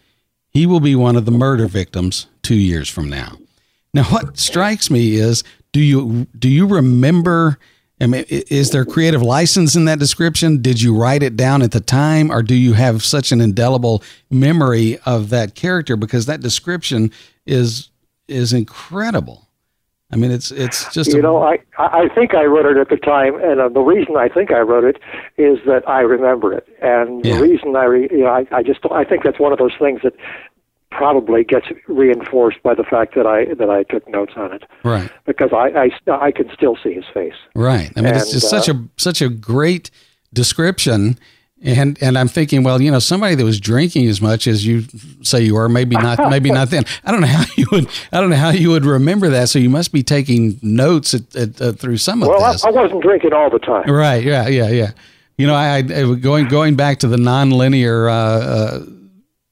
He 0.51 0.67
will 0.67 0.79
be 0.79 0.95
one 0.95 1.15
of 1.15 1.25
the 1.25 1.31
murder 1.31 1.65
victims 1.65 2.27
two 2.43 2.55
years 2.55 2.87
from 2.89 3.09
now. 3.09 3.39
Now, 3.91 4.03
what 4.03 4.37
strikes 4.37 4.91
me 4.91 5.15
is, 5.15 5.43
do 5.71 5.81
you 5.81 6.27
do 6.37 6.47
you 6.47 6.67
remember? 6.67 7.57
I 8.01 8.07
mean, 8.07 8.25
is 8.27 8.71
there 8.71 8.85
creative 8.85 9.21
license 9.21 9.75
in 9.75 9.85
that 9.85 9.99
description? 9.99 10.61
Did 10.61 10.81
you 10.81 10.95
write 10.95 11.23
it 11.23 11.37
down 11.37 11.61
at 11.61 11.71
the 11.71 11.79
time, 11.79 12.31
or 12.31 12.41
do 12.41 12.55
you 12.55 12.73
have 12.73 13.03
such 13.03 13.31
an 13.31 13.39
indelible 13.39 14.03
memory 14.29 14.97
of 15.05 15.29
that 15.29 15.55
character? 15.55 15.95
Because 15.95 16.25
that 16.25 16.41
description 16.41 17.11
is 17.45 17.89
is 18.27 18.51
incredible. 18.51 19.47
I 20.13 20.15
mean, 20.15 20.29
it's 20.29 20.51
it's 20.51 20.93
just 20.93 21.11
you 21.11 21.19
a, 21.19 21.21
know 21.23 21.41
I 21.41 21.57
I 21.77 22.07
think 22.13 22.35
I 22.35 22.43
wrote 22.43 22.65
it 22.65 22.77
at 22.77 22.89
the 22.89 22.97
time, 22.97 23.35
and 23.41 23.59
uh, 23.59 23.69
the 23.69 23.81
reason 23.81 24.15
I 24.15 24.27
think 24.27 24.51
I 24.51 24.59
wrote 24.59 24.83
it 24.83 24.97
is 25.37 25.57
that 25.65 25.87
I 25.89 26.01
remember 26.01 26.53
it, 26.53 26.67
and 26.81 27.25
yeah. 27.25 27.35
the 27.35 27.41
reason 27.41 27.75
I 27.75 27.85
re, 27.85 28.07
you 28.11 28.23
know 28.23 28.27
I, 28.27 28.45
I 28.51 28.61
just 28.61 28.79
I 28.91 29.03
think 29.03 29.23
that's 29.23 29.39
one 29.39 29.51
of 29.51 29.57
those 29.57 29.73
things 29.79 30.01
that 30.03 30.13
probably 30.97 31.43
gets 31.43 31.67
reinforced 31.87 32.61
by 32.63 32.73
the 32.73 32.83
fact 32.83 33.15
that 33.15 33.25
I 33.25 33.53
that 33.55 33.69
I 33.69 33.83
took 33.83 34.07
notes 34.07 34.33
on 34.35 34.53
it, 34.53 34.63
right? 34.83 35.11
Because 35.25 35.51
I 35.53 35.89
I, 36.09 36.25
I 36.27 36.31
can 36.31 36.49
still 36.53 36.77
see 36.83 36.93
his 36.93 37.05
face, 37.13 37.33
right? 37.55 37.91
I 37.95 38.01
mean, 38.01 38.13
and, 38.13 38.17
it's 38.17 38.31
just 38.31 38.45
uh, 38.45 38.61
such 38.61 38.69
a 38.69 38.83
such 38.97 39.21
a 39.21 39.29
great 39.29 39.91
description 40.33 41.17
and 41.63 41.97
and 42.01 42.17
I'm 42.17 42.27
thinking, 42.27 42.63
well, 42.63 42.81
you 42.81 42.91
know, 42.91 42.99
somebody 42.99 43.35
that 43.35 43.43
was 43.43 43.59
drinking 43.59 44.07
as 44.07 44.21
much 44.21 44.47
as 44.47 44.65
you 44.65 44.83
say 45.21 45.41
you 45.41 45.55
are, 45.55 45.69
maybe 45.69 45.95
not, 45.95 46.19
maybe 46.29 46.51
not 46.51 46.69
then. 46.69 46.83
I 47.05 47.11
don't 47.11 47.21
know 47.21 47.27
how 47.27 47.45
you 47.55 47.65
would, 47.71 47.87
I 48.11 48.19
don't 48.19 48.29
know 48.29 48.35
how 48.35 48.49
you 48.49 48.69
would 48.71 48.85
remember 48.85 49.29
that. 49.29 49.49
So 49.49 49.59
you 49.59 49.69
must 49.69 49.93
be 49.93 50.03
taking 50.03 50.59
notes 50.61 51.13
at, 51.13 51.35
at, 51.35 51.61
uh, 51.61 51.71
through 51.71 51.97
some 51.97 52.21
of 52.21 52.29
well, 52.29 52.51
this. 52.51 52.63
Well, 52.63 52.75
I, 52.75 52.79
I, 52.79 52.81
wasn't 52.83 53.01
drinking 53.01 53.33
all 53.33 53.49
the 53.49 53.59
time. 53.59 53.89
Right? 53.89 54.23
Yeah, 54.23 54.47
yeah, 54.47 54.69
yeah. 54.69 54.91
You 55.37 55.47
know, 55.47 55.55
I, 55.55 55.77
I 55.77 55.81
going 56.15 56.47
going 56.47 56.75
back 56.75 56.99
to 56.99 57.07
the 57.07 57.17
nonlinear 57.17 58.11
uh, 58.11 58.13
uh, 58.13 58.85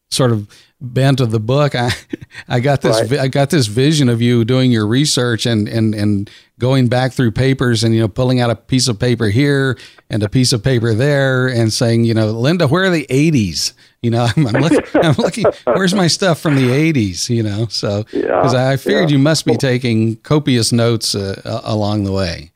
sort 0.10 0.32
of 0.32 0.47
bent 0.82 1.20
of 1.20 1.32
the 1.32 1.39
book, 1.39 1.76
I 1.76 1.91
I 2.48 2.60
got 2.60 2.82
this 2.82 3.10
right. 3.10 3.20
I 3.20 3.28
got 3.28 3.52
this 3.52 3.67
vision 3.67 4.10
of 4.10 4.22
you 4.22 4.44
doing 4.44 4.72
your 4.72 4.88
research 4.88 5.46
and 5.46 5.67
and 5.67 5.94
and 5.94 6.30
going 6.58 6.88
back 6.88 7.13
through 7.13 7.32
papers 7.32 7.84
and 7.84 7.94
you 7.94 8.02
know 8.02 8.08
pulling 8.08 8.39
out 8.39 8.50
a 8.50 8.56
piece 8.56 8.88
of 8.88 9.00
paper 9.00 9.28
here 9.28 9.78
and 10.10 10.24
a 10.24 10.30
piece 10.30 10.54
of 10.54 10.63
paper 10.63 10.94
there 10.94 11.48
and 11.48 11.72
saying 11.72 12.04
you 12.04 12.13
know 12.13 12.28
Linda 12.28 12.67
where 12.67 12.84
are 12.84 12.89
the 12.89 13.08
80s 13.10 13.74
you 14.02 14.12
know 14.12 14.28
I'm, 14.38 14.48
I'm 14.48 14.62
looking 14.62 14.82
I'm 14.96 15.15
looking 15.17 15.46
where's 15.65 15.94
my 15.94 16.08
stuff 16.08 16.39
from 16.39 16.56
the 16.56 16.70
80s 16.70 17.30
you 17.30 17.41
know 17.41 17.67
so 17.67 18.04
because 18.12 18.54
yeah, 18.54 18.70
I 18.70 18.78
figured 18.78 19.10
yeah. 19.10 19.17
you 19.17 19.20
must 19.20 19.46
be 19.46 19.56
taking 19.56 20.17
copious 20.17 20.72
notes 20.72 21.15
uh, 21.15 21.62
along 21.63 22.04
the 22.04 22.12
way. 22.12 22.52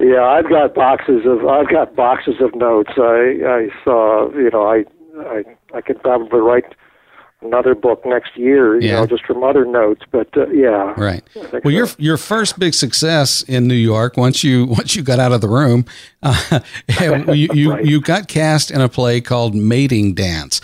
Yeah, 0.00 0.24
I've 0.24 0.48
got 0.48 0.74
boxes 0.74 1.24
of 1.24 1.46
I've 1.46 1.70
got 1.70 1.94
boxes 1.94 2.34
of 2.40 2.54
notes. 2.54 2.92
I 2.96 3.38
I 3.46 3.68
saw 3.84 4.30
you 4.34 4.50
know 4.50 4.66
I 4.66 4.84
I 5.20 5.44
I 5.72 5.80
could 5.80 6.02
probably 6.02 6.40
write 6.40 6.74
another 7.42 7.74
book 7.74 8.04
next 8.04 8.36
year, 8.36 8.80
you 8.80 8.88
yeah. 8.88 8.96
know, 8.96 9.06
just 9.06 9.24
from 9.24 9.42
other 9.44 9.64
notes. 9.64 10.02
But 10.10 10.28
uh, 10.36 10.48
yeah, 10.48 10.94
right. 10.96 11.22
Well, 11.34 11.60
so. 11.62 11.68
your 11.68 11.88
your 11.98 12.16
first 12.16 12.58
big 12.58 12.74
success 12.74 13.42
in 13.42 13.68
New 13.68 13.74
York 13.74 14.16
once 14.16 14.42
you 14.42 14.64
once 14.68 14.96
you 14.96 15.02
got 15.02 15.18
out 15.18 15.32
of 15.32 15.40
the 15.40 15.48
room, 15.48 15.84
uh, 16.22 16.60
you 17.00 17.48
you, 17.52 17.72
right. 17.72 17.84
you 17.84 18.00
got 18.00 18.28
cast 18.28 18.70
in 18.70 18.80
a 18.80 18.88
play 18.88 19.20
called 19.20 19.54
Mating 19.54 20.14
Dance. 20.14 20.60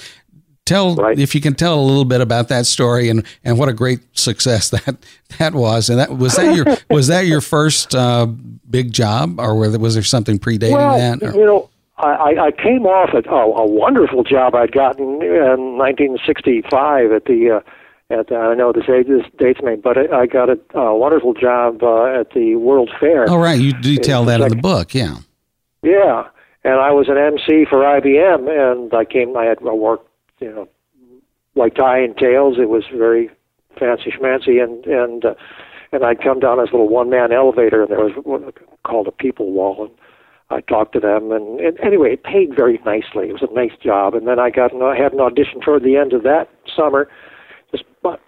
Tell 0.66 0.94
right. 0.94 1.18
if 1.18 1.34
you 1.34 1.40
can 1.40 1.54
tell 1.54 1.80
a 1.80 1.82
little 1.82 2.04
bit 2.04 2.20
about 2.20 2.46
that 2.48 2.64
story 2.64 3.08
and, 3.08 3.26
and 3.42 3.58
what 3.58 3.68
a 3.68 3.72
great 3.72 3.98
success 4.16 4.70
that 4.70 4.98
that 5.38 5.52
was. 5.52 5.90
And 5.90 5.98
that 5.98 6.16
was 6.16 6.36
that 6.36 6.54
your 6.54 6.64
was 6.88 7.08
that 7.08 7.26
your 7.26 7.40
first 7.40 7.92
uh, 7.92 8.26
big 8.26 8.92
job, 8.92 9.40
or 9.40 9.56
was 9.56 9.94
there 9.94 10.04
something 10.04 10.38
predating 10.38 10.74
well, 10.74 10.96
that? 10.96 11.22
Or? 11.26 11.36
You 11.36 11.44
know, 11.44 11.69
I, 12.06 12.46
I 12.46 12.50
came 12.50 12.86
off 12.86 13.14
at 13.14 13.26
oh, 13.28 13.54
a 13.56 13.66
wonderful 13.66 14.24
job 14.24 14.54
I'd 14.54 14.72
gotten 14.72 15.22
in 15.22 15.78
1965 15.78 17.12
at 17.12 17.24
the. 17.24 17.62
Uh, 17.62 17.70
at 18.12 18.32
I 18.32 18.54
know 18.54 18.72
this, 18.72 18.88
age, 18.88 19.06
this 19.06 19.24
date's 19.38 19.62
me, 19.62 19.76
but 19.76 19.96
I, 19.96 20.22
I 20.22 20.26
got 20.26 20.50
a, 20.50 20.58
a 20.74 20.96
wonderful 20.96 21.32
job 21.32 21.80
uh, 21.84 22.06
at 22.06 22.32
the 22.32 22.56
World 22.56 22.90
Fair. 22.98 23.30
Oh, 23.30 23.38
right, 23.38 23.60
you 23.60 23.72
detail 23.72 24.24
that 24.24 24.40
in 24.40 24.48
the 24.48 24.56
book, 24.56 24.94
yeah. 24.94 25.18
Yeah, 25.82 26.24
and 26.64 26.74
I 26.74 26.90
was 26.90 27.08
an 27.08 27.16
MC 27.16 27.66
for 27.70 27.78
IBM, 27.78 28.50
and 28.50 28.92
I 28.92 29.04
came. 29.04 29.36
I 29.36 29.44
had 29.44 29.58
I 29.60 29.72
worked, 29.72 30.08
you 30.40 30.50
know, 30.50 30.68
white 31.54 31.76
tie 31.76 32.00
and 32.00 32.16
tails. 32.16 32.58
It 32.58 32.68
was 32.68 32.84
very 32.92 33.30
fancy 33.78 34.10
schmancy, 34.10 34.62
and 34.62 34.84
and 34.86 35.24
uh, 35.24 35.34
and 35.92 36.04
I'd 36.04 36.22
come 36.22 36.40
down 36.40 36.58
this 36.58 36.72
little 36.72 36.88
one 36.88 37.10
man 37.10 37.32
elevator, 37.32 37.82
and 37.82 37.90
there 37.90 38.00
was 38.00 38.12
what 38.24 38.54
called 38.82 39.06
a 39.06 39.12
people 39.12 39.52
wall, 39.52 39.84
and 39.84 39.94
I 40.50 40.60
talked 40.62 40.92
to 40.94 41.00
them, 41.00 41.30
and, 41.30 41.60
and 41.60 41.78
anyway, 41.80 42.12
it 42.14 42.24
paid 42.24 42.54
very 42.56 42.80
nicely. 42.84 43.28
It 43.28 43.32
was 43.32 43.46
a 43.48 43.54
nice 43.54 43.76
job, 43.80 44.14
and 44.14 44.26
then 44.26 44.40
I 44.40 44.50
got 44.50 44.72
an, 44.72 44.82
I 44.82 44.96
had 44.96 45.12
an 45.12 45.20
audition 45.20 45.60
toward 45.60 45.84
the 45.84 45.96
end 45.96 46.12
of 46.12 46.24
that 46.24 46.48
summer, 46.76 47.08
just 47.70 47.84
about 48.00 48.20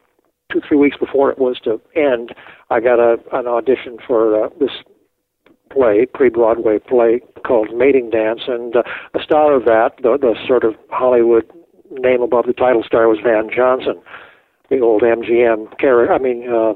two 0.53 0.61
three 0.67 0.77
weeks 0.77 0.97
before 0.97 1.31
it 1.33 1.39
was 1.39 1.59
to 1.65 1.81
end. 1.97 2.33
I 2.71 2.81
got 2.81 3.01
a 3.01 3.17
an 3.33 3.49
audition 3.49 3.99
for 4.07 4.45
uh, 4.45 4.49
this 4.61 4.71
play, 5.73 6.07
pre-Broadway 6.07 6.79
play 6.79 7.21
called 7.45 7.75
Mating 7.75 8.11
Dance, 8.11 8.43
and 8.47 8.77
uh, 8.77 8.83
the 9.15 9.23
star 9.25 9.55
of 9.55 9.65
that, 9.65 9.97
the, 10.03 10.17
the 10.21 10.37
sort 10.47 10.65
of 10.65 10.75
Hollywood 10.91 11.51
name 11.91 12.23
above 12.23 12.47
the 12.47 12.53
title 12.53 12.85
star, 12.85 13.09
was 13.09 13.19
Van 13.23 13.51
Johnson, 13.55 14.01
the 14.71 14.79
old 14.79 15.03
MGM 15.03 15.77
character. 15.79 16.13
I 16.13 16.19
mean, 16.19 16.49
uh, 16.49 16.75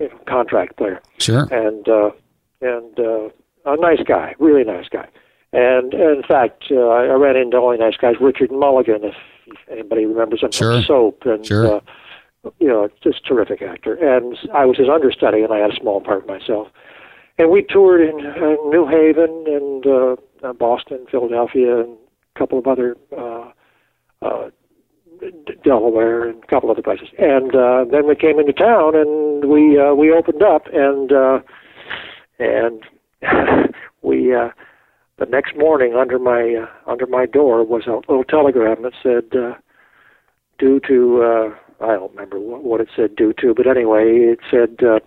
you 0.00 0.08
know, 0.08 0.18
contract 0.26 0.76
player. 0.78 1.00
Sure. 1.18 1.46
And 1.52 1.88
uh, 1.88 2.10
and 2.60 2.98
uh, 2.98 3.28
a 3.64 3.76
nice 3.76 4.02
guy, 4.06 4.34
really 4.38 4.64
nice 4.64 4.88
guy. 4.88 5.08
And, 5.52 5.92
in 5.94 6.22
fact, 6.26 6.64
uh, 6.70 6.88
I 6.88 7.14
ran 7.14 7.36
into 7.36 7.56
only 7.56 7.78
nice 7.78 7.96
guys. 7.96 8.14
Richard 8.20 8.52
Mulligan, 8.52 9.02
if 9.02 9.14
anybody 9.70 10.06
remembers 10.06 10.42
him 10.42 10.52
sure. 10.52 10.74
from 10.74 10.84
Soap, 10.84 11.22
and 11.24 11.44
sure. 11.44 11.76
uh, 11.76 12.50
you 12.60 12.68
know, 12.68 12.88
just 13.02 13.26
terrific 13.26 13.60
actor. 13.60 13.94
And 13.94 14.36
I 14.54 14.64
was 14.64 14.78
his 14.78 14.88
understudy, 14.88 15.42
and 15.42 15.52
I 15.52 15.58
had 15.58 15.72
a 15.72 15.76
small 15.76 16.00
part 16.00 16.26
myself. 16.26 16.68
And 17.38 17.50
we 17.50 17.62
toured 17.62 18.02
in 18.02 18.26
uh, 18.26 18.56
New 18.68 18.86
Haven 18.86 19.44
and 19.46 19.86
uh, 19.86 20.16
uh, 20.46 20.52
Boston, 20.52 21.06
Philadelphia, 21.10 21.80
and 21.80 21.96
a 22.34 22.38
couple 22.38 22.58
of 22.58 22.66
other 22.66 22.96
uh, 23.16 23.50
uh, 24.22 24.50
Delaware 25.64 26.28
and 26.28 26.42
a 26.42 26.46
couple 26.46 26.70
of 26.70 26.76
other 26.76 26.82
places. 26.82 27.08
And 27.18 27.54
uh, 27.54 27.84
then 27.90 28.06
we 28.06 28.14
came 28.14 28.38
into 28.38 28.52
town, 28.52 28.94
and 28.94 29.46
we 29.46 29.78
uh, 29.78 29.94
we 29.94 30.12
opened 30.12 30.42
up, 30.42 30.66
and 30.72 31.12
uh, 31.12 31.40
and 32.38 32.82
we 34.02 34.34
uh, 34.34 34.48
the 35.18 35.26
next 35.26 35.56
morning 35.56 35.94
under 35.94 36.18
my 36.18 36.64
uh, 36.64 36.90
under 36.90 37.06
my 37.06 37.26
door 37.26 37.64
was 37.64 37.86
a 37.86 38.00
little 38.10 38.24
telegram 38.24 38.82
that 38.82 38.92
said 39.02 39.38
uh, 39.38 39.54
due 40.58 40.80
to 40.88 41.22
uh, 41.22 41.84
I 41.84 41.94
don't 41.94 42.10
remember 42.12 42.38
what, 42.38 42.64
what 42.64 42.80
it 42.80 42.88
said 42.94 43.16
due 43.16 43.32
to, 43.40 43.54
but 43.54 43.66
anyway, 43.66 44.04
it 44.04 44.40
said 44.50 44.84
uh, 44.86 45.00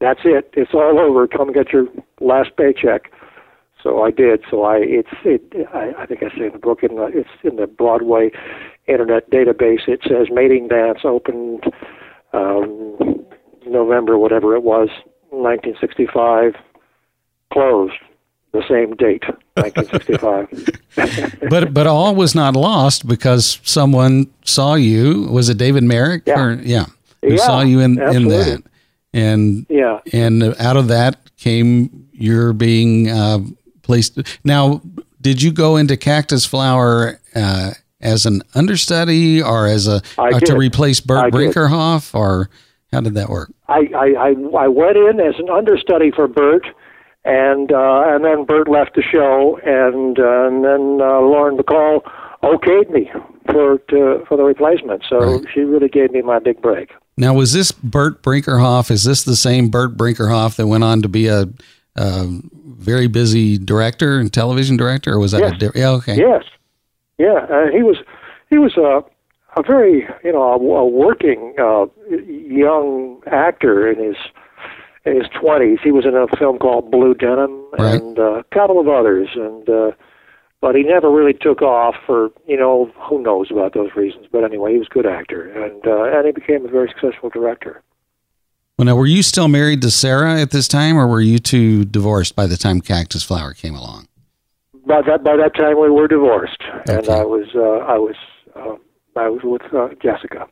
that's 0.00 0.20
it. 0.24 0.50
It's 0.54 0.72
all 0.74 0.98
over. 0.98 1.26
Come 1.26 1.52
get 1.52 1.72
your 1.72 1.86
last 2.20 2.50
paycheck. 2.56 3.12
So 3.82 4.02
I 4.02 4.10
did. 4.10 4.40
So 4.50 4.62
I 4.62 4.78
it's 4.78 5.08
it. 5.24 5.68
I, 5.72 6.02
I 6.02 6.06
think 6.06 6.22
I 6.22 6.36
say 6.36 6.46
in 6.46 6.52
the 6.52 6.58
book 6.58 6.82
in 6.82 6.96
the 6.96 7.10
it's 7.12 7.28
in 7.44 7.56
the 7.56 7.66
Broadway 7.66 8.30
internet 8.86 9.30
database. 9.30 9.86
It 9.86 10.00
says 10.02 10.28
Mating 10.32 10.68
Dance 10.68 11.00
opened 11.04 11.64
um, 12.32 13.24
November 13.66 14.18
whatever 14.18 14.54
it 14.56 14.62
was 14.62 14.88
1965 15.30 16.54
closed 17.52 17.94
the 18.52 18.62
same 18.68 18.94
date, 18.96 19.24
1965. 19.54 21.40
but 21.50 21.74
but 21.74 21.86
all 21.86 22.14
was 22.14 22.34
not 22.34 22.56
lost 22.56 23.06
because 23.06 23.60
someone 23.62 24.30
saw 24.44 24.74
you. 24.74 25.28
Was 25.30 25.48
it 25.48 25.58
David 25.58 25.84
Merrick? 25.84 26.22
Yeah, 26.26 26.40
or, 26.40 26.54
yeah, 26.54 26.86
who 27.22 27.34
yeah, 27.34 27.46
saw 27.46 27.60
you 27.60 27.80
in 27.80 28.00
absolutely. 28.00 28.36
in 28.36 28.38
that, 28.38 28.62
and 29.12 29.66
yeah, 29.68 30.00
and 30.12 30.42
out 30.58 30.76
of 30.76 30.88
that 30.88 31.18
came 31.36 32.08
your 32.12 32.52
being 32.52 33.10
uh, 33.10 33.40
placed. 33.82 34.18
Now, 34.44 34.80
did 35.20 35.42
you 35.42 35.52
go 35.52 35.76
into 35.76 35.96
Cactus 35.96 36.46
Flower? 36.46 37.20
Uh, 37.34 37.72
as 38.00 38.26
an 38.26 38.42
understudy 38.54 39.42
or 39.42 39.66
as 39.66 39.88
a 39.88 40.00
uh, 40.18 40.38
to 40.38 40.56
replace 40.56 41.00
Burt 41.00 41.32
Brinckerhoff 41.32 42.14
or 42.14 42.48
how 42.92 43.00
did 43.00 43.14
that 43.14 43.28
work? 43.28 43.52
I, 43.68 43.88
I, 43.94 44.34
I 44.56 44.68
went 44.68 44.96
in 44.96 45.20
as 45.20 45.34
an 45.38 45.50
understudy 45.50 46.10
for 46.10 46.26
Burt, 46.26 46.66
and 47.24 47.72
uh, 47.72 48.04
and 48.06 48.24
then 48.24 48.44
Burt 48.44 48.68
left 48.68 48.94
the 48.94 49.02
show, 49.02 49.58
and 49.64 50.18
uh, 50.18 50.46
and 50.46 50.64
then 50.64 51.00
uh, 51.00 51.20
Lauren 51.20 51.56
Bacall 51.56 52.00
okayed 52.42 52.90
me 52.90 53.10
for 53.50 53.78
to, 53.88 54.24
for 54.28 54.36
the 54.36 54.44
replacement. 54.44 55.04
So 55.08 55.18
right. 55.18 55.46
she 55.52 55.60
really 55.60 55.88
gave 55.88 56.12
me 56.12 56.22
my 56.22 56.38
big 56.38 56.60
break. 56.62 56.90
Now, 57.16 57.34
was 57.34 57.52
this 57.52 57.72
Burt 57.72 58.22
Brinckerhoff? 58.22 58.90
Is 58.90 59.04
this 59.04 59.24
the 59.24 59.36
same 59.36 59.68
Burt 59.68 59.96
Brinckerhoff 59.96 60.56
that 60.56 60.68
went 60.68 60.84
on 60.84 61.02
to 61.02 61.08
be 61.08 61.26
a, 61.26 61.48
a 61.96 62.26
very 62.64 63.08
busy 63.08 63.58
director 63.58 64.20
and 64.20 64.32
television 64.32 64.76
director, 64.76 65.14
or 65.14 65.18
was 65.18 65.32
that 65.32 65.40
yes. 65.40 65.52
a 65.52 65.56
different? 65.56 65.76
Yeah, 65.76 65.90
okay. 65.90 66.16
Yes, 66.16 66.44
yeah, 67.18 67.46
uh, 67.50 67.70
he 67.72 67.82
was 67.82 67.96
he 68.50 68.58
was 68.58 68.76
a 68.76 69.02
a 69.58 69.62
very 69.62 70.06
you 70.22 70.32
know 70.32 70.42
a, 70.42 70.56
a 70.56 70.86
working 70.86 71.54
uh, 71.58 71.86
young 72.08 73.20
actor 73.26 73.90
in 73.90 74.02
his 74.02 74.16
in 75.08 75.16
his 75.16 75.30
twenties. 75.40 75.78
He 75.82 75.90
was 75.90 76.04
in 76.04 76.14
a 76.14 76.26
film 76.36 76.58
called 76.58 76.90
Blue 76.90 77.14
Denim 77.14 77.64
right. 77.78 78.00
and 78.00 78.18
uh, 78.18 78.40
a 78.40 78.44
couple 78.44 78.78
of 78.78 78.88
others, 78.88 79.28
and 79.34 79.68
uh, 79.68 79.90
but 80.60 80.74
he 80.74 80.82
never 80.82 81.10
really 81.10 81.34
took 81.34 81.62
off 81.62 81.94
for 82.06 82.30
you 82.46 82.56
know 82.56 82.90
who 83.08 83.22
knows 83.22 83.50
about 83.50 83.74
those 83.74 83.90
reasons. 83.96 84.26
But 84.30 84.44
anyway, 84.44 84.72
he 84.72 84.78
was 84.78 84.88
a 84.90 84.94
good 84.94 85.06
actor, 85.06 85.50
and 85.50 85.86
uh, 85.86 86.16
and 86.16 86.26
he 86.26 86.32
became 86.32 86.64
a 86.64 86.68
very 86.68 86.88
successful 86.88 87.30
director. 87.30 87.82
Well, 88.78 88.86
now, 88.86 88.94
were 88.94 89.06
you 89.06 89.24
still 89.24 89.48
married 89.48 89.82
to 89.82 89.90
Sarah 89.90 90.40
at 90.40 90.52
this 90.52 90.68
time, 90.68 90.96
or 90.96 91.08
were 91.08 91.20
you 91.20 91.40
two 91.40 91.84
divorced 91.84 92.36
by 92.36 92.46
the 92.46 92.56
time 92.56 92.80
Cactus 92.80 93.24
Flower 93.24 93.52
came 93.52 93.74
along? 93.74 94.06
By 94.86 95.02
that 95.02 95.24
by 95.24 95.36
that 95.36 95.54
time, 95.56 95.80
we 95.80 95.90
were 95.90 96.08
divorced, 96.08 96.62
okay. 96.80 96.98
and 96.98 97.08
I 97.08 97.24
was 97.24 97.48
uh, 97.54 97.84
I 97.84 97.98
was 97.98 98.14
uh, 98.54 98.76
I 99.16 99.28
was 99.28 99.40
with 99.42 99.62
uh, 99.74 99.88
Jessica. 100.00 100.46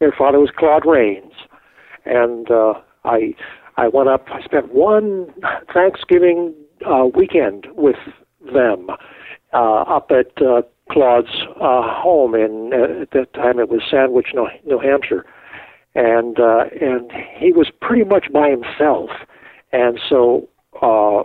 Her 0.00 0.12
father 0.16 0.38
was 0.38 0.50
Claude 0.54 0.84
Rains, 0.84 1.32
and 2.04 2.50
uh, 2.50 2.74
I 3.04 3.34
I 3.76 3.88
went 3.88 4.08
up. 4.08 4.26
I 4.32 4.42
spent 4.42 4.72
one 4.72 5.32
Thanksgiving 5.72 6.54
uh, 6.86 7.06
weekend 7.14 7.66
with 7.74 7.96
them 8.52 8.90
uh, 9.52 9.82
up 9.82 10.10
at 10.10 10.40
uh, 10.42 10.62
Claude's 10.90 11.44
uh, 11.56 11.82
home 11.82 12.34
in 12.34 12.72
uh, 12.72 13.02
at 13.02 13.10
that 13.10 13.34
time 13.34 13.58
it 13.58 13.68
was 13.68 13.82
Sandwich, 13.90 14.28
New, 14.34 14.48
New 14.64 14.78
Hampshire 14.78 15.24
and 15.96 16.38
uh, 16.38 16.64
and 16.80 17.10
he 17.34 17.52
was 17.52 17.70
pretty 17.80 18.04
much 18.04 18.26
by 18.32 18.50
himself. 18.50 19.10
And 19.72 19.98
so 20.08 20.48
uh, 20.82 21.22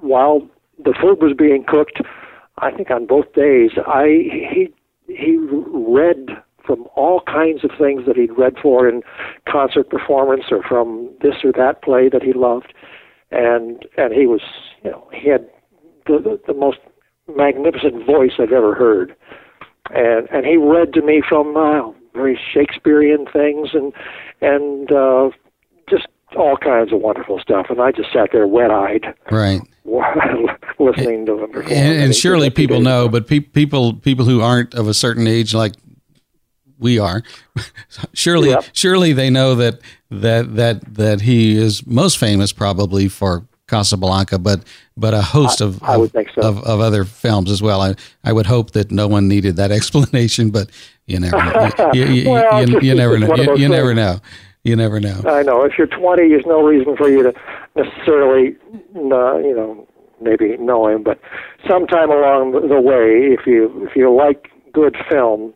while 0.00 0.48
the 0.82 0.94
food 1.00 1.20
was 1.20 1.34
being 1.36 1.64
cooked, 1.66 2.00
I 2.58 2.70
think 2.70 2.90
on 2.90 3.06
both 3.06 3.32
days, 3.34 3.72
I 3.86 4.06
he 4.06 4.72
he 5.08 5.36
read 5.38 6.28
from 6.64 6.86
all 6.96 7.20
kinds 7.26 7.64
of 7.64 7.70
things 7.78 8.06
that 8.06 8.16
he'd 8.16 8.36
read 8.38 8.54
for 8.62 8.88
in 8.88 9.02
concert 9.48 9.90
performance 9.90 10.44
or 10.50 10.62
from 10.62 11.10
this 11.20 11.34
or 11.44 11.52
that 11.52 11.82
play 11.82 12.08
that 12.08 12.22
he 12.22 12.32
loved, 12.32 12.72
and 13.30 13.84
and 13.96 14.12
he 14.12 14.26
was 14.26 14.40
you 14.82 14.90
know 14.90 15.08
he 15.12 15.28
had 15.28 15.46
the 16.06 16.18
the, 16.18 16.40
the 16.46 16.54
most 16.54 16.78
magnificent 17.34 18.06
voice 18.06 18.32
I've 18.38 18.52
ever 18.52 18.74
heard, 18.74 19.14
and 19.90 20.28
and 20.30 20.46
he 20.46 20.56
read 20.56 20.92
to 20.94 21.02
me 21.02 21.22
from 21.26 21.56
uh, 21.56 21.90
very 22.14 22.38
Shakespearean 22.52 23.26
things 23.32 23.70
and 23.72 23.92
and 24.40 24.90
uh, 24.92 25.30
just 25.88 26.06
all 26.36 26.56
kinds 26.56 26.92
of 26.92 27.00
wonderful 27.00 27.38
stuff. 27.38 27.66
And 27.70 27.80
I 27.80 27.92
just 27.92 28.12
sat 28.12 28.30
there 28.32 28.46
wet 28.46 28.70
eyed, 28.70 29.14
right, 29.30 29.60
listening 30.78 31.26
to 31.26 31.36
them. 31.36 31.62
And, 31.70 32.02
and 32.02 32.14
surely 32.14 32.50
people 32.50 32.80
know, 32.80 33.08
but 33.08 33.26
pe- 33.26 33.40
people 33.40 33.94
people 33.94 34.24
who 34.24 34.40
aren't 34.40 34.74
of 34.74 34.88
a 34.88 34.94
certain 34.94 35.26
age, 35.26 35.54
like 35.54 35.74
we 36.78 36.98
are, 36.98 37.22
surely 38.12 38.50
yep. 38.50 38.64
surely 38.72 39.12
they 39.12 39.30
know 39.30 39.54
that 39.54 39.80
that 40.10 40.56
that 40.56 40.94
that 40.94 41.20
he 41.22 41.56
is 41.56 41.86
most 41.86 42.18
famous 42.18 42.52
probably 42.52 43.08
for 43.08 43.46
Casablanca, 43.66 44.38
but 44.38 44.62
but 44.96 45.14
a 45.14 45.22
host 45.22 45.60
of 45.60 45.82
of, 45.82 46.10
so. 46.12 46.42
of, 46.42 46.58
of 46.64 46.80
other 46.80 47.04
films 47.04 47.50
as 47.50 47.62
well. 47.62 47.80
I 47.80 47.94
I 48.22 48.32
would 48.32 48.46
hope 48.46 48.72
that 48.72 48.90
no 48.90 49.08
one 49.08 49.28
needed 49.28 49.56
that 49.56 49.70
explanation, 49.78 50.50
but 50.50 50.70
you 51.06 51.20
never 51.20 51.36
know. 51.36 51.90
You, 51.92 52.04
you, 52.06 52.30
well, 52.30 52.68
you, 52.68 52.80
you 52.80 52.94
never 52.94 53.18
know. 53.18 53.34
You, 53.54 53.68
never 53.68 53.94
know. 53.94 54.20
You 54.62 54.76
never 54.76 55.00
know. 55.00 55.22
I 55.26 55.42
know. 55.42 55.62
If 55.62 55.72
you're 55.76 55.86
20, 55.86 56.28
there's 56.28 56.46
no 56.46 56.62
reason 56.62 56.96
for 56.96 57.10
you 57.10 57.22
to 57.22 57.34
necessarily, 57.76 58.56
uh, 58.96 59.36
you 59.36 59.54
know, 59.54 59.86
maybe 60.22 60.56
know 60.56 60.88
him, 60.88 61.02
but 61.02 61.20
sometime 61.68 62.10
along 62.10 62.52
the 62.52 62.80
way, 62.80 63.34
if 63.38 63.46
you 63.46 63.86
if 63.86 63.96
you 63.96 64.14
like 64.14 64.48
good 64.72 64.96
film, 65.08 65.52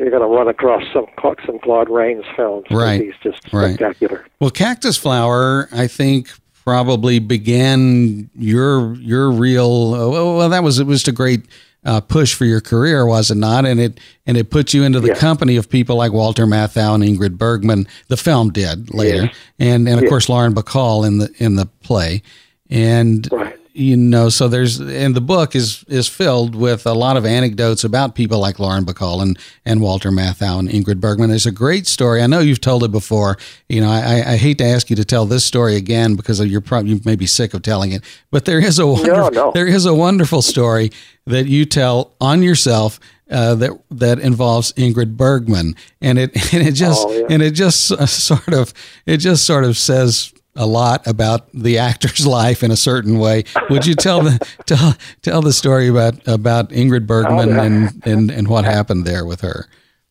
you're 0.00 0.10
going 0.10 0.22
to 0.22 0.28
run 0.28 0.48
across 0.48 0.82
some 0.92 1.06
some 1.46 1.58
Claude 1.58 1.90
Rains 1.90 2.24
films. 2.34 2.66
Right. 2.70 3.02
He's 3.02 3.14
just 3.22 3.46
spectacular. 3.46 4.18
Right. 4.18 4.30
Well, 4.40 4.50
Cactus 4.50 4.96
Flower, 4.96 5.68
I 5.72 5.86
think 5.86 6.30
probably 6.64 7.18
began 7.18 8.30
your 8.34 8.94
your 8.96 9.30
real 9.30 9.90
well 9.90 10.48
that 10.48 10.62
was 10.62 10.78
it 10.78 10.86
was 10.86 11.06
a 11.08 11.12
great 11.12 11.46
uh, 11.84 12.00
push 12.00 12.34
for 12.34 12.44
your 12.44 12.60
career 12.60 13.06
was 13.06 13.30
it 13.30 13.36
not 13.36 13.64
and 13.64 13.80
it 13.80 13.98
and 14.26 14.36
it 14.36 14.50
put 14.50 14.74
you 14.74 14.82
into 14.82 15.00
the 15.00 15.14
company 15.14 15.56
of 15.56 15.70
people 15.70 15.96
like 15.96 16.12
Walter 16.12 16.44
Matthau 16.44 16.94
and 16.94 17.02
Ingrid 17.02 17.38
Bergman 17.38 17.88
the 18.08 18.16
film 18.16 18.52
did 18.52 18.92
later 18.92 19.30
and 19.58 19.88
and 19.88 20.00
of 20.00 20.08
course 20.08 20.28
Lauren 20.28 20.54
Bacall 20.54 21.06
in 21.06 21.16
the 21.18 21.32
in 21.38 21.56
the 21.56 21.64
play 21.82 22.22
and 22.68 23.26
right 23.32 23.59
you 23.72 23.96
know, 23.96 24.28
so 24.28 24.48
there's 24.48 24.80
and 24.80 25.14
the 25.14 25.20
book 25.20 25.54
is 25.54 25.84
is 25.88 26.08
filled 26.08 26.54
with 26.54 26.86
a 26.86 26.92
lot 26.92 27.16
of 27.16 27.24
anecdotes 27.24 27.84
about 27.84 28.14
people 28.14 28.38
like 28.38 28.58
Lauren 28.58 28.84
Bacall 28.84 29.22
and, 29.22 29.38
and 29.64 29.80
Walter 29.80 30.10
Matthau 30.10 30.58
and 30.58 30.68
Ingrid 30.68 31.00
Bergman. 31.00 31.30
There's 31.30 31.46
a 31.46 31.52
great 31.52 31.86
story. 31.86 32.22
I 32.22 32.26
know 32.26 32.40
you've 32.40 32.60
told 32.60 32.84
it 32.84 32.90
before. 32.90 33.38
You 33.68 33.80
know, 33.80 33.90
I, 33.90 34.32
I 34.32 34.36
hate 34.36 34.58
to 34.58 34.64
ask 34.64 34.90
you 34.90 34.96
to 34.96 35.04
tell 35.04 35.26
this 35.26 35.44
story 35.44 35.76
again 35.76 36.16
because 36.16 36.44
you're 36.44 36.60
probably 36.60 36.92
you 36.92 37.00
may 37.04 37.16
be 37.16 37.26
sick 37.26 37.54
of 37.54 37.62
telling 37.62 37.92
it, 37.92 38.02
but 38.30 38.44
there 38.44 38.58
is 38.58 38.78
a 38.78 38.86
wonderful, 38.86 39.30
no, 39.30 39.44
no. 39.46 39.52
there 39.52 39.66
is 39.66 39.86
a 39.86 39.94
wonderful 39.94 40.42
story 40.42 40.90
that 41.26 41.46
you 41.46 41.64
tell 41.64 42.14
on 42.20 42.42
yourself 42.42 42.98
uh, 43.30 43.54
that 43.54 43.70
that 43.90 44.18
involves 44.18 44.72
Ingrid 44.72 45.16
Bergman, 45.16 45.76
and 46.00 46.18
it 46.18 46.30
and 46.54 46.66
it 46.66 46.72
just 46.72 47.06
oh, 47.06 47.12
yeah. 47.12 47.26
and 47.30 47.42
it 47.42 47.52
just 47.52 47.86
sort 48.08 48.52
of 48.52 48.72
it 49.06 49.18
just 49.18 49.44
sort 49.44 49.64
of 49.64 49.76
says 49.76 50.32
a 50.60 50.66
lot 50.66 51.04
about 51.06 51.50
the 51.52 51.78
actor's 51.78 52.26
life 52.40 52.62
in 52.62 52.70
a 52.70 52.76
certain 52.76 53.18
way. 53.18 53.44
Would 53.70 53.86
you 53.86 53.94
tell 53.94 54.20
the 54.20 54.38
tell 54.66 54.94
tell 55.22 55.42
the 55.42 55.52
story 55.52 55.88
about 55.88 56.26
about 56.28 56.68
Ingrid 56.68 57.06
Bergman 57.06 57.58
oh, 57.58 57.62
and, 57.62 58.06
and 58.06 58.30
and 58.30 58.46
what 58.46 58.64
happened 58.64 59.06
there 59.06 59.24
with 59.24 59.40
her? 59.40 59.66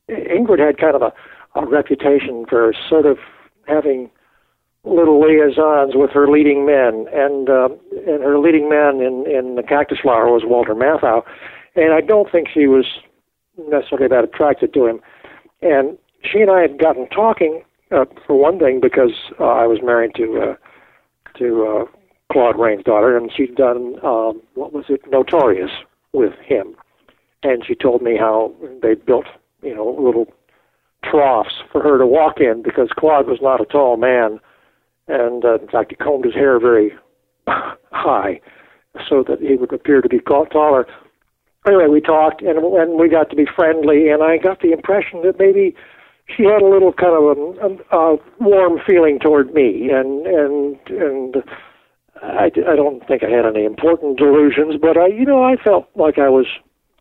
Ingrid 0.09 0.59
had 0.59 0.79
kind 0.79 0.95
of 0.95 1.03
a, 1.03 1.13
a 1.55 1.65
reputation 1.65 2.45
for 2.49 2.73
sort 2.89 3.05
of 3.05 3.19
having 3.67 4.09
little 4.83 5.21
liaisons 5.21 5.93
with 5.95 6.09
her 6.11 6.27
leading 6.27 6.65
men, 6.65 7.05
and 7.13 7.49
uh, 7.49 7.69
and 8.07 8.23
her 8.23 8.39
leading 8.39 8.67
man 8.69 9.01
in 9.01 9.25
in 9.29 9.55
the 9.55 9.63
Cactus 9.63 9.99
Flower 10.01 10.31
was 10.31 10.43
Walter 10.45 10.73
Matthau, 10.73 11.23
and 11.75 11.93
I 11.93 12.01
don't 12.01 12.31
think 12.31 12.47
she 12.51 12.65
was 12.65 12.85
necessarily 13.69 14.07
that 14.07 14.23
attracted 14.23 14.73
to 14.73 14.87
him, 14.87 14.99
and 15.61 15.97
she 16.23 16.39
and 16.39 16.49
I 16.49 16.61
had 16.61 16.79
gotten 16.79 17.07
talking 17.09 17.63
uh, 17.91 18.05
for 18.25 18.35
one 18.35 18.59
thing, 18.59 18.79
because 18.81 19.13
uh, 19.39 19.45
I 19.45 19.67
was 19.67 19.79
married 19.83 20.15
to 20.15 20.41
uh, 20.41 21.37
to 21.37 21.65
uh, 21.65 21.85
Claude 22.31 22.59
Rains' 22.59 22.83
daughter, 22.83 23.17
and 23.17 23.31
she'd 23.35 23.55
done 23.55 23.95
um, 24.03 24.41
what 24.55 24.73
was 24.73 24.85
it, 24.89 25.01
Notorious, 25.09 25.71
with 26.13 26.33
him, 26.43 26.75
and 27.43 27.63
she 27.65 27.75
told 27.75 28.01
me 28.01 28.17
how 28.17 28.53
they 28.81 28.95
built, 28.95 29.25
you 29.61 29.75
know, 29.75 29.95
little 29.99 30.27
troughs 31.03 31.63
for 31.71 31.81
her 31.81 31.97
to 31.97 32.05
walk 32.05 32.39
in 32.39 32.61
because 32.61 32.89
Claude 32.97 33.27
was 33.27 33.39
not 33.41 33.61
a 33.61 33.65
tall 33.65 33.97
man, 33.97 34.39
and 35.07 35.43
uh, 35.45 35.59
in 35.59 35.67
fact, 35.67 35.91
he 35.91 35.95
combed 35.95 36.25
his 36.25 36.33
hair 36.33 36.59
very 36.59 36.93
high 37.47 38.39
so 39.07 39.23
that 39.27 39.39
he 39.39 39.55
would 39.55 39.71
appear 39.73 40.01
to 40.01 40.09
be 40.09 40.19
taller. 40.19 40.85
Anyway, 41.67 41.87
we 41.87 42.01
talked 42.01 42.41
and 42.41 42.57
and 42.57 42.99
we 42.99 43.09
got 43.09 43.29
to 43.29 43.35
be 43.35 43.45
friendly, 43.45 44.09
and 44.09 44.23
I 44.23 44.37
got 44.37 44.61
the 44.61 44.71
impression 44.71 45.21
that 45.23 45.39
maybe 45.39 45.75
she 46.35 46.43
had 46.43 46.61
a 46.61 46.67
little 46.67 46.93
kind 46.93 47.15
of 47.15 47.23
a, 47.23 47.95
a, 47.95 48.13
a 48.13 48.17
warm 48.39 48.79
feeling 48.85 49.19
toward 49.19 49.53
me, 49.53 49.89
and 49.91 50.25
and 50.27 50.77
and 50.89 51.43
I, 52.21 52.45
I 52.45 52.75
don't 52.75 53.05
think 53.07 53.23
I 53.23 53.29
had 53.29 53.45
any 53.45 53.65
important 53.65 54.17
delusions, 54.17 54.75
but 54.81 54.97
I, 54.97 55.07
you 55.07 55.25
know, 55.25 55.43
I 55.43 55.55
felt 55.55 55.89
like 55.95 56.17
I 56.17 56.29
was 56.29 56.45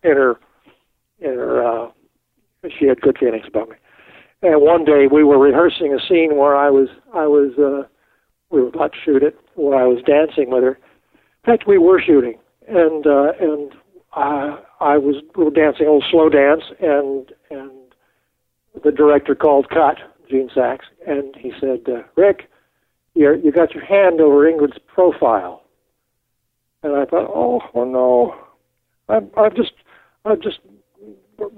in 0.03 0.13
her, 0.13 0.39
in 1.19 1.35
her. 1.35 1.67
Uh, 1.67 1.91
she 2.79 2.87
had 2.87 3.01
good 3.01 3.19
feelings 3.19 3.47
about 3.49 3.71
me. 3.71 3.77
And 4.43 4.63
one 4.63 4.85
day 4.85 5.07
we 5.11 5.25
were 5.25 5.39
rehearsing 5.39 5.93
a 5.93 5.99
scene 6.07 6.37
where 6.37 6.57
I 6.57 6.71
was, 6.71 6.89
I 7.15 7.27
was, 7.27 7.59
uh, 7.59 7.89
we 8.51 8.61
were 8.63 8.69
about 8.69 8.93
to 8.93 8.99
shoot 9.05 9.23
it, 9.23 9.37
where 9.55 9.79
I 9.79 9.87
was 9.87 10.03
dancing 10.05 10.51
with 10.51 10.63
her. 10.63 10.79
In 11.45 11.53
fact, 11.53 11.67
we 11.67 11.79
were 11.79 12.01
shooting, 12.01 12.39
and 12.69 13.07
uh, 13.07 13.33
and 13.41 13.73
uh, 14.15 14.59
I 14.81 14.99
was 14.99 15.17
we 15.37 15.45
were 15.45 15.51
dancing 15.51 15.87
a 15.87 15.93
little 15.93 16.09
slow 16.11 16.29
dance, 16.29 16.63
and 16.81 17.33
and 17.51 17.68
the 18.89 18.97
director 18.97 19.35
called 19.35 19.69
cut, 19.69 19.99
Gene 20.31 20.49
Saks, 20.49 20.87
and 21.07 21.37
he 21.37 21.53
said, 21.61 21.81
uh, 21.89 22.05
Rick, 22.17 22.49
you're, 23.15 23.35
you 23.35 23.53
got 23.53 23.75
your 23.75 23.85
hand 23.85 24.19
over 24.19 24.51
Ingrid's 24.51 24.79
profile. 24.87 25.63
And 26.83 26.97
I 26.97 27.05
thought, 27.05 27.29
oh, 27.29 27.61
oh 27.75 27.85
no, 27.85 28.35
I've, 29.11 29.29
I've 29.37 29.55
just, 29.55 29.73
I've 30.25 30.41
just 30.41 30.61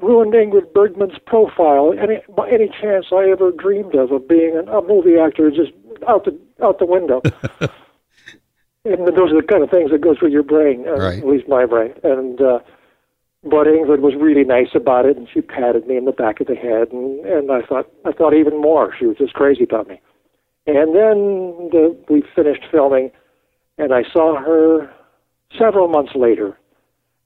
ruined 0.02 0.32
Ingrid 0.32 0.72
Bergman's 0.72 1.20
profile. 1.24 1.92
Any, 1.92 2.18
any 2.50 2.68
chance 2.68 3.06
I 3.12 3.30
ever 3.30 3.52
dreamed 3.52 3.94
of 3.94 4.10
of 4.10 4.26
being 4.26 4.56
a, 4.56 4.78
a 4.78 4.84
movie 4.84 5.16
actor 5.16 5.48
is 5.48 5.54
just 5.54 5.70
out 6.08 6.24
the 6.24 6.36
out 6.60 6.80
the 6.80 6.86
window. 6.86 7.20
and 8.84 9.06
those 9.06 9.30
are 9.30 9.40
the 9.40 9.46
kind 9.48 9.62
of 9.62 9.70
things 9.70 9.92
that 9.92 10.00
go 10.00 10.16
through 10.16 10.30
your 10.30 10.42
brain, 10.42 10.84
uh, 10.88 10.96
right. 10.96 11.18
at 11.18 11.26
least 11.28 11.46
my 11.46 11.64
brain. 11.64 11.92
And 12.02 12.40
uh, 12.40 12.58
but 13.42 13.66
Ingrid 13.66 14.00
was 14.00 14.14
really 14.20 14.44
nice 14.44 14.74
about 14.74 15.06
it, 15.06 15.16
and 15.16 15.26
she 15.32 15.40
patted 15.40 15.86
me 15.86 15.96
in 15.96 16.04
the 16.04 16.12
back 16.12 16.40
of 16.40 16.46
the 16.46 16.54
head, 16.54 16.92
and 16.92 17.24
and 17.24 17.50
I 17.50 17.62
thought 17.62 17.90
I 18.04 18.12
thought 18.12 18.34
even 18.34 18.60
more. 18.60 18.94
She 18.98 19.06
was 19.06 19.16
just 19.16 19.32
crazy 19.32 19.64
about 19.64 19.88
me. 19.88 20.00
And 20.66 20.94
then 20.94 21.70
the, 21.72 21.96
we 22.10 22.22
finished 22.34 22.62
filming, 22.70 23.10
and 23.78 23.94
I 23.94 24.02
saw 24.12 24.36
her 24.36 24.92
several 25.58 25.88
months 25.88 26.12
later 26.14 26.58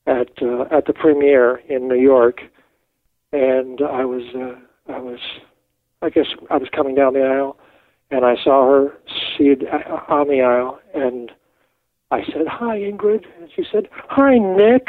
at 0.06 0.30
uh, 0.40 0.62
at 0.70 0.86
the 0.86 0.92
premiere 0.92 1.56
in 1.68 1.88
New 1.88 2.00
York, 2.00 2.42
and 3.32 3.80
I 3.80 4.04
was 4.04 4.22
uh, 4.36 4.92
I 4.92 5.00
was 5.00 5.18
I 6.00 6.10
guess 6.10 6.26
I 6.48 6.58
was 6.58 6.68
coming 6.74 6.94
down 6.94 7.14
the 7.14 7.22
aisle, 7.22 7.56
and 8.12 8.24
I 8.24 8.36
saw 8.42 8.70
her 8.70 8.94
seated 9.36 9.64
uh, 9.66 10.12
on 10.12 10.28
the 10.28 10.42
aisle, 10.42 10.78
and 10.94 11.32
I 12.12 12.24
said, 12.24 12.46
"Hi, 12.46 12.78
Ingrid," 12.78 13.24
and 13.40 13.50
she 13.54 13.64
said, 13.70 13.88
"Hi, 13.92 14.38
Nick." 14.38 14.86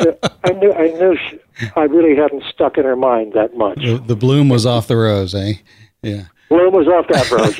So 0.00 0.18
I 0.44 0.50
knew 0.52 0.72
I 0.72 0.88
knew 0.88 1.16
she, 1.28 1.38
I 1.76 1.82
really 1.82 2.16
hadn't 2.16 2.44
stuck 2.52 2.78
in 2.78 2.84
her 2.84 2.96
mind 2.96 3.32
that 3.34 3.56
much. 3.56 3.78
The, 3.78 4.02
the 4.04 4.16
bloom 4.16 4.48
was 4.48 4.66
off 4.66 4.88
the 4.88 4.96
rose, 4.96 5.34
eh? 5.34 5.54
Yeah. 6.02 6.24
Bloom 6.48 6.74
was 6.74 6.86
off 6.88 7.06
that 7.08 7.30
rose. 7.30 7.58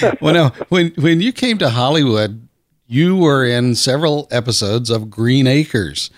Yeah. 0.00 0.14
well, 0.20 0.34
now 0.34 0.50
when 0.68 0.92
when 0.96 1.20
you 1.20 1.32
came 1.32 1.58
to 1.58 1.70
Hollywood, 1.70 2.48
you 2.86 3.16
were 3.16 3.44
in 3.44 3.74
several 3.74 4.28
episodes 4.30 4.90
of 4.90 5.10
Green 5.10 5.46
Acres. 5.46 6.10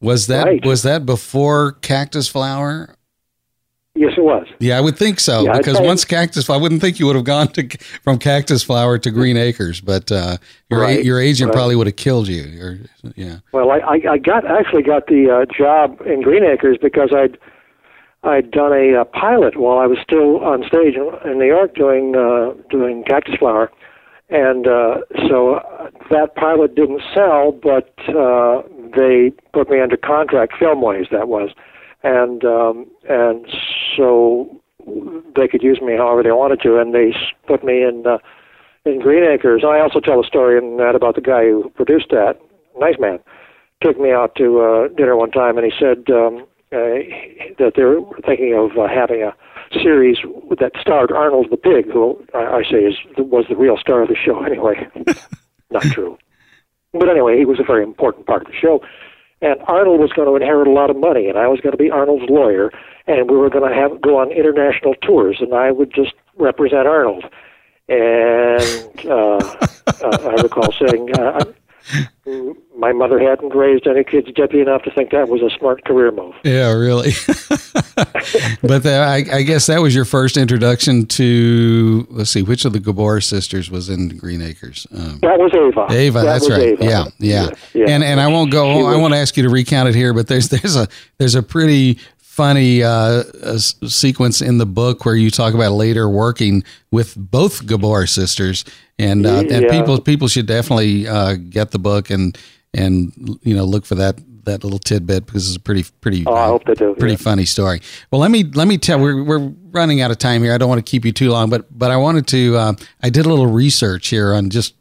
Was 0.00 0.26
that 0.28 0.46
right. 0.46 0.64
was 0.64 0.82
that 0.82 1.06
before 1.06 1.72
Cactus 1.72 2.28
Flower? 2.28 2.94
Yes, 3.98 4.12
it 4.16 4.22
was. 4.22 4.46
Yeah, 4.60 4.78
I 4.78 4.80
would 4.80 4.96
think 4.96 5.18
so 5.18 5.42
yeah, 5.42 5.58
because 5.58 5.80
once 5.80 6.04
Cactus, 6.04 6.48
I 6.48 6.56
wouldn't 6.56 6.80
think 6.80 7.00
you 7.00 7.06
would 7.06 7.16
have 7.16 7.24
gone 7.24 7.48
to 7.48 7.68
from 8.04 8.18
Cactus 8.18 8.62
Flower 8.62 8.96
to 8.98 9.10
Green 9.10 9.36
Acres, 9.36 9.80
but 9.80 10.12
uh, 10.12 10.36
your 10.70 10.80
right, 10.80 11.04
your 11.04 11.20
agent 11.20 11.48
right. 11.48 11.54
probably 11.54 11.74
would 11.74 11.88
have 11.88 11.96
killed 11.96 12.28
you. 12.28 12.62
Or, 12.62 12.78
yeah. 13.16 13.38
Well, 13.52 13.72
I, 13.72 14.00
I 14.08 14.18
got 14.18 14.46
actually 14.46 14.82
got 14.82 15.08
the 15.08 15.30
uh, 15.30 15.52
job 15.52 16.00
in 16.06 16.22
Green 16.22 16.44
Acres 16.44 16.78
because 16.80 17.10
I'd 17.12 17.38
I'd 18.22 18.52
done 18.52 18.72
a, 18.72 19.00
a 19.00 19.04
pilot 19.04 19.58
while 19.58 19.78
I 19.78 19.86
was 19.86 19.98
still 20.00 20.44
on 20.44 20.62
stage 20.66 20.94
in, 20.94 21.10
in 21.28 21.38
New 21.38 21.46
York 21.46 21.74
doing 21.74 22.14
uh, 22.14 22.54
doing 22.70 23.02
Cactus 23.02 23.34
Flower, 23.34 23.70
and 24.28 24.68
uh, 24.68 24.98
so 25.28 25.54
uh, 25.56 25.90
that 26.10 26.36
pilot 26.36 26.76
didn't 26.76 27.02
sell, 27.12 27.50
but 27.50 27.92
uh, 28.08 28.62
they 28.96 29.32
put 29.52 29.68
me 29.70 29.80
under 29.80 29.96
contract 29.96 30.54
film 30.56 30.82
Filmways. 30.82 31.10
That 31.10 31.26
was, 31.26 31.50
and 32.02 32.44
um, 32.44 32.86
and 33.08 33.46
so 33.96 34.60
they 35.36 35.48
could 35.48 35.62
use 35.62 35.80
me 35.80 35.96
however 35.96 36.22
they 36.22 36.32
wanted 36.32 36.60
to, 36.62 36.78
and 36.78 36.94
they 36.94 37.14
put 37.46 37.64
me 37.64 37.82
in 37.82 38.04
uh, 38.06 38.18
in 38.84 39.00
Green 39.00 39.24
Acres. 39.24 39.62
I 39.64 39.80
also 39.80 40.00
tell 40.00 40.20
a 40.20 40.26
story 40.26 40.58
in 40.58 40.76
that 40.78 40.94
about 40.94 41.14
the 41.14 41.20
guy 41.20 41.44
who 41.44 41.70
produced 41.70 42.10
that. 42.10 42.38
Nice 42.78 42.98
man. 42.98 43.18
Took 43.80 43.98
me 44.00 44.12
out 44.12 44.34
to 44.36 44.60
uh, 44.60 44.88
dinner 44.88 45.16
one 45.16 45.30
time, 45.30 45.56
and 45.56 45.64
he 45.64 45.72
said 45.78 46.10
um, 46.12 46.46
uh, 46.72 46.98
that 47.58 47.72
they 47.76 47.82
were 47.82 48.00
thinking 48.26 48.54
of 48.54 48.76
uh, 48.76 48.88
having 48.88 49.22
a 49.22 49.34
series 49.72 50.18
that 50.58 50.72
starred 50.80 51.12
Arnold 51.12 51.48
the 51.50 51.56
Pig, 51.56 51.90
who 51.92 52.24
I, 52.34 52.58
I 52.58 52.62
say 52.62 52.78
is 52.78 52.94
was 53.16 53.46
the 53.48 53.56
real 53.56 53.76
star 53.76 54.02
of 54.02 54.08
the 54.08 54.16
show. 54.16 54.44
Anyway, 54.48 54.88
not 55.70 55.82
true. 55.82 56.18
But 56.92 57.08
anyway, 57.08 57.38
he 57.38 57.44
was 57.44 57.60
a 57.60 57.64
very 57.64 57.82
important 57.84 58.26
part 58.26 58.42
of 58.42 58.48
the 58.48 58.58
show. 58.58 58.80
And 59.40 59.60
Arnold 59.68 60.00
was 60.00 60.12
going 60.12 60.28
to 60.28 60.34
inherit 60.34 60.66
a 60.66 60.72
lot 60.72 60.90
of 60.90 60.96
money, 60.96 61.28
and 61.28 61.38
I 61.38 61.46
was 61.46 61.60
going 61.60 61.72
to 61.72 61.78
be 61.78 61.90
Arnold's 61.90 62.28
lawyer, 62.28 62.72
and 63.06 63.30
we 63.30 63.36
were 63.36 63.50
going 63.50 63.68
to 63.68 63.74
have 63.74 64.00
go 64.00 64.18
on 64.18 64.32
international 64.32 64.94
tours, 64.94 65.36
and 65.40 65.54
I 65.54 65.70
would 65.70 65.92
just 65.94 66.14
represent 66.36 66.88
Arnold. 66.88 67.24
And 67.88 69.06
uh, 69.06 69.38
uh, 70.02 70.18
I 70.22 70.42
recall 70.42 70.72
saying, 70.72 71.14
uh, 71.18 71.44
my 72.76 72.92
mother 72.92 73.18
hadn't 73.18 73.54
raised 73.54 73.86
any 73.86 74.04
kids 74.04 74.28
dippy 74.34 74.60
enough 74.60 74.82
to 74.82 74.90
think 74.90 75.10
that 75.10 75.28
was 75.28 75.42
a 75.42 75.50
smart 75.58 75.84
career 75.84 76.10
move. 76.10 76.34
Yeah, 76.44 76.72
really. 76.72 77.12
but 78.62 78.82
the, 78.82 79.04
I, 79.06 79.36
I, 79.36 79.42
guess 79.42 79.66
that 79.66 79.80
was 79.80 79.94
your 79.94 80.04
first 80.04 80.36
introduction 80.36 81.06
to. 81.06 82.06
Let's 82.10 82.30
see, 82.30 82.42
which 82.42 82.64
of 82.64 82.72
the 82.72 82.80
Gabor 82.80 83.20
sisters 83.20 83.70
was 83.70 83.88
in 83.88 84.16
Green 84.16 84.42
Acres? 84.42 84.86
Um, 84.92 85.18
that 85.20 85.38
was 85.38 85.52
Ava. 85.54 85.86
Ava, 85.90 86.18
that 86.18 86.24
that's 86.24 86.50
right. 86.50 86.60
Ava. 86.60 86.84
Yeah, 86.84 87.04
yeah, 87.18 87.50
yeah. 87.74 87.86
And 87.88 88.04
and 88.04 88.20
I 88.20 88.28
won't 88.28 88.50
go. 88.50 88.86
I 88.86 88.96
won't 88.96 89.14
ask 89.14 89.36
you 89.36 89.42
to 89.42 89.48
recount 89.48 89.88
it 89.88 89.94
here, 89.94 90.12
but 90.12 90.28
there's 90.28 90.48
there's 90.48 90.76
a 90.76 90.88
there's 91.18 91.34
a 91.34 91.42
pretty 91.42 91.98
funny 92.38 92.84
uh, 92.84 93.24
sequence 93.58 94.40
in 94.40 94.58
the 94.58 94.66
book 94.66 95.04
where 95.04 95.16
you 95.16 95.28
talk 95.28 95.54
about 95.54 95.72
later 95.72 96.08
working 96.08 96.62
with 96.92 97.16
both 97.16 97.66
Gabor 97.66 98.06
sisters, 98.06 98.64
and 98.98 99.26
uh, 99.26 99.44
and 99.50 99.68
people 99.68 100.00
people 100.00 100.28
should 100.28 100.46
definitely 100.46 101.06
uh, 101.06 101.34
get 101.34 101.70
the 101.70 101.78
book 101.78 102.10
and 102.10 102.36
and 102.74 103.12
you 103.42 103.54
know 103.54 103.64
look 103.64 103.86
for 103.86 103.94
that 103.94 104.18
that 104.44 104.64
little 104.64 104.78
tidbit 104.78 105.26
because 105.26 105.46
it's 105.46 105.56
a 105.56 105.60
pretty 105.60 105.84
pretty 106.00 106.24
oh, 106.26 106.34
I 106.34 106.46
hope 106.46 106.64
they 106.64 106.74
do. 106.74 106.94
pretty 106.94 107.14
yeah. 107.14 107.18
funny 107.18 107.44
story. 107.44 107.80
Well, 108.10 108.20
let 108.20 108.30
me 108.30 108.44
let 108.44 108.66
me 108.66 108.78
tell 108.78 108.98
we're 108.98 109.22
we're 109.22 109.52
running 109.70 110.00
out 110.00 110.10
of 110.10 110.18
time 110.18 110.42
here. 110.42 110.52
I 110.52 110.58
don't 110.58 110.68
want 110.68 110.84
to 110.84 110.90
keep 110.90 111.04
you 111.04 111.12
too 111.12 111.30
long, 111.30 111.50
but 111.50 111.66
but 111.76 111.90
I 111.90 111.96
wanted 111.96 112.26
to 112.28 112.56
uh, 112.56 112.72
I 113.02 113.10
did 113.10 113.26
a 113.26 113.28
little 113.28 113.46
research 113.46 114.08
here 114.08 114.34
on 114.34 114.50
just 114.50 114.74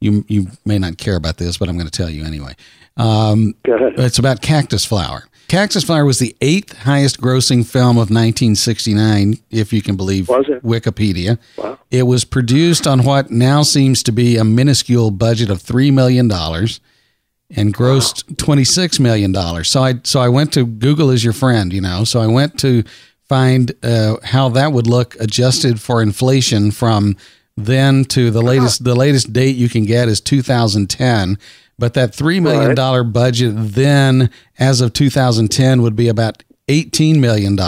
you 0.00 0.24
you 0.28 0.48
may 0.64 0.78
not 0.78 0.98
care 0.98 1.16
about 1.16 1.36
this, 1.36 1.58
but 1.58 1.68
I'm 1.68 1.76
going 1.76 1.88
to 1.88 1.96
tell 1.96 2.10
you 2.10 2.24
anyway. 2.24 2.54
Um, 2.96 3.54
Go 3.64 3.74
ahead. 3.74 3.98
It's 3.98 4.18
about 4.18 4.42
cactus 4.42 4.84
flower. 4.84 5.24
Cactus 5.50 5.82
Flower 5.82 6.04
was 6.04 6.20
the 6.20 6.36
eighth 6.40 6.76
highest 6.76 7.20
grossing 7.20 7.66
film 7.66 7.96
of 7.96 8.08
1969, 8.08 9.34
if 9.50 9.72
you 9.72 9.82
can 9.82 9.96
believe 9.96 10.26
Wikipedia. 10.26 11.40
Wow. 11.56 11.76
It 11.90 12.04
was 12.04 12.24
produced 12.24 12.86
on 12.86 13.02
what 13.02 13.32
now 13.32 13.62
seems 13.62 14.04
to 14.04 14.12
be 14.12 14.36
a 14.36 14.44
minuscule 14.44 15.10
budget 15.10 15.50
of 15.50 15.58
$3 15.58 15.92
million 15.92 16.30
and 16.30 17.74
grossed 17.74 18.30
wow. 18.30 18.54
$26 18.54 19.00
million. 19.00 19.64
So 19.64 19.82
I, 19.82 19.94
so 20.04 20.20
I 20.20 20.28
went 20.28 20.52
to 20.52 20.64
Google 20.64 21.10
is 21.10 21.24
your 21.24 21.32
friend, 21.32 21.72
you 21.72 21.80
know. 21.80 22.04
So 22.04 22.20
I 22.20 22.28
went 22.28 22.56
to 22.60 22.84
find 23.24 23.72
uh, 23.82 24.18
how 24.22 24.50
that 24.50 24.70
would 24.70 24.86
look 24.86 25.16
adjusted 25.18 25.80
for 25.80 26.00
inflation 26.00 26.70
from 26.70 27.16
then 27.56 28.04
to 28.04 28.30
the 28.30 28.40
latest 28.40 28.84
the 28.84 28.94
latest 28.94 29.32
date 29.32 29.56
you 29.56 29.68
can 29.68 29.84
get 29.84 30.08
is 30.08 30.20
2010 30.20 31.36
but 31.80 31.94
that 31.94 32.12
$3 32.12 32.40
million 32.42 32.76
right. 32.76 33.02
budget 33.12 33.54
then, 33.56 34.30
as 34.58 34.80
of 34.80 34.92
2010, 34.92 35.82
would 35.82 35.96
be 35.96 36.08
about 36.08 36.44
$18 36.68 37.18
million. 37.18 37.58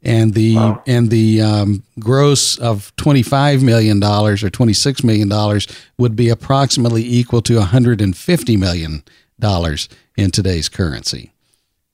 And 0.00 0.32
the 0.32 0.54
wow. 0.54 0.82
and 0.86 1.10
the 1.10 1.42
um, 1.42 1.82
gross 1.98 2.56
of 2.56 2.94
twenty 2.94 3.24
five 3.24 3.64
million 3.64 3.98
dollars 3.98 4.44
or 4.44 4.48
twenty 4.48 4.72
six 4.72 5.02
million 5.02 5.28
dollars 5.28 5.66
would 5.98 6.14
be 6.14 6.28
approximately 6.28 7.04
equal 7.04 7.42
to 7.42 7.56
one 7.56 7.66
hundred 7.66 8.00
and 8.00 8.16
fifty 8.16 8.56
million 8.56 9.02
dollars 9.40 9.88
in 10.16 10.30
today's 10.30 10.68
currency. 10.68 11.32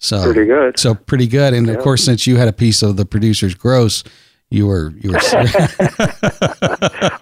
So 0.00 0.22
pretty 0.22 0.44
good. 0.44 0.78
So 0.78 0.94
pretty 0.94 1.26
good. 1.26 1.54
And 1.54 1.66
yeah. 1.66 1.72
of 1.72 1.82
course, 1.82 2.04
since 2.04 2.26
you 2.26 2.36
had 2.36 2.46
a 2.46 2.52
piece 2.52 2.82
of 2.82 2.98
the 2.98 3.06
producer's 3.06 3.54
gross, 3.54 4.04
you 4.50 4.66
were 4.66 4.92
you 5.00 5.12
were. 5.12 5.18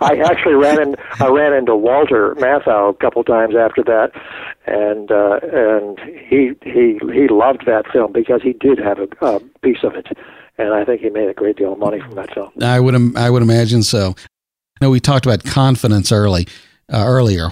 I 0.00 0.22
actually 0.24 0.54
ran 0.54 0.80
in. 0.80 0.96
I 1.20 1.28
ran 1.28 1.52
into 1.52 1.74
Walter 1.76 2.34
Matthau 2.36 2.90
a 2.90 2.94
couple 2.94 3.24
times 3.24 3.54
after 3.54 3.82
that, 3.84 4.12
and 4.66 5.10
uh, 5.10 5.40
and 5.42 5.98
he 6.28 6.52
he 6.62 6.98
he 7.12 7.28
loved 7.28 7.64
that 7.66 7.84
film 7.92 8.12
because 8.12 8.42
he 8.42 8.52
did 8.52 8.78
have 8.78 8.98
a, 8.98 9.08
a 9.24 9.40
piece 9.62 9.82
of 9.82 9.94
it, 9.94 10.06
and 10.58 10.74
I 10.74 10.84
think 10.84 11.00
he 11.00 11.10
made 11.10 11.28
a 11.28 11.34
great 11.34 11.56
deal 11.56 11.72
of 11.72 11.78
money 11.78 12.00
from 12.00 12.14
that 12.16 12.34
film. 12.34 12.50
I 12.60 12.80
would 12.80 13.16
I 13.16 13.30
would 13.30 13.42
imagine 13.42 13.82
so. 13.82 14.14
I 14.80 14.84
know 14.84 14.90
we 14.90 15.00
talked 15.00 15.26
about 15.26 15.44
confidence 15.44 16.12
early 16.12 16.46
uh, 16.92 17.04
earlier. 17.06 17.50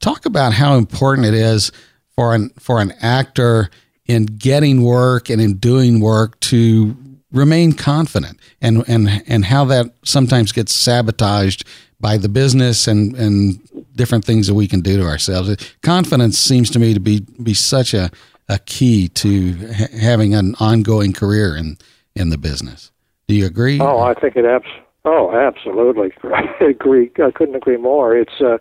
Talk 0.00 0.26
about 0.26 0.52
how 0.54 0.76
important 0.76 1.26
it 1.26 1.34
is 1.34 1.70
for 2.16 2.34
an 2.34 2.50
for 2.58 2.80
an 2.80 2.92
actor 3.00 3.70
in 4.06 4.26
getting 4.26 4.82
work 4.82 5.30
and 5.30 5.40
in 5.40 5.58
doing 5.58 6.00
work 6.00 6.40
to 6.40 6.96
remain 7.32 7.72
confident 7.72 8.38
and 8.60 8.84
and 8.88 9.22
and 9.26 9.44
how 9.44 9.64
that 9.66 9.94
sometimes 10.04 10.52
gets 10.52 10.72
sabotaged 10.72 11.64
by 12.00 12.16
the 12.16 12.28
business 12.28 12.88
and 12.88 13.14
and 13.16 13.60
different 13.94 14.24
things 14.24 14.46
that 14.46 14.54
we 14.54 14.66
can 14.66 14.80
do 14.80 14.96
to 14.96 15.04
ourselves. 15.04 15.54
Confidence 15.82 16.38
seems 16.38 16.70
to 16.70 16.78
me 16.78 16.94
to 16.94 17.00
be 17.00 17.20
be 17.42 17.54
such 17.54 17.94
a 17.94 18.10
a 18.48 18.58
key 18.58 19.08
to 19.08 19.52
ha- 19.72 19.86
having 19.98 20.34
an 20.34 20.54
ongoing 20.58 21.12
career 21.12 21.56
in 21.56 21.76
in 22.14 22.30
the 22.30 22.38
business. 22.38 22.90
Do 23.28 23.34
you 23.34 23.46
agree? 23.46 23.78
Oh, 23.80 24.00
I 24.00 24.14
think 24.14 24.36
it 24.36 24.44
abs. 24.44 24.66
Oh, 25.04 25.34
absolutely. 25.34 26.12
I 26.24 26.64
agree. 26.64 27.10
I 27.24 27.30
couldn't 27.30 27.54
agree 27.54 27.76
more. 27.76 28.16
It's. 28.16 28.40
Uh, 28.40 28.58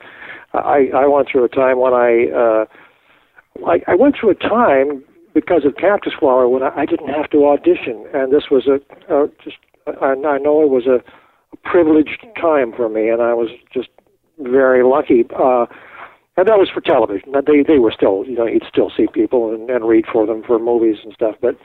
I 0.53 0.89
I 0.95 1.07
went 1.07 1.27
through 1.29 1.45
a 1.45 1.49
time 1.49 1.79
when 1.79 1.93
I. 1.93 2.27
Uh, 2.29 2.65
I, 3.65 3.81
I 3.87 3.95
went 3.95 4.15
through 4.17 4.29
a 4.29 4.35
time 4.35 5.03
because 5.33 5.65
of 5.65 5.75
Cactus 5.75 6.13
Flower 6.19 6.47
when 6.47 6.63
I, 6.63 6.71
I 6.75 6.85
didn't 6.85 7.09
have 7.09 7.29
to 7.31 7.45
audition, 7.47 8.05
and 8.13 8.31
this 8.31 8.45
was 8.49 8.67
a 8.67 8.75
uh, 9.13 9.27
just 9.43 9.57
I, 9.87 10.13
I 10.13 10.37
know 10.37 10.61
it 10.61 10.69
was 10.69 10.85
a, 10.87 11.03
a 11.53 11.57
privileged 11.63 12.25
time 12.39 12.73
for 12.75 12.89
me, 12.89 13.09
and 13.09 13.21
I 13.21 13.33
was 13.33 13.49
just 13.73 13.89
very 14.39 14.83
lucky. 14.83 15.25
Uh, 15.35 15.65
and 16.37 16.47
that 16.47 16.57
was 16.57 16.69
for 16.73 16.79
television. 16.79 17.33
They 17.33 17.63
they 17.63 17.79
were 17.79 17.91
still 17.91 18.23
you 18.25 18.35
know 18.35 18.47
he'd 18.47 18.63
still 18.67 18.91
see 18.95 19.07
people 19.13 19.53
and, 19.53 19.69
and 19.69 19.85
read 19.85 20.05
for 20.11 20.25
them 20.25 20.43
for 20.43 20.57
movies 20.57 20.97
and 21.03 21.13
stuff, 21.13 21.35
but 21.41 21.57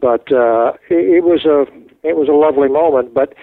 but 0.00 0.30
uh, 0.32 0.74
it, 0.90 1.18
it 1.18 1.24
was 1.24 1.44
a 1.44 1.66
it 2.06 2.16
was 2.16 2.28
a 2.28 2.32
lovely 2.32 2.68
moment. 2.68 3.14
But 3.14 3.34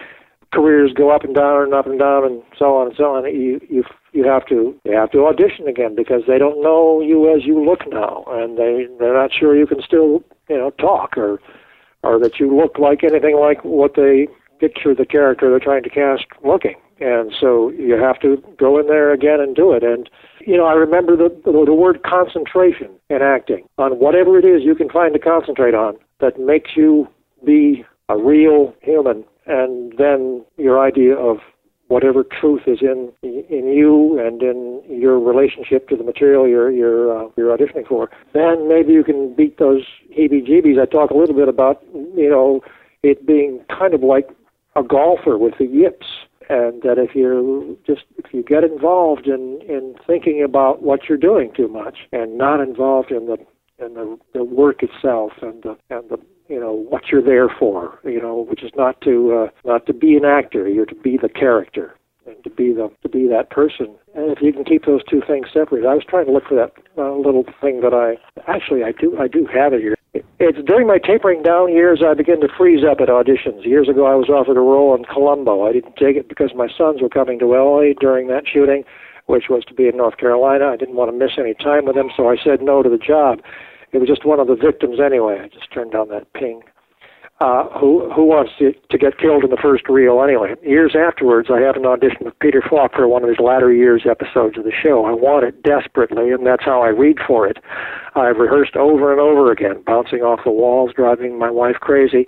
careers 0.53 0.93
go 0.93 1.09
up 1.11 1.23
and 1.23 1.35
down 1.35 1.63
and 1.63 1.73
up 1.73 1.85
and 1.85 1.99
down 1.99 2.25
and 2.25 2.41
so 2.57 2.77
on 2.77 2.87
and 2.87 2.95
so 2.95 3.15
on. 3.15 3.25
You 3.25 3.59
you 3.69 3.83
you 4.19 4.25
have 4.35 4.45
to 4.47 4.59
you 4.83 4.93
have 5.01 5.11
to 5.11 5.25
audition 5.25 5.67
again 5.67 5.93
because 5.95 6.23
they 6.27 6.37
don't 6.37 6.61
know 6.61 7.01
you 7.01 7.17
as 7.33 7.45
you 7.45 7.55
look 7.69 7.81
now, 7.87 8.25
and 8.27 8.57
they 8.57 8.73
they're 8.99 9.19
not 9.21 9.31
sure 9.37 9.57
you 9.57 9.67
can 9.73 9.81
still 9.81 10.11
you 10.49 10.57
know 10.57 10.71
talk 10.71 11.17
or 11.17 11.39
or 12.03 12.19
that 12.19 12.39
you 12.39 12.47
look 12.55 12.77
like 12.77 13.03
anything 13.03 13.37
like 13.47 13.63
what 13.63 13.93
they 13.95 14.27
picture 14.59 14.93
the 14.93 15.05
character 15.05 15.49
they're 15.49 15.59
trying 15.71 15.83
to 15.83 15.89
cast 15.89 16.25
looking. 16.43 16.75
And 16.99 17.31
so 17.39 17.69
you 17.69 17.95
have 18.07 18.19
to 18.19 18.43
go 18.57 18.77
in 18.79 18.87
there 18.87 19.13
again 19.13 19.39
and 19.39 19.55
do 19.55 19.71
it. 19.71 19.83
And 19.83 20.09
You 20.45 20.57
know, 20.57 20.65
I 20.65 20.73
remember 20.73 21.15
the, 21.15 21.29
the, 21.45 21.51
the 21.65 21.73
word 21.73 22.03
concentration 22.03 22.89
in 23.09 23.21
acting 23.21 23.63
on 23.77 23.99
whatever 23.99 24.37
it 24.37 24.45
is 24.45 24.63
you 24.63 24.75
can 24.75 24.89
find 24.89 25.13
to 25.13 25.19
concentrate 25.19 25.73
on 25.73 25.95
that 26.19 26.39
makes 26.39 26.71
you 26.75 27.07
be 27.45 27.85
a 28.09 28.17
real 28.17 28.73
human. 28.81 29.23
And 29.45 29.93
then 29.97 30.43
your 30.57 30.77
idea 30.85 31.15
of 31.15 31.37
whatever 31.89 32.23
truth 32.23 32.61
is 32.67 32.79
in 32.81 33.11
in 33.23 33.67
you 33.67 34.17
and 34.19 34.41
in 34.41 34.81
your 34.87 35.19
relationship 35.19 35.89
to 35.89 35.95
the 35.95 36.03
material 36.03 36.47
you're 36.47 36.71
you're 36.71 37.25
uh, 37.25 37.29
you're 37.35 37.55
auditioning 37.55 37.87
for, 37.87 38.09
then 38.33 38.69
maybe 38.69 38.93
you 38.93 39.03
can 39.03 39.33
beat 39.35 39.57
those 39.57 39.83
heebie-jeebies. 40.17 40.81
I 40.81 40.85
talk 40.85 41.11
a 41.11 41.17
little 41.17 41.35
bit 41.35 41.49
about 41.49 41.83
you 41.93 42.29
know 42.29 42.61
it 43.03 43.25
being 43.25 43.65
kind 43.69 43.93
of 43.93 44.01
like 44.01 44.29
a 44.75 44.83
golfer 44.83 45.37
with 45.37 45.55
the 45.57 45.65
yips, 45.65 46.07
and 46.47 46.81
that 46.83 46.97
if 46.97 47.15
you 47.15 47.77
just 47.85 48.03
if 48.17 48.33
you 48.33 48.43
get 48.43 48.63
involved 48.63 49.27
in 49.27 49.59
in 49.67 49.95
thinking 50.05 50.43
about 50.43 50.83
what 50.83 51.09
you're 51.09 51.17
doing 51.17 51.51
too 51.55 51.67
much 51.67 51.97
and 52.11 52.37
not 52.37 52.59
involved 52.59 53.11
in 53.11 53.25
the 53.25 53.37
in 53.83 53.95
the 53.95 54.17
the 54.33 54.43
work 54.43 54.83
itself 54.83 55.31
and 55.41 55.63
the 55.63 55.75
and 55.89 56.07
the 56.09 56.19
you 56.49 56.59
know 56.59 56.73
what 56.73 57.03
you're 57.11 57.21
there 57.21 57.47
for 57.47 57.97
you 58.03 58.19
know 58.19 58.45
which 58.49 58.63
is 58.63 58.71
not 58.75 58.99
to 59.01 59.33
uh, 59.33 59.47
not 59.63 59.85
to 59.85 59.93
be 59.93 60.15
an 60.15 60.25
actor 60.25 60.67
you're 60.67 60.85
to 60.85 60.95
be 60.95 61.15
the 61.15 61.29
character 61.29 61.95
and 62.25 62.43
to 62.43 62.49
be 62.49 62.73
the 62.73 62.91
to 63.01 63.09
be 63.09 63.27
that 63.27 63.49
person. 63.49 63.95
And 64.15 64.31
if 64.31 64.41
you 64.41 64.51
can 64.51 64.63
keep 64.63 64.85
those 64.85 65.03
two 65.09 65.21
things 65.25 65.47
separate 65.53 65.85
i 65.85 65.93
was 65.93 66.03
trying 66.07 66.25
to 66.25 66.31
look 66.31 66.47
for 66.47 66.55
that 66.55 66.73
uh, 66.97 67.15
little 67.15 67.45
thing 67.61 67.81
that 67.81 67.93
i 67.93 68.17
actually 68.51 68.83
i 68.83 68.91
do 68.91 69.17
i 69.19 69.27
do 69.27 69.45
have 69.45 69.73
it 69.73 69.81
here. 69.81 69.95
It's 70.39 70.57
during 70.65 70.87
my 70.87 70.97
tapering 70.97 71.43
down 71.43 71.71
years 71.71 72.01
i 72.05 72.13
begin 72.13 72.41
to 72.41 72.49
freeze 72.57 72.83
up 72.83 72.99
at 72.99 73.09
auditions. 73.09 73.65
Years 73.65 73.87
ago 73.87 74.05
i 74.05 74.15
was 74.15 74.29
offered 74.29 74.57
a 74.57 74.61
role 74.61 74.95
in 74.95 75.05
columbo. 75.05 75.67
I 75.67 75.73
didn't 75.73 75.95
take 75.95 76.17
it 76.17 76.27
because 76.27 76.51
my 76.55 76.67
sons 76.67 77.01
were 77.01 77.09
coming 77.09 77.39
to 77.39 77.47
la 77.47 77.81
during 77.99 78.27
that 78.27 78.47
shooting 78.51 78.83
which 79.27 79.45
was 79.47 79.63
to 79.65 79.75
be 79.75 79.87
in 79.87 79.97
north 79.97 80.17
carolina. 80.17 80.67
I 80.69 80.77
didn't 80.77 80.95
want 80.95 81.11
to 81.11 81.17
miss 81.17 81.37
any 81.37 81.53
time 81.53 81.85
with 81.85 81.95
them 81.95 82.09
so 82.15 82.29
i 82.29 82.35
said 82.35 82.61
no 82.61 82.81
to 82.83 82.89
the 82.89 82.97
job 82.97 83.39
it 83.91 83.97
was 83.97 84.07
just 84.07 84.25
one 84.25 84.39
of 84.39 84.47
the 84.47 84.55
victims 84.55 84.99
anyway. 85.03 85.39
I 85.43 85.47
just 85.47 85.71
turned 85.73 85.91
down 85.91 86.09
that 86.09 86.31
ping. 86.33 86.61
Uh, 87.41 87.63
who 87.79 88.11
who 88.11 88.25
wants 88.25 88.51
to, 88.59 88.73
to 88.91 88.97
get 88.97 89.17
killed 89.17 89.45
in 89.45 89.49
the 89.49 89.61
first 89.61 89.87
reel 89.87 90.21
anyway? 90.21 90.55
Years 90.61 90.93
afterwards, 90.93 91.47
I 91.49 91.61
had 91.61 91.77
an 91.77 91.85
audition 91.85 92.25
with 92.25 92.37
Peter 92.39 92.61
Falk 92.61 92.91
for 92.93 93.07
one 93.07 93.23
of 93.23 93.29
his 93.29 93.39
latter 93.39 93.71
years 93.71 94.03
episodes 94.03 94.57
of 94.57 94.65
the 94.65 94.73
show. 94.75 95.05
I 95.05 95.13
want 95.13 95.45
it 95.45 95.63
desperately, 95.63 96.31
and 96.31 96.45
that's 96.45 96.65
how 96.65 96.81
I 96.81 96.89
read 96.89 97.17
for 97.25 97.47
it. 97.47 97.57
I've 98.15 98.37
rehearsed 98.37 98.75
over 98.75 99.13
and 99.13 99.21
over 99.21 99.53
again, 99.53 99.81
bouncing 99.85 100.19
off 100.19 100.41
the 100.43 100.51
walls, 100.51 100.91
driving 100.93 101.39
my 101.39 101.49
wife 101.49 101.77
crazy. 101.79 102.27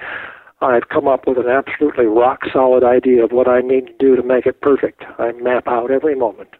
I've 0.62 0.88
come 0.88 1.10
up 1.10 1.28
with 1.28 1.38
an 1.38 1.50
absolutely 1.50 2.06
rock 2.06 2.42
solid 2.54 2.84
idea 2.86 3.26
of 3.26 3.32
what 3.32 3.50
I 3.50 3.60
need 3.60 3.88
to 3.88 3.94
do 4.00 4.16
to 4.16 4.24
make 4.24 4.46
it 4.46 4.62
perfect. 4.62 5.04
I 5.20 5.34
map 5.34 5.68
out 5.68 5.92
every 5.92 6.16
moment. 6.16 6.52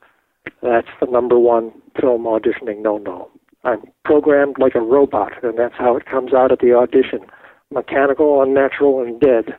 That's 0.62 0.88
the 1.00 1.08
number 1.08 1.40
one 1.40 1.72
film 2.00 2.26
auditioning 2.26 2.82
no 2.82 2.98
no. 2.98 3.30
I'm 3.64 3.82
programmed 4.04 4.56
like 4.60 4.76
a 4.76 4.82
robot, 4.82 5.44
and 5.44 5.58
that's 5.58 5.76
how 5.78 5.96
it 5.96 6.06
comes 6.06 6.34
out 6.34 6.52
at 6.52 6.60
the 6.60 6.74
audition 6.74 7.20
mechanical, 7.74 8.42
unnatural, 8.42 9.02
and 9.02 9.20
dead. 9.20 9.56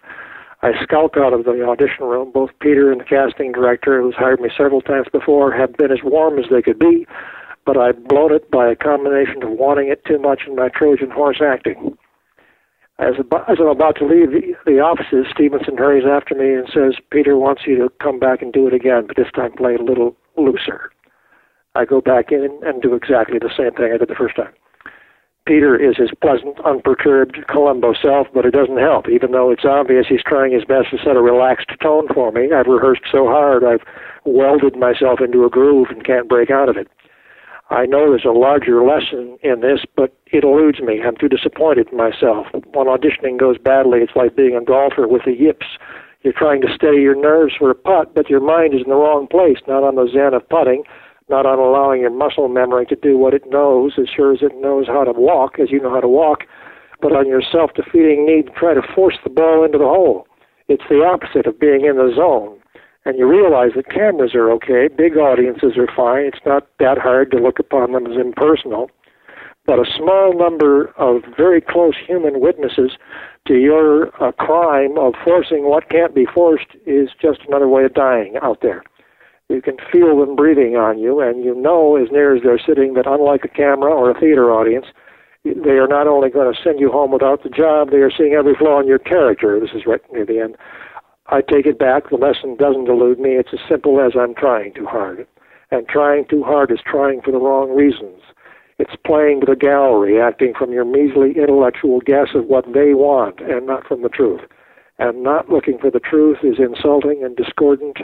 I 0.60 0.72
skulk 0.82 1.16
out 1.16 1.32
of 1.32 1.44
the 1.44 1.64
audition 1.66 2.04
room. 2.04 2.30
Both 2.30 2.50
Peter 2.60 2.92
and 2.92 3.00
the 3.00 3.04
casting 3.04 3.52
director, 3.52 4.00
who's 4.00 4.14
hired 4.14 4.40
me 4.40 4.50
several 4.56 4.80
times 4.80 5.06
before, 5.10 5.50
have 5.52 5.72
been 5.76 5.90
as 5.90 6.04
warm 6.04 6.38
as 6.38 6.44
they 6.50 6.62
could 6.62 6.78
be, 6.78 7.06
but 7.64 7.76
I've 7.76 8.04
blown 8.04 8.32
it 8.32 8.50
by 8.50 8.70
a 8.70 8.76
combination 8.76 9.42
of 9.42 9.50
wanting 9.50 9.88
it 9.88 10.04
too 10.04 10.18
much 10.18 10.42
and 10.46 10.56
my 10.56 10.68
Trojan 10.68 11.10
horse 11.10 11.40
acting. 11.42 11.96
As, 12.98 13.14
I'm 13.32 13.66
about 13.66 13.96
to 13.96 14.06
leave 14.06 14.30
the, 14.30 14.54
the 14.64 14.78
offices, 14.78 15.26
Stevenson 15.32 15.76
hurries 15.76 16.04
after 16.06 16.34
me 16.34 16.54
and 16.54 16.68
says, 16.72 17.02
Peter 17.10 17.36
wants 17.36 17.62
you 17.66 17.76
to 17.78 17.88
come 18.00 18.20
back 18.20 18.42
and 18.42 18.52
do 18.52 18.68
it 18.68 18.74
again, 18.74 19.06
but 19.08 19.16
this 19.16 19.32
time 19.34 19.52
play 19.52 19.74
a 19.74 19.82
little 19.82 20.14
looser. 20.36 20.92
I 21.74 21.84
go 21.84 22.00
back 22.00 22.30
in 22.30 22.60
and 22.62 22.82
do 22.82 22.94
exactly 22.94 23.38
the 23.38 23.52
same 23.56 23.72
thing 23.72 23.92
I 23.94 23.98
did 23.98 24.08
the 24.08 24.14
first 24.14 24.36
time. 24.36 24.52
Peter 25.46 25.74
is 25.74 25.96
his 25.96 26.10
pleasant, 26.20 26.60
unperturbed 26.64 27.36
Columbo 27.48 27.94
self, 27.94 28.28
but 28.32 28.46
it 28.46 28.52
doesn't 28.52 28.78
help. 28.78 29.08
Even 29.08 29.32
though 29.32 29.50
it's 29.50 29.64
obvious 29.64 30.06
he's 30.08 30.22
trying 30.22 30.52
his 30.52 30.64
best 30.64 30.90
to 30.90 30.98
set 30.98 31.16
a 31.16 31.20
relaxed 31.20 31.70
tone 31.82 32.06
for 32.14 32.30
me, 32.30 32.52
I've 32.54 32.66
rehearsed 32.66 33.02
so 33.10 33.26
hard, 33.26 33.64
I've 33.64 33.82
welded 34.24 34.76
myself 34.76 35.20
into 35.20 35.44
a 35.44 35.50
groove 35.50 35.88
and 35.90 36.04
can't 36.04 36.28
break 36.28 36.50
out 36.50 36.68
of 36.68 36.76
it. 36.76 36.86
I 37.70 37.86
know 37.86 38.10
there's 38.10 38.24
a 38.24 38.38
larger 38.38 38.84
lesson 38.84 39.36
in 39.42 39.62
this, 39.62 39.80
but 39.96 40.14
it 40.26 40.44
eludes 40.44 40.80
me. 40.80 41.00
I'm 41.02 41.16
too 41.16 41.28
disappointed 41.28 41.88
in 41.90 41.96
myself. 41.96 42.46
When 42.52 42.86
auditioning 42.86 43.40
goes 43.40 43.56
badly, 43.58 44.00
it's 44.00 44.14
like 44.14 44.36
being 44.36 44.54
a 44.54 44.62
golfer 44.62 45.08
with 45.08 45.22
the 45.24 45.32
yips. 45.32 45.66
You're 46.22 46.34
trying 46.34 46.60
to 46.60 46.72
steady 46.72 46.98
your 46.98 47.16
nerves 47.16 47.54
for 47.58 47.70
a 47.70 47.74
putt, 47.74 48.14
but 48.14 48.30
your 48.30 48.40
mind 48.40 48.74
is 48.74 48.82
in 48.84 48.90
the 48.90 48.96
wrong 48.96 49.26
place, 49.26 49.58
not 49.66 49.82
on 49.82 49.96
the 49.96 50.06
zen 50.12 50.34
of 50.34 50.48
putting, 50.48 50.84
not 51.32 51.46
on 51.46 51.58
allowing 51.58 52.02
your 52.02 52.10
muscle 52.10 52.46
memory 52.46 52.84
to 52.84 52.94
do 52.94 53.16
what 53.16 53.32
it 53.32 53.48
knows 53.48 53.92
as 53.98 54.06
sure 54.14 54.34
as 54.34 54.42
it 54.42 54.52
knows 54.60 54.86
how 54.86 55.02
to 55.02 55.12
walk, 55.12 55.58
as 55.58 55.70
you 55.70 55.80
know 55.80 55.90
how 55.90 56.00
to 56.00 56.08
walk, 56.08 56.44
but 57.00 57.12
on 57.12 57.26
your 57.26 57.40
self 57.40 57.72
defeating 57.72 58.26
need 58.26 58.46
to 58.46 58.52
try 58.52 58.74
to 58.74 58.82
force 58.94 59.16
the 59.24 59.30
ball 59.30 59.64
into 59.64 59.78
the 59.78 59.88
hole. 59.88 60.28
It's 60.68 60.84
the 60.90 61.02
opposite 61.02 61.46
of 61.46 61.58
being 61.58 61.86
in 61.86 61.96
the 61.96 62.12
zone. 62.14 62.58
And 63.04 63.18
you 63.18 63.26
realize 63.26 63.72
that 63.74 63.88
cameras 63.88 64.34
are 64.34 64.52
okay, 64.52 64.86
big 64.86 65.16
audiences 65.16 65.76
are 65.76 65.88
fine, 65.96 66.26
it's 66.26 66.46
not 66.46 66.68
that 66.78 66.98
hard 66.98 67.32
to 67.32 67.38
look 67.38 67.58
upon 67.58 67.92
them 67.92 68.06
as 68.06 68.20
impersonal. 68.20 68.90
But 69.64 69.78
a 69.78 69.90
small 69.96 70.36
number 70.36 70.92
of 70.98 71.22
very 71.36 71.60
close 71.60 71.94
human 72.06 72.40
witnesses 72.40 72.92
to 73.46 73.54
your 73.54 74.08
uh, 74.22 74.32
crime 74.32 74.98
of 74.98 75.14
forcing 75.24 75.64
what 75.64 75.88
can't 75.88 76.14
be 76.14 76.26
forced 76.26 76.76
is 76.86 77.08
just 77.20 77.40
another 77.48 77.68
way 77.68 77.84
of 77.84 77.94
dying 77.94 78.34
out 78.42 78.60
there. 78.60 78.82
You 79.48 79.60
can 79.60 79.76
feel 79.90 80.18
them 80.18 80.36
breathing 80.36 80.76
on 80.76 80.98
you, 80.98 81.20
and 81.20 81.44
you 81.44 81.54
know 81.54 81.96
as 81.96 82.10
near 82.10 82.34
as 82.34 82.42
they're 82.42 82.58
sitting 82.58 82.94
that 82.94 83.06
unlike 83.06 83.44
a 83.44 83.48
camera 83.48 83.92
or 83.92 84.10
a 84.10 84.18
theater 84.18 84.50
audience, 84.50 84.86
they 85.44 85.76
are 85.76 85.88
not 85.88 86.06
only 86.06 86.30
going 86.30 86.52
to 86.52 86.62
send 86.62 86.80
you 86.80 86.90
home 86.90 87.10
without 87.10 87.42
the 87.42 87.50
job, 87.50 87.90
they 87.90 87.98
are 87.98 88.10
seeing 88.10 88.34
every 88.34 88.54
flaw 88.54 88.80
in 88.80 88.86
your 88.86 88.98
character. 88.98 89.58
This 89.58 89.74
is 89.74 89.86
right 89.86 90.00
near 90.12 90.24
the 90.24 90.38
end. 90.38 90.56
I 91.26 91.40
take 91.40 91.66
it 91.66 91.78
back. 91.78 92.10
The 92.10 92.16
lesson 92.16 92.56
doesn't 92.56 92.88
elude 92.88 93.18
me. 93.18 93.30
It's 93.30 93.52
as 93.52 93.58
simple 93.68 94.00
as 94.00 94.12
I'm 94.18 94.34
trying 94.34 94.74
too 94.74 94.86
hard. 94.86 95.26
And 95.70 95.88
trying 95.88 96.26
too 96.26 96.42
hard 96.42 96.70
is 96.70 96.80
trying 96.84 97.22
for 97.22 97.32
the 97.32 97.38
wrong 97.38 97.74
reasons. 97.74 98.20
It's 98.78 98.96
playing 99.06 99.40
to 99.40 99.46
the 99.46 99.56
gallery, 99.56 100.20
acting 100.20 100.54
from 100.58 100.72
your 100.72 100.84
measly 100.84 101.32
intellectual 101.36 102.00
guess 102.00 102.34
of 102.34 102.46
what 102.46 102.66
they 102.72 102.94
want 102.94 103.40
and 103.40 103.66
not 103.66 103.86
from 103.86 104.02
the 104.02 104.08
truth. 104.08 104.42
And 104.98 105.22
not 105.22 105.48
looking 105.48 105.78
for 105.78 105.90
the 105.90 106.00
truth 106.00 106.38
is 106.42 106.58
insulting 106.58 107.24
and 107.24 107.36
discordant 107.36 107.98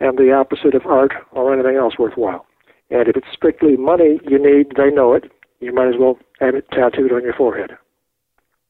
and 0.00 0.18
the 0.18 0.32
opposite 0.32 0.74
of 0.74 0.86
art 0.86 1.12
or 1.32 1.52
anything 1.52 1.76
else 1.76 1.98
worthwhile. 1.98 2.46
And 2.90 3.08
if 3.08 3.16
it's 3.16 3.26
strictly 3.32 3.76
money 3.76 4.20
you 4.28 4.38
need, 4.38 4.74
they 4.76 4.90
know 4.90 5.14
it. 5.14 5.30
You 5.60 5.72
might 5.72 5.88
as 5.88 5.94
well 5.98 6.18
have 6.40 6.54
it 6.54 6.66
tattooed 6.72 7.12
on 7.12 7.22
your 7.22 7.34
forehead. 7.34 7.76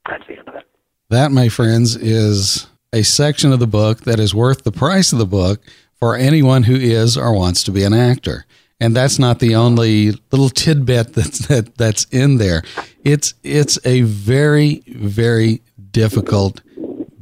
That's 0.09 0.26
the 0.26 0.39
end 0.39 0.49
of 0.49 0.57
it. 0.57 0.64
That, 1.09 1.33
my 1.33 1.49
friends, 1.49 1.97
is 1.97 2.66
a 2.93 3.03
section 3.03 3.53
of 3.53 3.61
the 3.61 3.66
book 3.66 4.01
that 4.03 4.18
is 4.18 4.35
worth 4.35 4.64
the 4.64 4.72
price 4.72 5.12
of 5.12 5.18
the 5.18 5.26
book 5.26 5.62
for 5.95 6.16
anyone 6.16 6.64
who 6.64 6.74
is 6.74 7.16
or 7.16 7.35
wants 7.35 7.62
to 7.64 7.70
be 7.70 7.85
an 7.85 7.95
actor. 7.95 8.45
And 8.81 8.97
that's 8.97 9.18
not 9.18 9.39
the 9.39 9.55
only 9.55 10.12
little 10.33 10.49
tidbit 10.49 11.12
that's 11.12 11.47
that, 11.49 11.76
that's 11.76 12.05
in 12.05 12.39
there. 12.39 12.62
It's 13.05 13.35
it's 13.43 13.78
a 13.85 14.03
very 14.03 14.83
very 14.87 15.62
difficult 15.91 16.62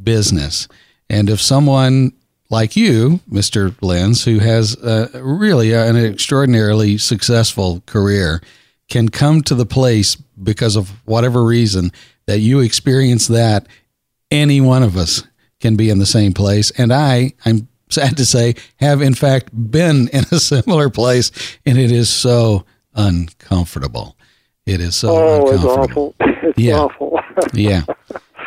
business. 0.03 0.69
And 1.11 1.29
if 1.29 1.41
someone 1.41 2.13
like 2.51 2.77
you, 2.77 3.21
Mr. 3.31 3.75
Lenz, 3.83 4.25
who 4.25 4.39
has 4.39 4.77
uh, 4.77 5.09
really 5.23 5.73
an 5.73 5.97
extraordinarily 5.97 6.99
successful 6.99 7.83
career, 7.87 8.41
can 8.89 9.09
come 9.09 9.43
to 9.43 9.55
the 9.55 9.67
place 9.67 10.17
because 10.17 10.77
of 10.77 10.91
whatever 11.05 11.45
reason 11.45 11.93
that 12.27 12.39
you 12.39 12.61
experience 12.61 13.29
that, 13.29 13.67
any 14.31 14.61
one 14.61 14.83
of 14.83 14.97
us 14.97 15.23
can 15.61 15.77
be 15.77 15.91
in 15.91 15.99
the 15.99 16.07
same 16.07 16.33
place. 16.33 16.71
And 16.73 16.93
I, 16.93 17.33
I'm 17.45 17.69
sad 17.91 18.17
to 18.17 18.25
say, 18.25 18.55
have 18.77 19.03
in 19.03 19.15
fact 19.15 19.51
been 19.53 20.09
in 20.09 20.25
a 20.31 20.39
similar 20.39 20.91
place, 20.91 21.31
and 21.67 21.79
it 21.79 21.91
is 21.91 22.09
so 22.09 22.65
uncomfortable. 22.95 24.17
It 24.67 24.81
is 24.81 24.97
so 24.97 25.11
oh, 25.11 25.53
uncomfortable. 25.53 26.15
it's 26.19 26.25
awful. 26.25 26.43
It's 26.49 26.59
yeah. 26.59 26.79
awful. 26.79 27.21
yeah. 27.53 27.83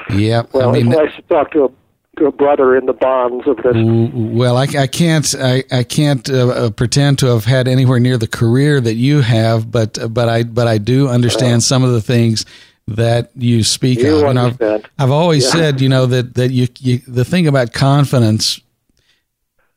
Yeah. 0.10 0.44
Well, 0.54 0.70
I 0.70 0.72
mean, 0.72 0.88
it's 0.88 0.98
nice 0.98 1.16
to 1.18 1.22
talk 1.24 1.52
to 1.52 1.66
a 1.66 1.70
to 1.70 1.74
a 1.74 1.74
brother 2.16 2.76
in 2.76 2.86
the 2.86 2.94
bonds 2.94 3.48
of 3.48 3.58
this. 3.58 3.76
Well, 3.76 4.58
I, 4.58 4.64
I 4.64 4.88
can't 4.88 5.34
I, 5.38 5.64
I 5.72 5.84
can't 5.84 6.30
uh, 6.30 6.48
uh, 6.48 6.70
pretend 6.72 7.20
to 7.20 7.28
have 7.28 7.46
had 7.46 7.68
anywhere 7.68 8.00
near 8.00 8.18
the 8.18 8.28
career 8.28 8.82
that 8.82 8.96
you 8.96 9.22
have, 9.22 9.72
but 9.72 9.98
but 10.14 10.28
I 10.28 10.44
but 10.44 10.68
I 10.68 10.78
do 10.78 11.08
understand 11.08 11.58
uh, 11.58 11.62
some 11.62 11.84
of 11.84 11.92
the 11.92 12.02
things 12.02 12.46
that 12.88 13.32
you 13.36 13.64
speak 13.64 14.00
you 14.00 14.18
of. 14.18 14.24
And 14.24 14.40
I've, 14.40 14.62
I've 15.00 15.12
always 15.12 15.46
yeah. 15.46 15.52
said, 15.52 15.82
you 15.82 15.90
know, 15.90 16.06
that 16.06 16.36
that 16.36 16.52
you, 16.52 16.68
you 16.80 17.00
the 17.08 17.26
thing 17.26 17.48
about 17.48 17.74
confidence 17.74 18.60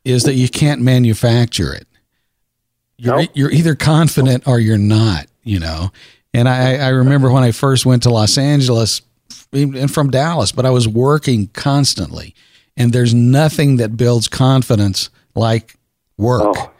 is 0.03 0.23
that 0.23 0.33
you 0.33 0.49
can't 0.49 0.81
manufacture 0.81 1.73
it. 1.73 1.87
You're 2.97 3.21
nope. 3.21 3.29
you're 3.33 3.51
either 3.51 3.75
confident 3.75 4.47
or 4.47 4.59
you're 4.59 4.77
not. 4.77 5.27
You 5.43 5.59
know, 5.59 5.91
and 6.33 6.49
I 6.49 6.75
I 6.77 6.89
remember 6.89 7.31
when 7.31 7.43
I 7.43 7.51
first 7.51 7.85
went 7.85 8.03
to 8.03 8.09
Los 8.09 8.37
Angeles 8.37 9.01
and 9.51 9.91
from 9.91 10.09
Dallas, 10.09 10.51
but 10.51 10.65
I 10.65 10.69
was 10.69 10.87
working 10.87 11.47
constantly. 11.47 12.35
And 12.77 12.91
there's 12.91 13.13
nothing 13.13 13.77
that 13.77 13.95
builds 13.95 14.27
confidence 14.27 15.09
like 15.33 15.75
work. 16.17 16.55
Oh. 16.57 16.71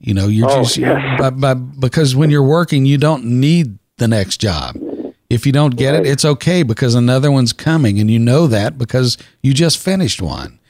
You 0.00 0.14
know, 0.14 0.28
you're 0.28 0.50
oh, 0.50 0.62
just 0.62 0.76
yes. 0.76 1.32
because 1.78 2.14
when 2.14 2.30
you're 2.30 2.42
working, 2.42 2.84
you 2.84 2.98
don't 2.98 3.24
need 3.24 3.78
the 3.96 4.08
next 4.08 4.38
job. 4.38 4.76
If 5.30 5.46
you 5.46 5.52
don't 5.52 5.76
get 5.76 5.92
right. 5.92 6.04
it, 6.04 6.08
it's 6.08 6.24
okay 6.24 6.62
because 6.62 6.94
another 6.94 7.30
one's 7.30 7.52
coming, 7.52 7.98
and 7.98 8.10
you 8.10 8.18
know 8.18 8.46
that 8.46 8.76
because 8.76 9.16
you 9.42 9.54
just 9.54 9.78
finished 9.78 10.20
one. 10.20 10.60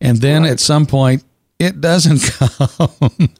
And 0.00 0.18
then 0.18 0.42
right. 0.42 0.52
at 0.52 0.60
some 0.60 0.86
point, 0.86 1.24
it 1.58 1.80
doesn't 1.80 2.20
come, 2.38 3.34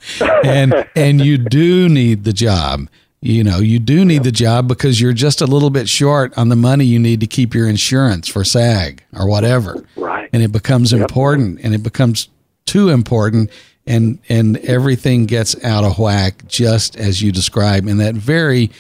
and 0.45 0.89
and 0.97 1.21
you 1.21 1.39
do 1.39 1.89
need 1.89 2.25
the 2.25 2.33
job. 2.33 2.89
You 3.21 3.43
know, 3.43 3.59
you 3.59 3.81
do 3.81 4.05
need 4.05 4.23
the 4.23 4.31
job 4.31 4.69
because 4.69 5.01
you're 5.01 5.13
just 5.13 5.41
a 5.41 5.47
little 5.47 5.71
bit 5.71 5.89
short 5.89 6.37
on 6.39 6.51
the 6.51 6.57
money 6.57 6.85
you 6.85 7.01
need 7.01 7.19
to 7.21 7.27
keep 7.27 7.53
your 7.53 7.69
insurance 7.69 8.29
for 8.29 8.45
SAG 8.45 9.03
or 9.13 9.29
whatever. 9.29 9.85
Right. 9.97 10.31
And 10.33 10.41
it 10.43 10.53
becomes 10.53 10.93
yep. 10.93 11.01
important, 11.01 11.59
and 11.63 11.75
it 11.75 11.83
becomes 11.83 12.29
too 12.65 12.91
important, 12.91 13.51
and 13.89 14.19
and 14.29 14.59
everything 14.59 15.27
gets 15.27 15.63
out 15.65 15.83
of 15.83 15.99
whack 15.99 16.47
just 16.47 16.97
as 16.97 17.21
you 17.21 17.33
describe 17.33 17.89
in 17.89 17.97
that 17.97 18.15
very 18.15 18.71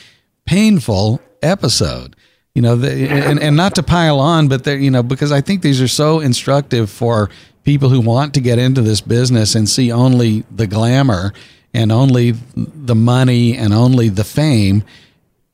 painful 0.44 1.20
episode 1.42 2.14
you 2.54 2.62
know 2.62 2.76
the, 2.76 2.90
and, 3.08 3.38
and 3.38 3.56
not 3.56 3.74
to 3.74 3.82
pile 3.82 4.20
on 4.20 4.48
but 4.48 4.64
there 4.64 4.76
you 4.76 4.90
know 4.90 5.02
because 5.02 5.32
i 5.32 5.40
think 5.40 5.62
these 5.62 5.80
are 5.80 5.88
so 5.88 6.20
instructive 6.20 6.90
for 6.90 7.30
people 7.64 7.88
who 7.88 8.00
want 8.00 8.34
to 8.34 8.40
get 8.40 8.58
into 8.58 8.82
this 8.82 9.00
business 9.00 9.54
and 9.54 9.68
see 9.68 9.92
only 9.92 10.44
the 10.50 10.66
glamour 10.66 11.32
and 11.74 11.92
only 11.92 12.32
the 12.54 12.94
money 12.94 13.56
and 13.56 13.72
only 13.72 14.08
the 14.08 14.24
fame 14.24 14.82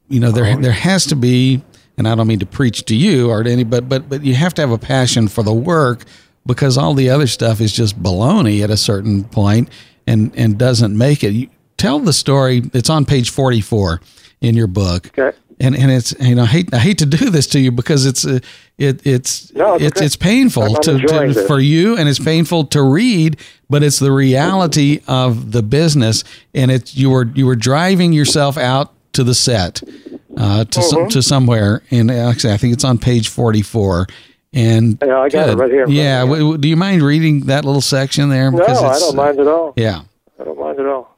you 0.08 0.20
know 0.20 0.30
there 0.30 0.56
there 0.56 0.72
has 0.72 1.06
to 1.06 1.16
be 1.16 1.62
and 1.96 2.08
I 2.08 2.14
don't 2.14 2.26
mean 2.26 2.40
to 2.40 2.46
preach 2.46 2.84
to 2.86 2.96
you 2.96 3.30
or 3.30 3.42
to 3.42 3.50
any 3.50 3.64
but 3.64 3.88
but 3.88 4.08
but 4.08 4.22
you 4.22 4.34
have 4.34 4.54
to 4.54 4.62
have 4.62 4.70
a 4.70 4.78
passion 4.78 5.28
for 5.28 5.42
the 5.42 5.52
work 5.52 6.04
because 6.46 6.76
all 6.76 6.94
the 6.94 7.10
other 7.10 7.26
stuff 7.26 7.60
is 7.60 7.72
just 7.72 8.00
baloney 8.02 8.62
at 8.62 8.70
a 8.70 8.76
certain 8.76 9.24
point 9.24 9.68
and 10.06 10.32
and 10.36 10.58
doesn't 10.58 10.96
make 10.96 11.24
it. 11.24 11.32
You, 11.32 11.48
tell 11.76 11.98
the 11.98 12.12
story. 12.12 12.62
It's 12.74 12.90
on 12.90 13.04
page 13.04 13.30
44 13.30 14.00
in 14.40 14.54
your 14.54 14.66
book. 14.66 15.06
Okay 15.18 15.36
and 15.60 15.76
and 15.76 15.90
it's 15.90 16.14
you 16.20 16.34
know 16.34 16.42
I 16.42 16.46
hate 16.46 16.74
I 16.74 16.78
hate 16.78 16.98
to 16.98 17.06
do 17.06 17.30
this 17.30 17.46
to 17.48 17.60
you 17.60 17.70
because 17.70 18.06
it's 18.06 18.26
uh, 18.26 18.40
it 18.78 19.06
it's 19.06 19.52
no, 19.52 19.74
it's 19.74 19.84
it's, 19.84 20.00
it's 20.00 20.16
painful 20.16 20.74
to, 20.76 20.98
to 20.98 21.46
for 21.46 21.60
you 21.60 21.96
and 21.96 22.08
it's 22.08 22.18
painful 22.18 22.64
to 22.66 22.82
read 22.82 23.38
but 23.70 23.82
it's 23.82 23.98
the 23.98 24.12
reality 24.12 25.00
of 25.06 25.52
the 25.52 25.62
business 25.62 26.24
and 26.54 26.70
it's 26.70 26.96
you 26.96 27.10
were 27.10 27.26
you 27.34 27.46
were 27.46 27.56
driving 27.56 28.12
yourself 28.12 28.56
out 28.56 28.92
to 29.12 29.22
the 29.22 29.34
set 29.34 29.82
uh, 30.36 30.64
to 30.64 30.80
mm-hmm. 30.80 31.08
to 31.08 31.22
somewhere 31.22 31.82
and 31.90 32.10
actually 32.10 32.52
I 32.52 32.56
think 32.56 32.72
it's 32.72 32.84
on 32.84 32.98
page 32.98 33.28
44 33.28 34.06
and 34.52 34.98
yeah, 35.04 35.18
I 35.18 35.28
got 35.28 35.46
good. 35.46 35.48
it 35.48 35.56
right 35.56 35.70
here. 35.70 35.88
Yeah, 35.88 36.20
w- 36.20 36.56
do 36.56 36.68
you 36.68 36.76
mind 36.76 37.02
reading 37.02 37.46
that 37.46 37.64
little 37.64 37.80
section 37.80 38.28
there? 38.28 38.52
No, 38.52 38.62
I 38.64 38.98
don't 39.00 39.16
mind 39.16 39.40
at 39.40 39.48
all. 39.48 39.72
Yeah, 39.74 40.02
I 40.38 40.44
don't 40.44 40.56
mind 40.56 40.78
at 40.78 40.86
all 40.86 41.13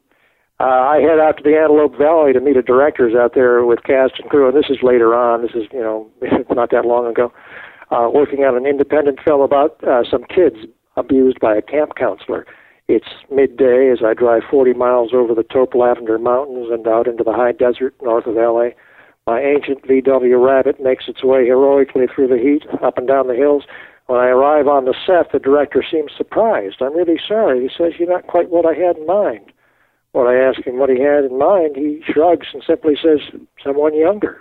uh, 0.59 0.64
I 0.64 1.00
head 1.00 1.18
out 1.20 1.36
to 1.36 1.42
the 1.42 1.57
Antelope 1.57 1.98
Valley 1.98 2.32
to 2.32 2.40
meet 2.40 2.57
the 2.57 2.62
directors 2.62 3.14
out 3.14 3.34
there 3.34 3.64
with 3.64 3.82
cast 3.82 4.14
and 4.18 4.30
crew, 4.30 4.48
and 4.48 4.57
this 4.57 4.70
is 4.70 4.78
later 4.82 5.14
on. 5.14 5.42
This 5.42 5.54
is 5.54 5.68
you 5.72 5.80
know 5.80 6.09
not 6.54 6.70
that 6.70 6.86
long 6.86 7.07
ago. 7.07 7.32
Uh, 7.90 8.09
working 8.12 8.40
on 8.40 8.57
an 8.57 8.66
independent 8.66 9.18
film 9.24 9.40
about 9.40 9.82
uh, 9.84 10.02
some 10.11 10.24
kids 10.24 10.57
abused 10.96 11.38
by 11.40 11.54
a 11.54 11.62
camp 11.62 11.94
counselor. 11.94 12.46
It's 12.88 13.07
midday 13.30 13.90
as 13.92 13.98
I 14.04 14.14
drive 14.14 14.42
40 14.50 14.72
miles 14.74 15.11
over 15.12 15.34
the 15.34 15.42
taupe 15.42 15.74
lavender 15.74 16.18
mountains 16.18 16.68
and 16.70 16.86
out 16.86 17.07
into 17.07 17.22
the 17.22 17.32
high 17.32 17.52
desert 17.52 17.94
north 18.02 18.26
of 18.26 18.34
LA. 18.34 18.70
My 19.26 19.40
ancient 19.40 19.82
VW 19.82 20.44
Rabbit 20.44 20.80
makes 20.80 21.09
its 21.09 21.22
way 21.22 21.44
heroically 21.44 22.07
through 22.07 22.28
the 22.28 22.38
heat, 22.38 22.62
up 22.82 22.96
and 22.96 23.07
down 23.07 23.26
the 23.26 23.34
hills. 23.34 23.64
When 24.07 24.20
I 24.20 24.28
arrive 24.28 24.68
on 24.68 24.84
the 24.84 24.94
set, 25.04 25.32
the 25.32 25.40
director 25.40 25.84
seems 25.88 26.12
surprised. 26.16 26.76
I'm 26.80 26.96
really 26.96 27.20
sorry. 27.26 27.61
He 27.61 27.70
says, 27.76 27.94
You're 27.98 28.09
not 28.09 28.28
quite 28.28 28.50
what 28.50 28.64
I 28.64 28.74
had 28.74 28.96
in 28.96 29.07
mind. 29.07 29.52
When 30.16 30.28
I 30.28 30.36
ask 30.36 30.66
him 30.66 30.78
what 30.78 30.88
he 30.88 30.98
had 30.98 31.24
in 31.24 31.36
mind, 31.36 31.76
he 31.76 32.02
shrugs 32.10 32.46
and 32.54 32.62
simply 32.66 32.96
says, 32.96 33.20
"Someone 33.62 33.94
younger." 33.94 34.40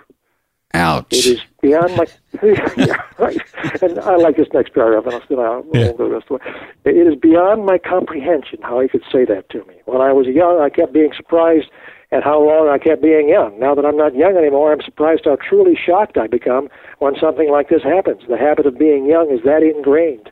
Ouch! 0.72 1.12
It 1.12 1.26
is 1.26 1.40
beyond 1.60 1.94
my. 1.98 2.06
yeah, 2.42 3.02
right. 3.18 3.36
And 3.82 3.98
I 3.98 4.16
like 4.16 4.38
this 4.38 4.48
next 4.54 4.72
paragraph, 4.72 5.04
and 5.04 5.16
I'll 5.16 5.24
still 5.26 5.40
I 5.40 5.50
won't 5.50 5.74
yeah. 5.74 5.92
go 5.92 6.08
the 6.08 6.14
rest 6.14 6.30
of 6.30 6.40
the 6.40 6.90
way. 6.90 6.96
It 6.98 7.06
is 7.06 7.14
beyond 7.20 7.66
my 7.66 7.76
comprehension 7.76 8.60
how 8.62 8.80
he 8.80 8.88
could 8.88 9.04
say 9.12 9.26
that 9.26 9.50
to 9.50 9.58
me. 9.66 9.74
When 9.84 10.00
I 10.00 10.14
was 10.14 10.26
young, 10.28 10.62
I 10.62 10.70
kept 10.70 10.94
being 10.94 11.12
surprised 11.14 11.68
at 12.10 12.24
how 12.24 12.40
long 12.40 12.70
I 12.70 12.78
kept 12.78 13.02
being 13.02 13.28
young. 13.28 13.60
Now 13.60 13.74
that 13.74 13.84
I'm 13.84 13.98
not 13.98 14.14
young 14.14 14.34
anymore, 14.34 14.72
I'm 14.72 14.80
surprised 14.80 15.26
how 15.26 15.36
truly 15.36 15.76
shocked 15.76 16.16
I 16.16 16.26
become 16.26 16.70
when 17.00 17.16
something 17.20 17.50
like 17.50 17.68
this 17.68 17.82
happens. 17.82 18.22
The 18.26 18.38
habit 18.38 18.64
of 18.64 18.78
being 18.78 19.04
young 19.04 19.30
is 19.30 19.44
that 19.44 19.62
ingrained. 19.62 20.30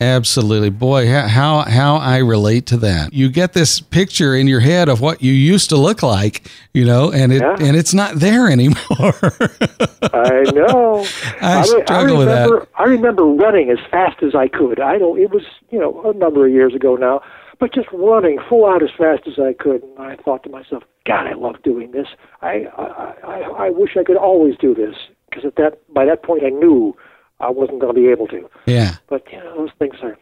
Absolutely. 0.00 0.70
Boy, 0.70 1.08
how 1.08 1.62
how 1.62 1.96
I 1.96 2.18
relate 2.18 2.66
to 2.66 2.76
that. 2.78 3.12
You 3.12 3.28
get 3.28 3.52
this 3.52 3.80
picture 3.80 4.34
in 4.34 4.46
your 4.46 4.60
head 4.60 4.88
of 4.88 5.00
what 5.00 5.22
you 5.22 5.32
used 5.32 5.70
to 5.70 5.76
look 5.76 6.04
like, 6.04 6.48
you 6.72 6.84
know, 6.84 7.10
and 7.10 7.32
it 7.32 7.42
yeah. 7.42 7.56
and 7.58 7.76
it's 7.76 7.92
not 7.92 8.14
there 8.16 8.48
anymore. 8.50 8.76
I 10.12 10.44
know. 10.54 11.04
I, 11.40 11.58
I 11.58 11.62
struggle 11.62 11.84
I 11.88 12.02
remember, 12.02 12.18
with 12.18 12.28
that. 12.28 12.68
I 12.78 12.84
remember 12.84 13.24
running 13.24 13.70
as 13.70 13.78
fast 13.90 14.22
as 14.22 14.36
I 14.36 14.46
could. 14.46 14.78
I 14.78 14.98
don't 14.98 15.18
it 15.18 15.30
was, 15.30 15.42
you 15.70 15.80
know, 15.80 16.00
a 16.04 16.14
number 16.16 16.46
of 16.46 16.52
years 16.52 16.74
ago 16.76 16.94
now, 16.94 17.20
but 17.58 17.74
just 17.74 17.88
running 17.92 18.38
full 18.48 18.66
out 18.66 18.84
as 18.84 18.90
fast 18.96 19.26
as 19.26 19.40
I 19.40 19.52
could. 19.52 19.82
And 19.82 19.98
I 19.98 20.14
thought 20.14 20.44
to 20.44 20.48
myself, 20.48 20.84
God, 21.06 21.26
I 21.26 21.34
love 21.34 21.56
doing 21.64 21.90
this. 21.90 22.06
I 22.40 22.66
I 22.76 23.14
I, 23.24 23.40
I 23.66 23.70
wish 23.70 23.96
I 23.98 24.04
could 24.04 24.16
always 24.16 24.56
do 24.58 24.76
this 24.76 24.94
because 25.28 25.44
at 25.44 25.56
that 25.56 25.80
by 25.92 26.04
that 26.04 26.22
point 26.22 26.44
I 26.44 26.50
knew 26.50 26.96
I 27.40 27.50
wasn't 27.50 27.80
going 27.80 27.94
to 27.94 28.00
be 28.00 28.08
able 28.08 28.26
to. 28.28 28.48
Yeah. 28.66 28.96
But 29.08 29.24
you 29.32 29.38
know, 29.38 29.56
those 29.56 29.70
things 29.78 29.94
are 30.02 30.16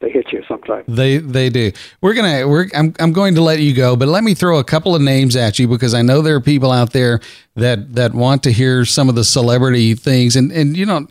they 0.00 0.10
hit 0.10 0.32
you 0.32 0.44
sometimes. 0.46 0.84
They 0.86 1.18
they 1.18 1.50
do. 1.50 1.72
We're 2.00 2.14
gonna 2.14 2.46
we're 2.46 2.68
I'm 2.74 2.94
I'm 3.00 3.12
going 3.12 3.34
to 3.34 3.40
let 3.40 3.58
you 3.58 3.74
go, 3.74 3.96
but 3.96 4.06
let 4.06 4.22
me 4.22 4.32
throw 4.32 4.58
a 4.58 4.64
couple 4.64 4.94
of 4.94 5.02
names 5.02 5.34
at 5.34 5.58
you 5.58 5.66
because 5.66 5.92
I 5.92 6.02
know 6.02 6.22
there 6.22 6.36
are 6.36 6.40
people 6.40 6.70
out 6.70 6.92
there 6.92 7.20
that 7.56 7.94
that 7.94 8.14
want 8.14 8.44
to 8.44 8.52
hear 8.52 8.84
some 8.84 9.08
of 9.08 9.16
the 9.16 9.24
celebrity 9.24 9.94
things, 9.94 10.36
and 10.36 10.52
and 10.52 10.76
you 10.76 10.86
don't 10.86 11.10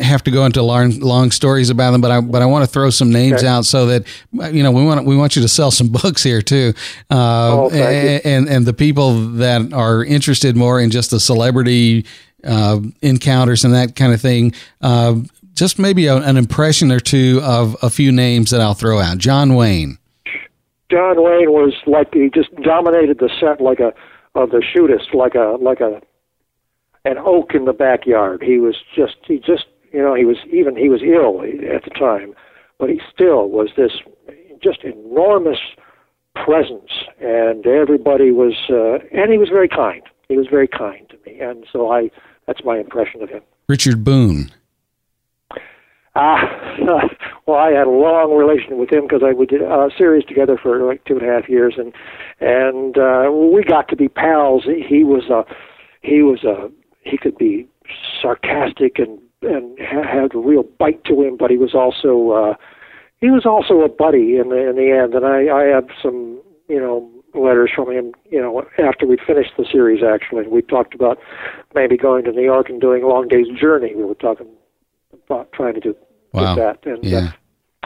have 0.00 0.24
to 0.24 0.32
go 0.32 0.44
into 0.44 0.62
long 0.62 0.98
long 0.98 1.30
stories 1.30 1.70
about 1.70 1.92
them, 1.92 2.00
but 2.00 2.10
I 2.10 2.20
but 2.20 2.42
I 2.42 2.46
want 2.46 2.64
to 2.64 2.70
throw 2.70 2.90
some 2.90 3.12
names 3.12 3.38
okay. 3.38 3.46
out 3.46 3.66
so 3.66 3.86
that 3.86 4.04
you 4.52 4.64
know 4.64 4.72
we 4.72 4.82
want 4.84 5.06
we 5.06 5.16
want 5.16 5.36
you 5.36 5.42
to 5.42 5.48
sell 5.48 5.70
some 5.70 5.88
books 6.02 6.24
here 6.24 6.42
too, 6.42 6.74
uh, 7.12 7.52
oh, 7.52 7.70
and, 7.70 8.26
and 8.26 8.48
and 8.48 8.66
the 8.66 8.74
people 8.74 9.14
that 9.34 9.72
are 9.72 10.04
interested 10.04 10.56
more 10.56 10.80
in 10.80 10.90
just 10.90 11.12
the 11.12 11.20
celebrity 11.20 12.04
uh, 12.46 12.80
encounters 13.02 13.64
and 13.64 13.74
that 13.74 13.96
kind 13.96 14.12
of 14.12 14.20
thing. 14.20 14.52
Uh, 14.80 15.16
just 15.54 15.78
maybe 15.78 16.06
a, 16.06 16.16
an 16.16 16.36
impression 16.36 16.90
or 16.90 17.00
two 17.00 17.40
of 17.42 17.76
a 17.82 17.90
few 17.90 18.10
names 18.10 18.50
that 18.50 18.60
I'll 18.60 18.74
throw 18.74 19.00
out. 19.00 19.18
John 19.18 19.54
Wayne. 19.54 19.98
John 20.90 21.22
Wayne 21.22 21.50
was 21.50 21.74
like 21.86 22.12
he 22.12 22.30
just 22.32 22.54
dominated 22.56 23.18
the 23.18 23.30
set 23.40 23.60
like 23.60 23.80
a 23.80 23.92
of 24.34 24.50
the 24.50 24.62
shootist, 24.62 25.14
like 25.14 25.34
a 25.34 25.56
like 25.60 25.80
a 25.80 26.00
an 27.04 27.18
oak 27.18 27.54
in 27.54 27.64
the 27.64 27.72
backyard. 27.72 28.42
He 28.42 28.58
was 28.58 28.76
just 28.94 29.16
he 29.26 29.38
just 29.38 29.64
you 29.92 30.02
know 30.02 30.14
he 30.14 30.24
was 30.24 30.36
even 30.52 30.76
he 30.76 30.88
was 30.88 31.02
ill 31.02 31.42
at 31.42 31.84
the 31.84 31.90
time, 31.90 32.34
but 32.78 32.90
he 32.90 33.00
still 33.12 33.48
was 33.48 33.70
this 33.76 33.92
just 34.62 34.82
enormous 34.82 35.58
presence, 36.34 36.90
and 37.20 37.66
everybody 37.66 38.30
was 38.30 38.54
uh, 38.70 38.98
and 39.16 39.30
he 39.30 39.38
was 39.38 39.48
very 39.48 39.68
kind. 39.68 40.02
He 40.28 40.36
was 40.36 40.46
very 40.48 40.68
kind 40.68 41.08
to 41.10 41.18
me, 41.26 41.38
and 41.40 41.66
so 41.70 41.92
I 41.92 42.10
that's 42.46 42.64
my 42.64 42.78
impression 42.78 43.22
of 43.22 43.28
him. 43.28 43.42
Richard 43.68 44.04
Boone. 44.04 44.50
Ah, 46.16 46.38
uh, 46.80 47.08
well, 47.46 47.58
I 47.58 47.70
had 47.70 47.86
a 47.86 47.90
long 47.90 48.36
relation 48.36 48.78
with 48.78 48.92
him 48.92 49.02
because 49.02 49.22
I 49.24 49.32
we 49.32 49.46
did 49.46 49.62
a 49.62 49.88
series 49.96 50.24
together 50.24 50.56
for 50.60 50.84
like 50.84 51.04
two 51.04 51.18
and 51.18 51.28
a 51.28 51.32
half 51.32 51.48
years, 51.48 51.74
and 51.76 51.92
and 52.40 52.96
uh, 52.96 53.30
we 53.32 53.64
got 53.64 53.88
to 53.88 53.96
be 53.96 54.08
pals. 54.08 54.64
He 54.64 55.02
was 55.02 55.24
a 55.28 55.44
he 56.02 56.22
was 56.22 56.44
a 56.44 56.70
he 57.00 57.18
could 57.18 57.36
be 57.36 57.66
sarcastic 58.22 58.98
and 58.98 59.18
and 59.42 59.78
had 59.78 60.34
a 60.34 60.38
real 60.38 60.62
bite 60.62 61.04
to 61.04 61.22
him, 61.22 61.36
but 61.36 61.50
he 61.50 61.56
was 61.56 61.74
also 61.74 62.30
uh, 62.30 62.54
he 63.20 63.30
was 63.30 63.44
also 63.44 63.80
a 63.80 63.88
buddy 63.88 64.36
in 64.36 64.50
the 64.50 64.68
in 64.68 64.76
the 64.76 64.90
end. 64.90 65.14
And 65.14 65.26
I 65.26 65.52
I 65.52 65.64
had 65.64 65.88
some 66.00 66.40
you 66.68 66.78
know 66.78 67.10
letters 67.34 67.70
from 67.74 67.90
him, 67.90 68.12
you 68.30 68.40
know, 68.40 68.66
after 68.78 69.06
we'd 69.06 69.20
finished 69.26 69.52
the 69.56 69.64
series. 69.70 70.02
Actually, 70.02 70.46
we 70.46 70.62
talked 70.62 70.94
about 70.94 71.18
maybe 71.74 71.96
going 71.96 72.24
to 72.24 72.32
New 72.32 72.42
York 72.42 72.68
and 72.68 72.80
doing 72.80 73.02
a 73.02 73.06
long 73.06 73.28
day's 73.28 73.48
journey. 73.58 73.94
We 73.94 74.04
were 74.04 74.14
talking 74.14 74.46
about 75.26 75.52
trying 75.52 75.74
to 75.74 75.80
do, 75.80 75.96
wow. 76.32 76.54
that, 76.54 76.84
and 76.84 77.04
yeah. 77.04 77.32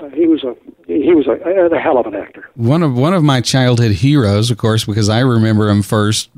uh, 0.01 0.09
he 0.11 0.27
was 0.27 0.45
a 0.45 0.55
he 0.87 1.15
was 1.15 1.27
a, 1.27 1.33
a 1.33 1.79
hell 1.79 1.99
of 1.99 2.07
an 2.07 2.15
actor. 2.15 2.49
One 2.55 2.83
of 2.83 2.97
one 2.97 3.15
of 3.15 3.23
my 3.23 3.41
childhood 3.41 3.93
heroes, 3.93 4.51
of 4.51 4.59
course, 4.59 4.85
because 4.85 5.09
I 5.09 5.21
remember 5.21 5.69
him 5.69 5.83
first, 5.83 6.31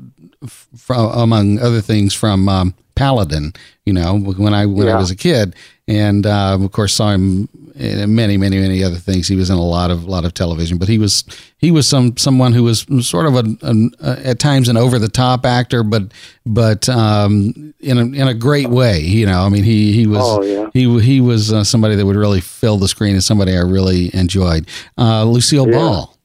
from, 0.47 1.11
among 1.11 1.59
other 1.59 1.81
things, 1.81 2.13
from 2.13 2.47
um, 2.49 2.75
Paladin. 3.01 3.53
You 3.85 3.93
know, 3.93 4.19
when 4.19 4.53
I 4.53 4.67
when 4.67 4.87
yeah. 4.87 4.95
I 4.95 4.99
was 4.99 5.09
a 5.09 5.15
kid, 5.15 5.55
and 5.87 6.25
uh, 6.25 6.57
of 6.61 6.71
course 6.71 6.93
saw 6.93 7.11
him 7.11 7.49
in 7.75 8.13
many 8.13 8.37
many 8.37 8.59
many 8.59 8.83
other 8.83 8.97
things. 8.97 9.27
He 9.27 9.35
was 9.35 9.49
in 9.49 9.57
a 9.57 9.63
lot 9.63 9.89
of 9.89 10.05
lot 10.05 10.23
of 10.23 10.35
television, 10.35 10.77
but 10.77 10.87
he 10.87 10.99
was 10.99 11.23
he 11.57 11.71
was 11.71 11.87
some 11.87 12.15
someone 12.17 12.53
who 12.53 12.63
was 12.63 12.85
sort 13.01 13.25
of 13.25 13.35
a, 13.35 13.43
a, 13.63 14.27
at 14.27 14.37
times 14.37 14.69
an 14.69 14.77
over 14.77 14.99
the 14.99 15.09
top 15.09 15.47
actor, 15.47 15.81
but 15.81 16.11
but 16.45 16.87
um, 16.89 17.73
in 17.79 17.97
a, 17.97 18.01
in 18.01 18.27
a 18.27 18.35
great 18.35 18.69
way. 18.69 18.99
You 18.99 19.25
know, 19.25 19.41
I 19.41 19.49
mean 19.49 19.63
he 19.63 19.93
he 19.93 20.05
was 20.05 20.21
oh, 20.21 20.43
yeah. 20.43 20.69
he 20.73 20.99
he 20.99 21.19
was 21.19 21.51
uh, 21.51 21.63
somebody 21.63 21.95
that 21.95 22.05
would 22.05 22.15
really 22.15 22.41
fill 22.41 22.77
the 22.77 22.87
screen 22.87 23.13
and 23.13 23.23
somebody 23.23 23.57
I 23.57 23.61
really 23.61 24.13
enjoyed. 24.15 24.69
Uh, 24.95 25.23
Lucille 25.23 25.67
yeah. 25.67 25.77
Ball. 25.77 26.17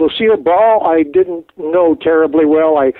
Lucille 0.00 0.36
Ball, 0.36 0.84
I 0.84 1.04
didn't 1.04 1.46
know 1.56 1.94
terribly 1.94 2.44
well. 2.44 2.76
I 2.76 2.92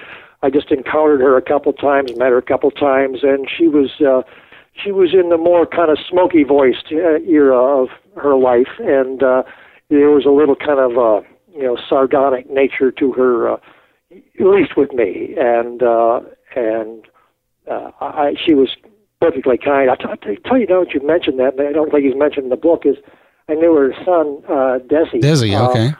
I 0.42 0.50
just 0.50 0.70
encountered 0.70 1.20
her 1.20 1.36
a 1.36 1.42
couple 1.42 1.72
times, 1.72 2.16
met 2.16 2.28
her 2.28 2.38
a 2.38 2.42
couple 2.42 2.70
times, 2.70 3.20
and 3.22 3.48
she 3.50 3.68
was 3.68 4.00
uh, 4.00 4.22
she 4.82 4.92
was 4.92 5.14
in 5.14 5.30
the 5.30 5.38
more 5.38 5.66
kind 5.66 5.90
of 5.90 5.98
smoky 6.08 6.44
voiced 6.44 6.86
uh, 6.92 7.20
era 7.26 7.56
of 7.56 7.88
her 8.16 8.36
life, 8.36 8.78
and 8.78 9.22
uh, 9.22 9.42
there 9.88 10.10
was 10.10 10.24
a 10.24 10.30
little 10.30 10.56
kind 10.56 10.78
of 10.78 10.98
uh, 10.98 11.26
you 11.54 11.62
know 11.62 11.76
sardonic 11.88 12.50
nature 12.50 12.90
to 12.92 13.12
her, 13.12 13.52
uh, 13.52 13.56
at 14.12 14.46
least 14.46 14.76
with 14.76 14.92
me, 14.92 15.34
and 15.38 15.82
uh, 15.82 16.20
and 16.54 17.06
uh, 17.70 17.90
I, 18.00 18.34
she 18.44 18.54
was 18.54 18.68
perfectly 19.20 19.58
kind. 19.58 19.90
I, 19.90 19.96
t- 19.96 20.30
I 20.30 20.48
tell 20.48 20.58
you, 20.58 20.66
don't 20.66 20.92
you 20.92 21.04
mentioned 21.06 21.38
that? 21.38 21.58
and 21.58 21.68
I 21.68 21.72
don't 21.72 21.90
think 21.90 22.04
he's 22.04 22.16
mentioned 22.16 22.44
in 22.44 22.50
the 22.50 22.56
book. 22.56 22.82
Is 22.84 22.96
I 23.48 23.54
knew 23.54 23.74
her 23.74 23.92
son, 24.04 24.42
uh, 24.48 24.78
Desi. 24.86 25.20
Desi, 25.20 25.58
uh, 25.58 25.70
okay. 25.70 25.88
Uh, 25.88 25.92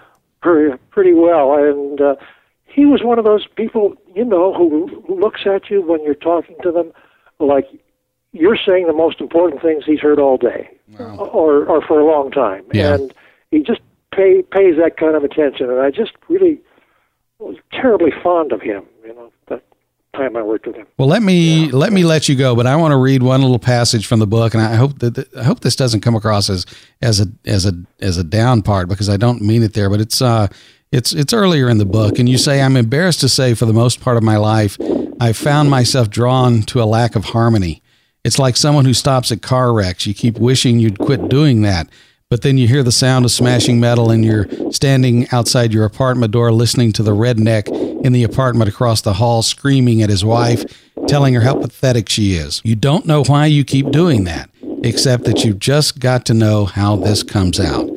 pretty, 0.42 0.76
pretty 0.90 1.12
well, 1.12 1.54
and 1.54 2.00
uh, 2.00 2.14
he 2.76 2.84
was 2.84 3.02
one 3.02 3.18
of 3.18 3.24
those 3.24 3.46
people, 3.56 3.94
you 4.14 4.24
know, 4.24 4.52
who, 4.52 5.02
looks 5.08 5.46
at 5.46 5.70
you 5.70 5.80
when 5.80 6.04
you're 6.04 6.14
talking 6.14 6.56
to 6.62 6.70
them 6.70 6.92
like 7.40 7.66
you're 8.32 8.58
saying 8.66 8.86
the 8.86 8.92
most 8.92 9.18
important 9.18 9.62
things 9.62 9.84
he's 9.86 10.00
heard 10.00 10.18
all 10.18 10.36
day, 10.36 10.68
wow. 10.98 11.16
or 11.16 11.64
or 11.64 11.80
for 11.80 11.98
a 11.98 12.04
long 12.04 12.30
time, 12.30 12.64
yeah. 12.72 12.94
and 12.94 13.14
he 13.50 13.62
just 13.62 13.80
pay, 14.14 14.42
pays 14.42 14.76
that 14.76 14.98
kind 14.98 15.16
of 15.16 15.24
attention. 15.24 15.70
And 15.70 15.80
I 15.80 15.90
just 15.90 16.12
really 16.28 16.60
was 17.38 17.56
terribly 17.72 18.12
fond 18.22 18.52
of 18.52 18.60
him. 18.60 18.84
You 19.06 19.14
know, 19.14 19.32
that 19.48 19.62
time 20.14 20.36
I 20.36 20.42
worked 20.42 20.66
with 20.66 20.76
him. 20.76 20.86
Well, 20.98 21.08
let 21.08 21.22
me 21.22 21.66
yeah. 21.66 21.72
let 21.72 21.94
me 21.94 22.04
let 22.04 22.28
you 22.28 22.36
go, 22.36 22.54
but 22.54 22.66
I 22.66 22.76
want 22.76 22.92
to 22.92 22.98
read 22.98 23.22
one 23.22 23.40
little 23.40 23.58
passage 23.58 24.06
from 24.06 24.18
the 24.18 24.26
book, 24.26 24.52
and 24.52 24.62
I 24.62 24.74
hope 24.74 24.98
that 24.98 25.34
I 25.34 25.44
hope 25.44 25.60
this 25.60 25.76
doesn't 25.76 26.00
come 26.00 26.14
across 26.14 26.50
as 26.50 26.66
as 27.00 27.20
a 27.20 27.26
as 27.46 27.64
a 27.64 27.72
as 28.00 28.18
a 28.18 28.24
down 28.24 28.60
part 28.60 28.88
because 28.88 29.08
I 29.08 29.16
don't 29.16 29.40
mean 29.40 29.62
it 29.62 29.72
there, 29.72 29.88
but 29.88 30.00
it's 30.00 30.20
uh 30.20 30.48
it's 30.96 31.12
it's 31.12 31.32
earlier 31.32 31.68
in 31.68 31.78
the 31.78 31.84
book, 31.84 32.18
and 32.18 32.28
you 32.28 32.38
say 32.38 32.60
I'm 32.60 32.76
embarrassed 32.76 33.20
to 33.20 33.28
say 33.28 33.54
for 33.54 33.66
the 33.66 33.72
most 33.72 34.00
part 34.00 34.16
of 34.16 34.22
my 34.22 34.36
life 34.36 34.78
I 35.20 35.32
found 35.32 35.70
myself 35.70 36.10
drawn 36.10 36.62
to 36.62 36.82
a 36.82 36.84
lack 36.84 37.16
of 37.16 37.26
harmony. 37.26 37.82
It's 38.24 38.38
like 38.38 38.56
someone 38.56 38.84
who 38.84 38.94
stops 38.94 39.30
at 39.30 39.42
car 39.42 39.72
wrecks. 39.72 40.06
You 40.06 40.14
keep 40.14 40.38
wishing 40.38 40.78
you'd 40.80 40.98
quit 40.98 41.28
doing 41.28 41.62
that 41.62 41.88
but 42.28 42.42
then 42.42 42.58
you 42.58 42.66
hear 42.66 42.82
the 42.82 42.90
sound 42.90 43.24
of 43.24 43.30
smashing 43.30 43.78
metal 43.78 44.10
and 44.10 44.24
you're 44.24 44.48
standing 44.72 45.28
outside 45.30 45.72
your 45.72 45.84
apartment 45.84 46.32
door 46.32 46.50
listening 46.50 46.92
to 46.94 47.04
the 47.04 47.12
redneck 47.12 47.68
in 48.04 48.12
the 48.12 48.24
apartment 48.24 48.68
across 48.68 49.00
the 49.00 49.12
hall 49.12 49.42
screaming 49.42 50.02
at 50.02 50.10
his 50.10 50.24
wife, 50.24 50.64
telling 51.06 51.34
her 51.34 51.42
how 51.42 51.54
pathetic 51.54 52.08
she 52.08 52.32
is. 52.32 52.60
You 52.64 52.74
don't 52.74 53.06
know 53.06 53.22
why 53.22 53.46
you 53.46 53.62
keep 53.64 53.92
doing 53.92 54.24
that, 54.24 54.50
except 54.82 55.22
that 55.24 55.44
you've 55.44 55.60
just 55.60 56.00
got 56.00 56.26
to 56.26 56.34
know 56.34 56.64
how 56.64 56.96
this 56.96 57.22
comes 57.22 57.60
out. 57.60 57.90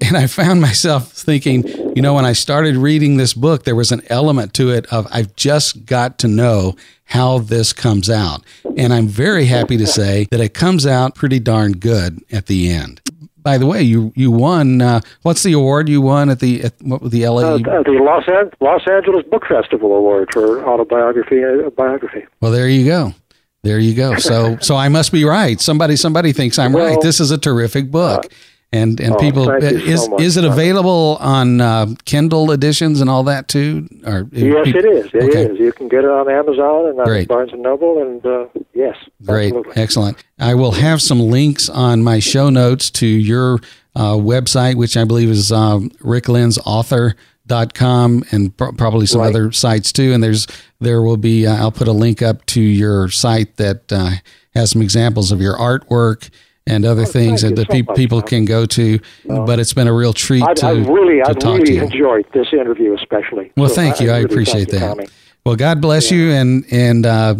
And 0.06 0.16
I 0.16 0.26
found 0.26 0.60
myself 0.60 1.12
thinking, 1.12 1.68
you 1.94 2.02
know, 2.02 2.14
when 2.14 2.24
I 2.24 2.32
started 2.32 2.76
reading 2.76 3.16
this 3.16 3.34
book, 3.34 3.64
there 3.64 3.76
was 3.76 3.92
an 3.92 4.02
element 4.08 4.54
to 4.54 4.70
it 4.70 4.86
of 4.86 5.06
I've 5.12 5.36
just 5.36 5.84
got 5.84 6.18
to 6.20 6.28
know 6.28 6.74
how 7.04 7.38
this 7.38 7.72
comes 7.72 8.08
out. 8.08 8.42
And 8.76 8.92
I'm 8.92 9.06
very 9.06 9.44
happy 9.44 9.76
to 9.76 9.86
say 9.86 10.26
that 10.30 10.40
it 10.40 10.54
comes 10.54 10.86
out 10.86 11.14
pretty 11.14 11.38
darn 11.38 11.72
good 11.72 12.24
at 12.32 12.46
the 12.46 12.70
end 12.70 13.00
by 13.42 13.58
the 13.58 13.66
way, 13.66 13.82
you 13.82 14.12
you 14.14 14.30
won. 14.30 14.80
Uh, 14.82 15.00
what's 15.22 15.42
the 15.42 15.52
award 15.52 15.88
you 15.88 16.00
won 16.00 16.30
at 16.30 16.40
the 16.40 16.64
at, 16.64 16.74
what 16.82 17.10
the 17.10 17.26
LA? 17.26 17.42
Uh, 17.42 17.58
the 17.58 17.98
Los 18.02 18.24
An- 18.28 18.50
Los 18.60 18.82
Angeles 18.86 19.24
Book 19.26 19.46
Festival 19.46 19.94
Award 19.94 20.30
for 20.32 20.64
autobiography 20.66 21.42
uh, 21.44 21.70
biography. 21.70 22.26
Well, 22.40 22.52
there 22.52 22.68
you 22.68 22.84
go. 22.84 23.14
There 23.62 23.78
you 23.78 23.94
go. 23.94 24.16
So 24.16 24.58
so 24.60 24.76
I 24.76 24.88
must 24.88 25.12
be 25.12 25.24
right. 25.24 25.60
Somebody 25.60 25.96
somebody 25.96 26.32
thinks 26.32 26.58
I'm 26.58 26.72
well, 26.72 26.86
right. 26.86 27.00
This 27.00 27.20
is 27.20 27.30
a 27.30 27.38
terrific 27.38 27.90
book. 27.90 28.30
Uh, 28.72 28.76
and 28.76 29.00
and 29.00 29.14
oh, 29.14 29.18
people 29.18 29.50
is 29.50 30.04
so 30.04 30.20
is 30.20 30.36
it 30.36 30.44
available 30.44 31.16
on 31.20 31.60
uh, 31.60 31.86
Kindle 32.04 32.52
editions 32.52 33.00
and 33.00 33.10
all 33.10 33.24
that 33.24 33.48
too? 33.48 33.88
Or 34.04 34.28
yes, 34.32 34.64
people, 34.64 34.80
it 34.80 34.84
is. 34.84 35.06
It 35.06 35.22
okay. 35.24 35.52
is. 35.52 35.58
You 35.58 35.72
can 35.72 35.88
get 35.88 36.04
it 36.04 36.10
on 36.10 36.30
Amazon 36.30 36.86
and 36.86 37.00
on. 37.00 37.24
Barnes 37.24 37.52
and 37.52 37.62
Noble, 37.62 38.00
and 38.00 38.24
uh, 38.24 38.46
yes, 38.72 38.96
great, 39.24 39.46
absolutely. 39.46 39.82
excellent. 39.82 40.24
I 40.38 40.54
will 40.54 40.72
have 40.72 41.02
some 41.02 41.20
links 41.20 41.68
on 41.68 42.02
my 42.02 42.20
show 42.20 42.48
notes 42.48 42.90
to 42.92 43.06
your 43.06 43.58
uh, 43.96 44.14
website, 44.14 44.76
which 44.76 44.96
I 44.96 45.04
believe 45.04 45.30
is 45.30 45.50
um, 45.50 45.90
Rick 46.00 46.28
Lenz 46.28 46.58
author 46.64 47.16
dot 47.46 47.74
com 47.74 48.22
and 48.30 48.56
pr- 48.56 48.72
probably 48.76 49.06
some 49.06 49.20
right. 49.20 49.30
other 49.30 49.50
sites 49.50 49.90
too 49.92 50.12
and 50.12 50.22
there's 50.22 50.46
there 50.78 51.02
will 51.02 51.16
be 51.16 51.48
uh, 51.48 51.56
I'll 51.56 51.72
put 51.72 51.88
a 51.88 51.92
link 51.92 52.22
up 52.22 52.46
to 52.46 52.60
your 52.60 53.08
site 53.08 53.56
that 53.56 53.92
uh, 53.92 54.10
has 54.54 54.70
some 54.70 54.82
examples 54.82 55.32
of 55.32 55.40
your 55.40 55.56
artwork 55.56 56.30
and 56.66 56.84
other 56.84 57.02
oh, 57.02 57.06
things 57.06 57.42
that, 57.42 57.56
so 57.56 57.64
pe- 57.64 57.82
people 57.94 58.22
can 58.22 58.44
go 58.44 58.66
to. 58.66 59.00
but 59.24 59.58
it's 59.58 59.72
been 59.72 59.88
a 59.88 59.92
real 59.92 60.12
treat 60.12 60.42
I, 60.42 60.54
to, 60.54 60.66
I 60.66 60.70
really, 60.72 61.16
to 61.22 61.30
I 61.30 61.32
talk 61.32 61.44
really 61.44 61.64
to 61.64 61.72
you. 61.74 61.82
enjoyed 61.82 62.26
this 62.32 62.48
interview, 62.52 62.94
especially. 62.94 63.52
Well, 63.56 63.68
so 63.68 63.74
thank 63.76 64.00
you. 64.00 64.10
I, 64.10 64.18
really 64.18 64.24
appreciate 64.24 64.68
that. 64.70 64.96
You, 64.96 65.06
well, 65.44 65.56
God 65.56 65.80
bless 65.80 66.10
yeah. 66.10 66.18
you, 66.18 66.30
and 66.32 66.64
and 66.70 67.06
uh, 67.06 67.34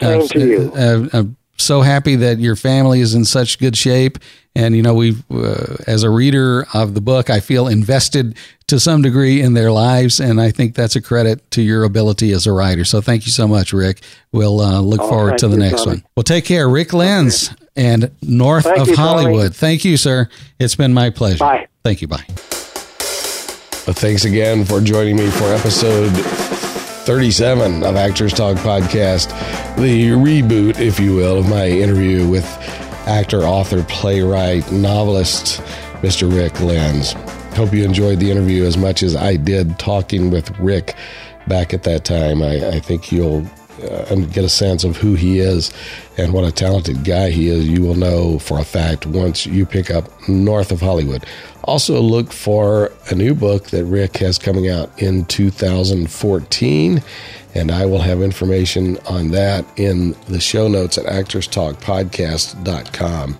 uh, 0.00 0.26
uh, 0.34 1.08
uh, 1.12 1.24
so 1.56 1.82
happy 1.82 2.16
that 2.16 2.38
your 2.38 2.56
family 2.56 3.00
is 3.00 3.14
in 3.14 3.24
such 3.24 3.58
good 3.58 3.76
shape. 3.76 4.18
And 4.54 4.76
you 4.76 4.82
know, 4.82 4.94
we, 4.94 5.16
uh, 5.30 5.76
as 5.86 6.02
a 6.02 6.10
reader 6.10 6.66
of 6.74 6.94
the 6.94 7.00
book, 7.00 7.30
I 7.30 7.40
feel 7.40 7.68
invested 7.68 8.36
to 8.66 8.78
some 8.78 9.00
degree 9.00 9.40
in 9.40 9.54
their 9.54 9.72
lives, 9.72 10.20
and 10.20 10.40
I 10.40 10.50
think 10.50 10.74
that's 10.74 10.94
a 10.94 11.00
credit 11.00 11.50
to 11.52 11.62
your 11.62 11.84
ability 11.84 12.32
as 12.32 12.46
a 12.46 12.52
writer. 12.52 12.84
So, 12.84 13.00
thank 13.00 13.24
you 13.24 13.32
so 13.32 13.48
much, 13.48 13.72
Rick. 13.72 14.02
We'll 14.30 14.60
uh, 14.60 14.80
look 14.80 15.00
oh, 15.00 15.08
forward 15.08 15.38
to 15.38 15.48
the 15.48 15.56
you, 15.56 15.70
next 15.70 15.86
one. 15.86 16.04
Well, 16.16 16.24
take 16.24 16.44
care, 16.44 16.68
Rick 16.68 16.92
Lenz, 16.92 17.50
okay. 17.50 17.62
and 17.76 18.10
north 18.20 18.64
thank 18.64 18.78
of 18.78 18.88
you, 18.88 18.96
Hollywood. 18.96 19.56
Thank 19.56 19.84
you, 19.84 19.96
sir. 19.96 20.28
It's 20.58 20.76
been 20.76 20.92
my 20.92 21.08
pleasure. 21.10 21.38
Bye. 21.38 21.68
Thank 21.82 22.02
you. 22.02 22.08
Bye. 22.08 22.24
Well, 23.86 23.94
thanks 23.94 24.24
again 24.24 24.64
for 24.64 24.80
joining 24.80 25.16
me 25.16 25.28
for 25.30 25.52
episode 25.52 26.12
37 27.04 27.82
of 27.82 27.96
Actors 27.96 28.32
Talk 28.32 28.56
Podcast, 28.58 29.28
the 29.76 30.10
reboot, 30.10 30.78
if 30.78 31.00
you 31.00 31.16
will, 31.16 31.38
of 31.38 31.48
my 31.48 31.68
interview 31.68 32.28
with 32.28 32.46
actor, 33.06 33.42
author, 33.42 33.82
playwright, 33.84 34.70
novelist, 34.72 35.60
Mr. 36.02 36.32
Rick 36.32 36.60
Lenz. 36.60 37.12
Hope 37.54 37.72
you 37.72 37.84
enjoyed 37.84 38.18
the 38.18 38.30
interview 38.30 38.64
as 38.64 38.76
much 38.76 39.02
as 39.02 39.14
I 39.14 39.36
did 39.36 39.78
talking 39.78 40.30
with 40.30 40.58
Rick 40.58 40.94
back 41.46 41.74
at 41.74 41.82
that 41.82 42.04
time. 42.04 42.42
I, 42.42 42.68
I 42.68 42.80
think 42.80 43.12
you'll 43.12 43.46
uh, 43.90 44.14
get 44.14 44.44
a 44.44 44.48
sense 44.48 44.84
of 44.84 44.96
who 44.96 45.14
he 45.14 45.38
is 45.38 45.72
and 46.16 46.32
what 46.32 46.44
a 46.44 46.52
talented 46.52 47.04
guy 47.04 47.30
he 47.30 47.48
is. 47.48 47.66
You 47.66 47.82
will 47.82 47.94
know 47.94 48.38
for 48.38 48.58
a 48.58 48.64
fact 48.64 49.06
once 49.06 49.46
you 49.46 49.66
pick 49.66 49.90
up 49.90 50.08
North 50.28 50.72
of 50.72 50.80
Hollywood. 50.80 51.26
Also, 51.64 52.00
look 52.00 52.32
for 52.32 52.92
a 53.10 53.14
new 53.14 53.34
book 53.34 53.70
that 53.70 53.84
Rick 53.84 54.16
has 54.18 54.38
coming 54.38 54.68
out 54.68 54.90
in 55.00 55.24
2014, 55.26 57.02
and 57.54 57.70
I 57.70 57.86
will 57.86 58.00
have 58.00 58.20
information 58.22 58.98
on 59.06 59.30
that 59.32 59.66
in 59.76 60.16
the 60.28 60.40
show 60.40 60.68
notes 60.68 60.96
at 60.98 61.06
actorstalkpodcast.com. 61.06 63.38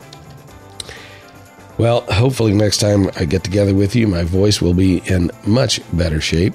Well, 1.79 2.03
hopefully, 2.03 2.53
next 2.53 2.77
time 2.79 3.11
I 3.17 3.25
get 3.25 3.43
together 3.43 3.75
with 3.75 3.97
you, 3.97 4.07
my 4.07 4.25
voice 4.25 4.61
will 4.61 4.75
be 4.75 4.99
in 5.07 5.31
much 5.47 5.81
better 5.97 6.21
shape 6.21 6.53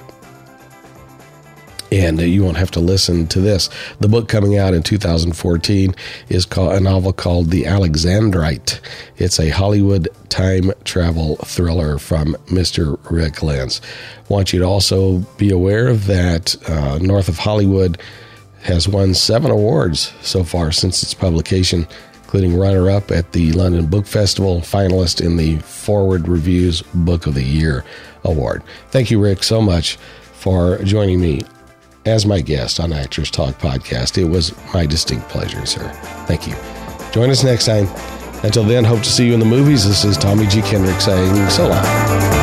and 1.91 2.19
you 2.19 2.43
won't 2.43 2.57
have 2.57 2.71
to 2.71 2.79
listen 2.79 3.27
to 3.27 3.39
this. 3.39 3.69
The 3.99 4.07
book 4.07 4.27
coming 4.27 4.57
out 4.57 4.73
in 4.73 4.83
2014 4.83 5.95
is 6.29 6.45
called 6.45 6.73
a 6.73 6.79
novel 6.79 7.13
called 7.13 7.49
The 7.49 7.63
Alexandrite. 7.63 8.79
It's 9.17 9.39
a 9.39 9.49
Hollywood 9.49 10.09
time 10.29 10.71
travel 10.83 11.38
thriller 11.38 11.97
from 11.97 12.35
Mr. 12.47 12.99
Rick 13.09 13.41
Lenz. 13.41 13.81
Want 14.29 14.53
you 14.53 14.59
to 14.59 14.65
also 14.65 15.19
be 15.38 15.51
aware 15.51 15.93
that 15.93 16.55
uh, 16.69 16.99
North 16.99 17.29
of 17.29 17.38
Hollywood 17.38 18.01
has 18.63 18.88
won 18.88 19.13
seven 19.13 19.49
awards 19.51 20.13
so 20.21 20.43
far 20.43 20.71
since 20.71 21.01
its 21.01 21.13
publication, 21.13 21.88
including 22.23 22.57
runner 22.57 22.89
up 22.89 23.11
at 23.11 23.31
the 23.31 23.53
London 23.53 23.85
Book 23.85 24.05
Festival, 24.05 24.59
finalist 24.59 25.25
in 25.25 25.38
the 25.38 25.57
Foreword 25.59 26.27
Reviews 26.27 26.81
Book 26.93 27.27
of 27.27 27.33
the 27.33 27.43
Year 27.43 27.85
award. 28.25 28.61
Thank 28.89 29.09
you, 29.09 29.21
Rick, 29.21 29.43
so 29.43 29.61
much 29.61 29.95
for 30.33 30.77
joining 30.83 31.21
me 31.21 31.41
as 32.08 32.26
my 32.26 32.41
guest 32.41 32.80
on 32.80 32.93
Actors 32.93 33.30
Talk 33.30 33.55
podcast. 33.55 34.18
It 34.18 34.26
was 34.26 34.53
my 34.74 34.86
distinct 34.86 35.28
pleasure, 35.30 35.66
sir. 35.66 35.89
Thank 36.26 36.47
you. 36.47 36.55
Join 37.12 37.30
us 37.30 37.43
next 37.43 37.66
time. 37.66 37.88
Until 38.43 38.64
then, 38.64 38.84
hope 38.84 38.99
to 38.99 39.10
see 39.10 39.28
you 39.28 39.34
in 39.34 39.39
the 39.39 39.45
movies. 39.45 39.88
This 39.88 40.05
is 40.05 40.18
Tommy 40.18 40.47
G. 40.47 40.62
Kendrick 40.62 41.01
saying 41.01 41.49
so 41.49 41.68
long. 41.68 42.36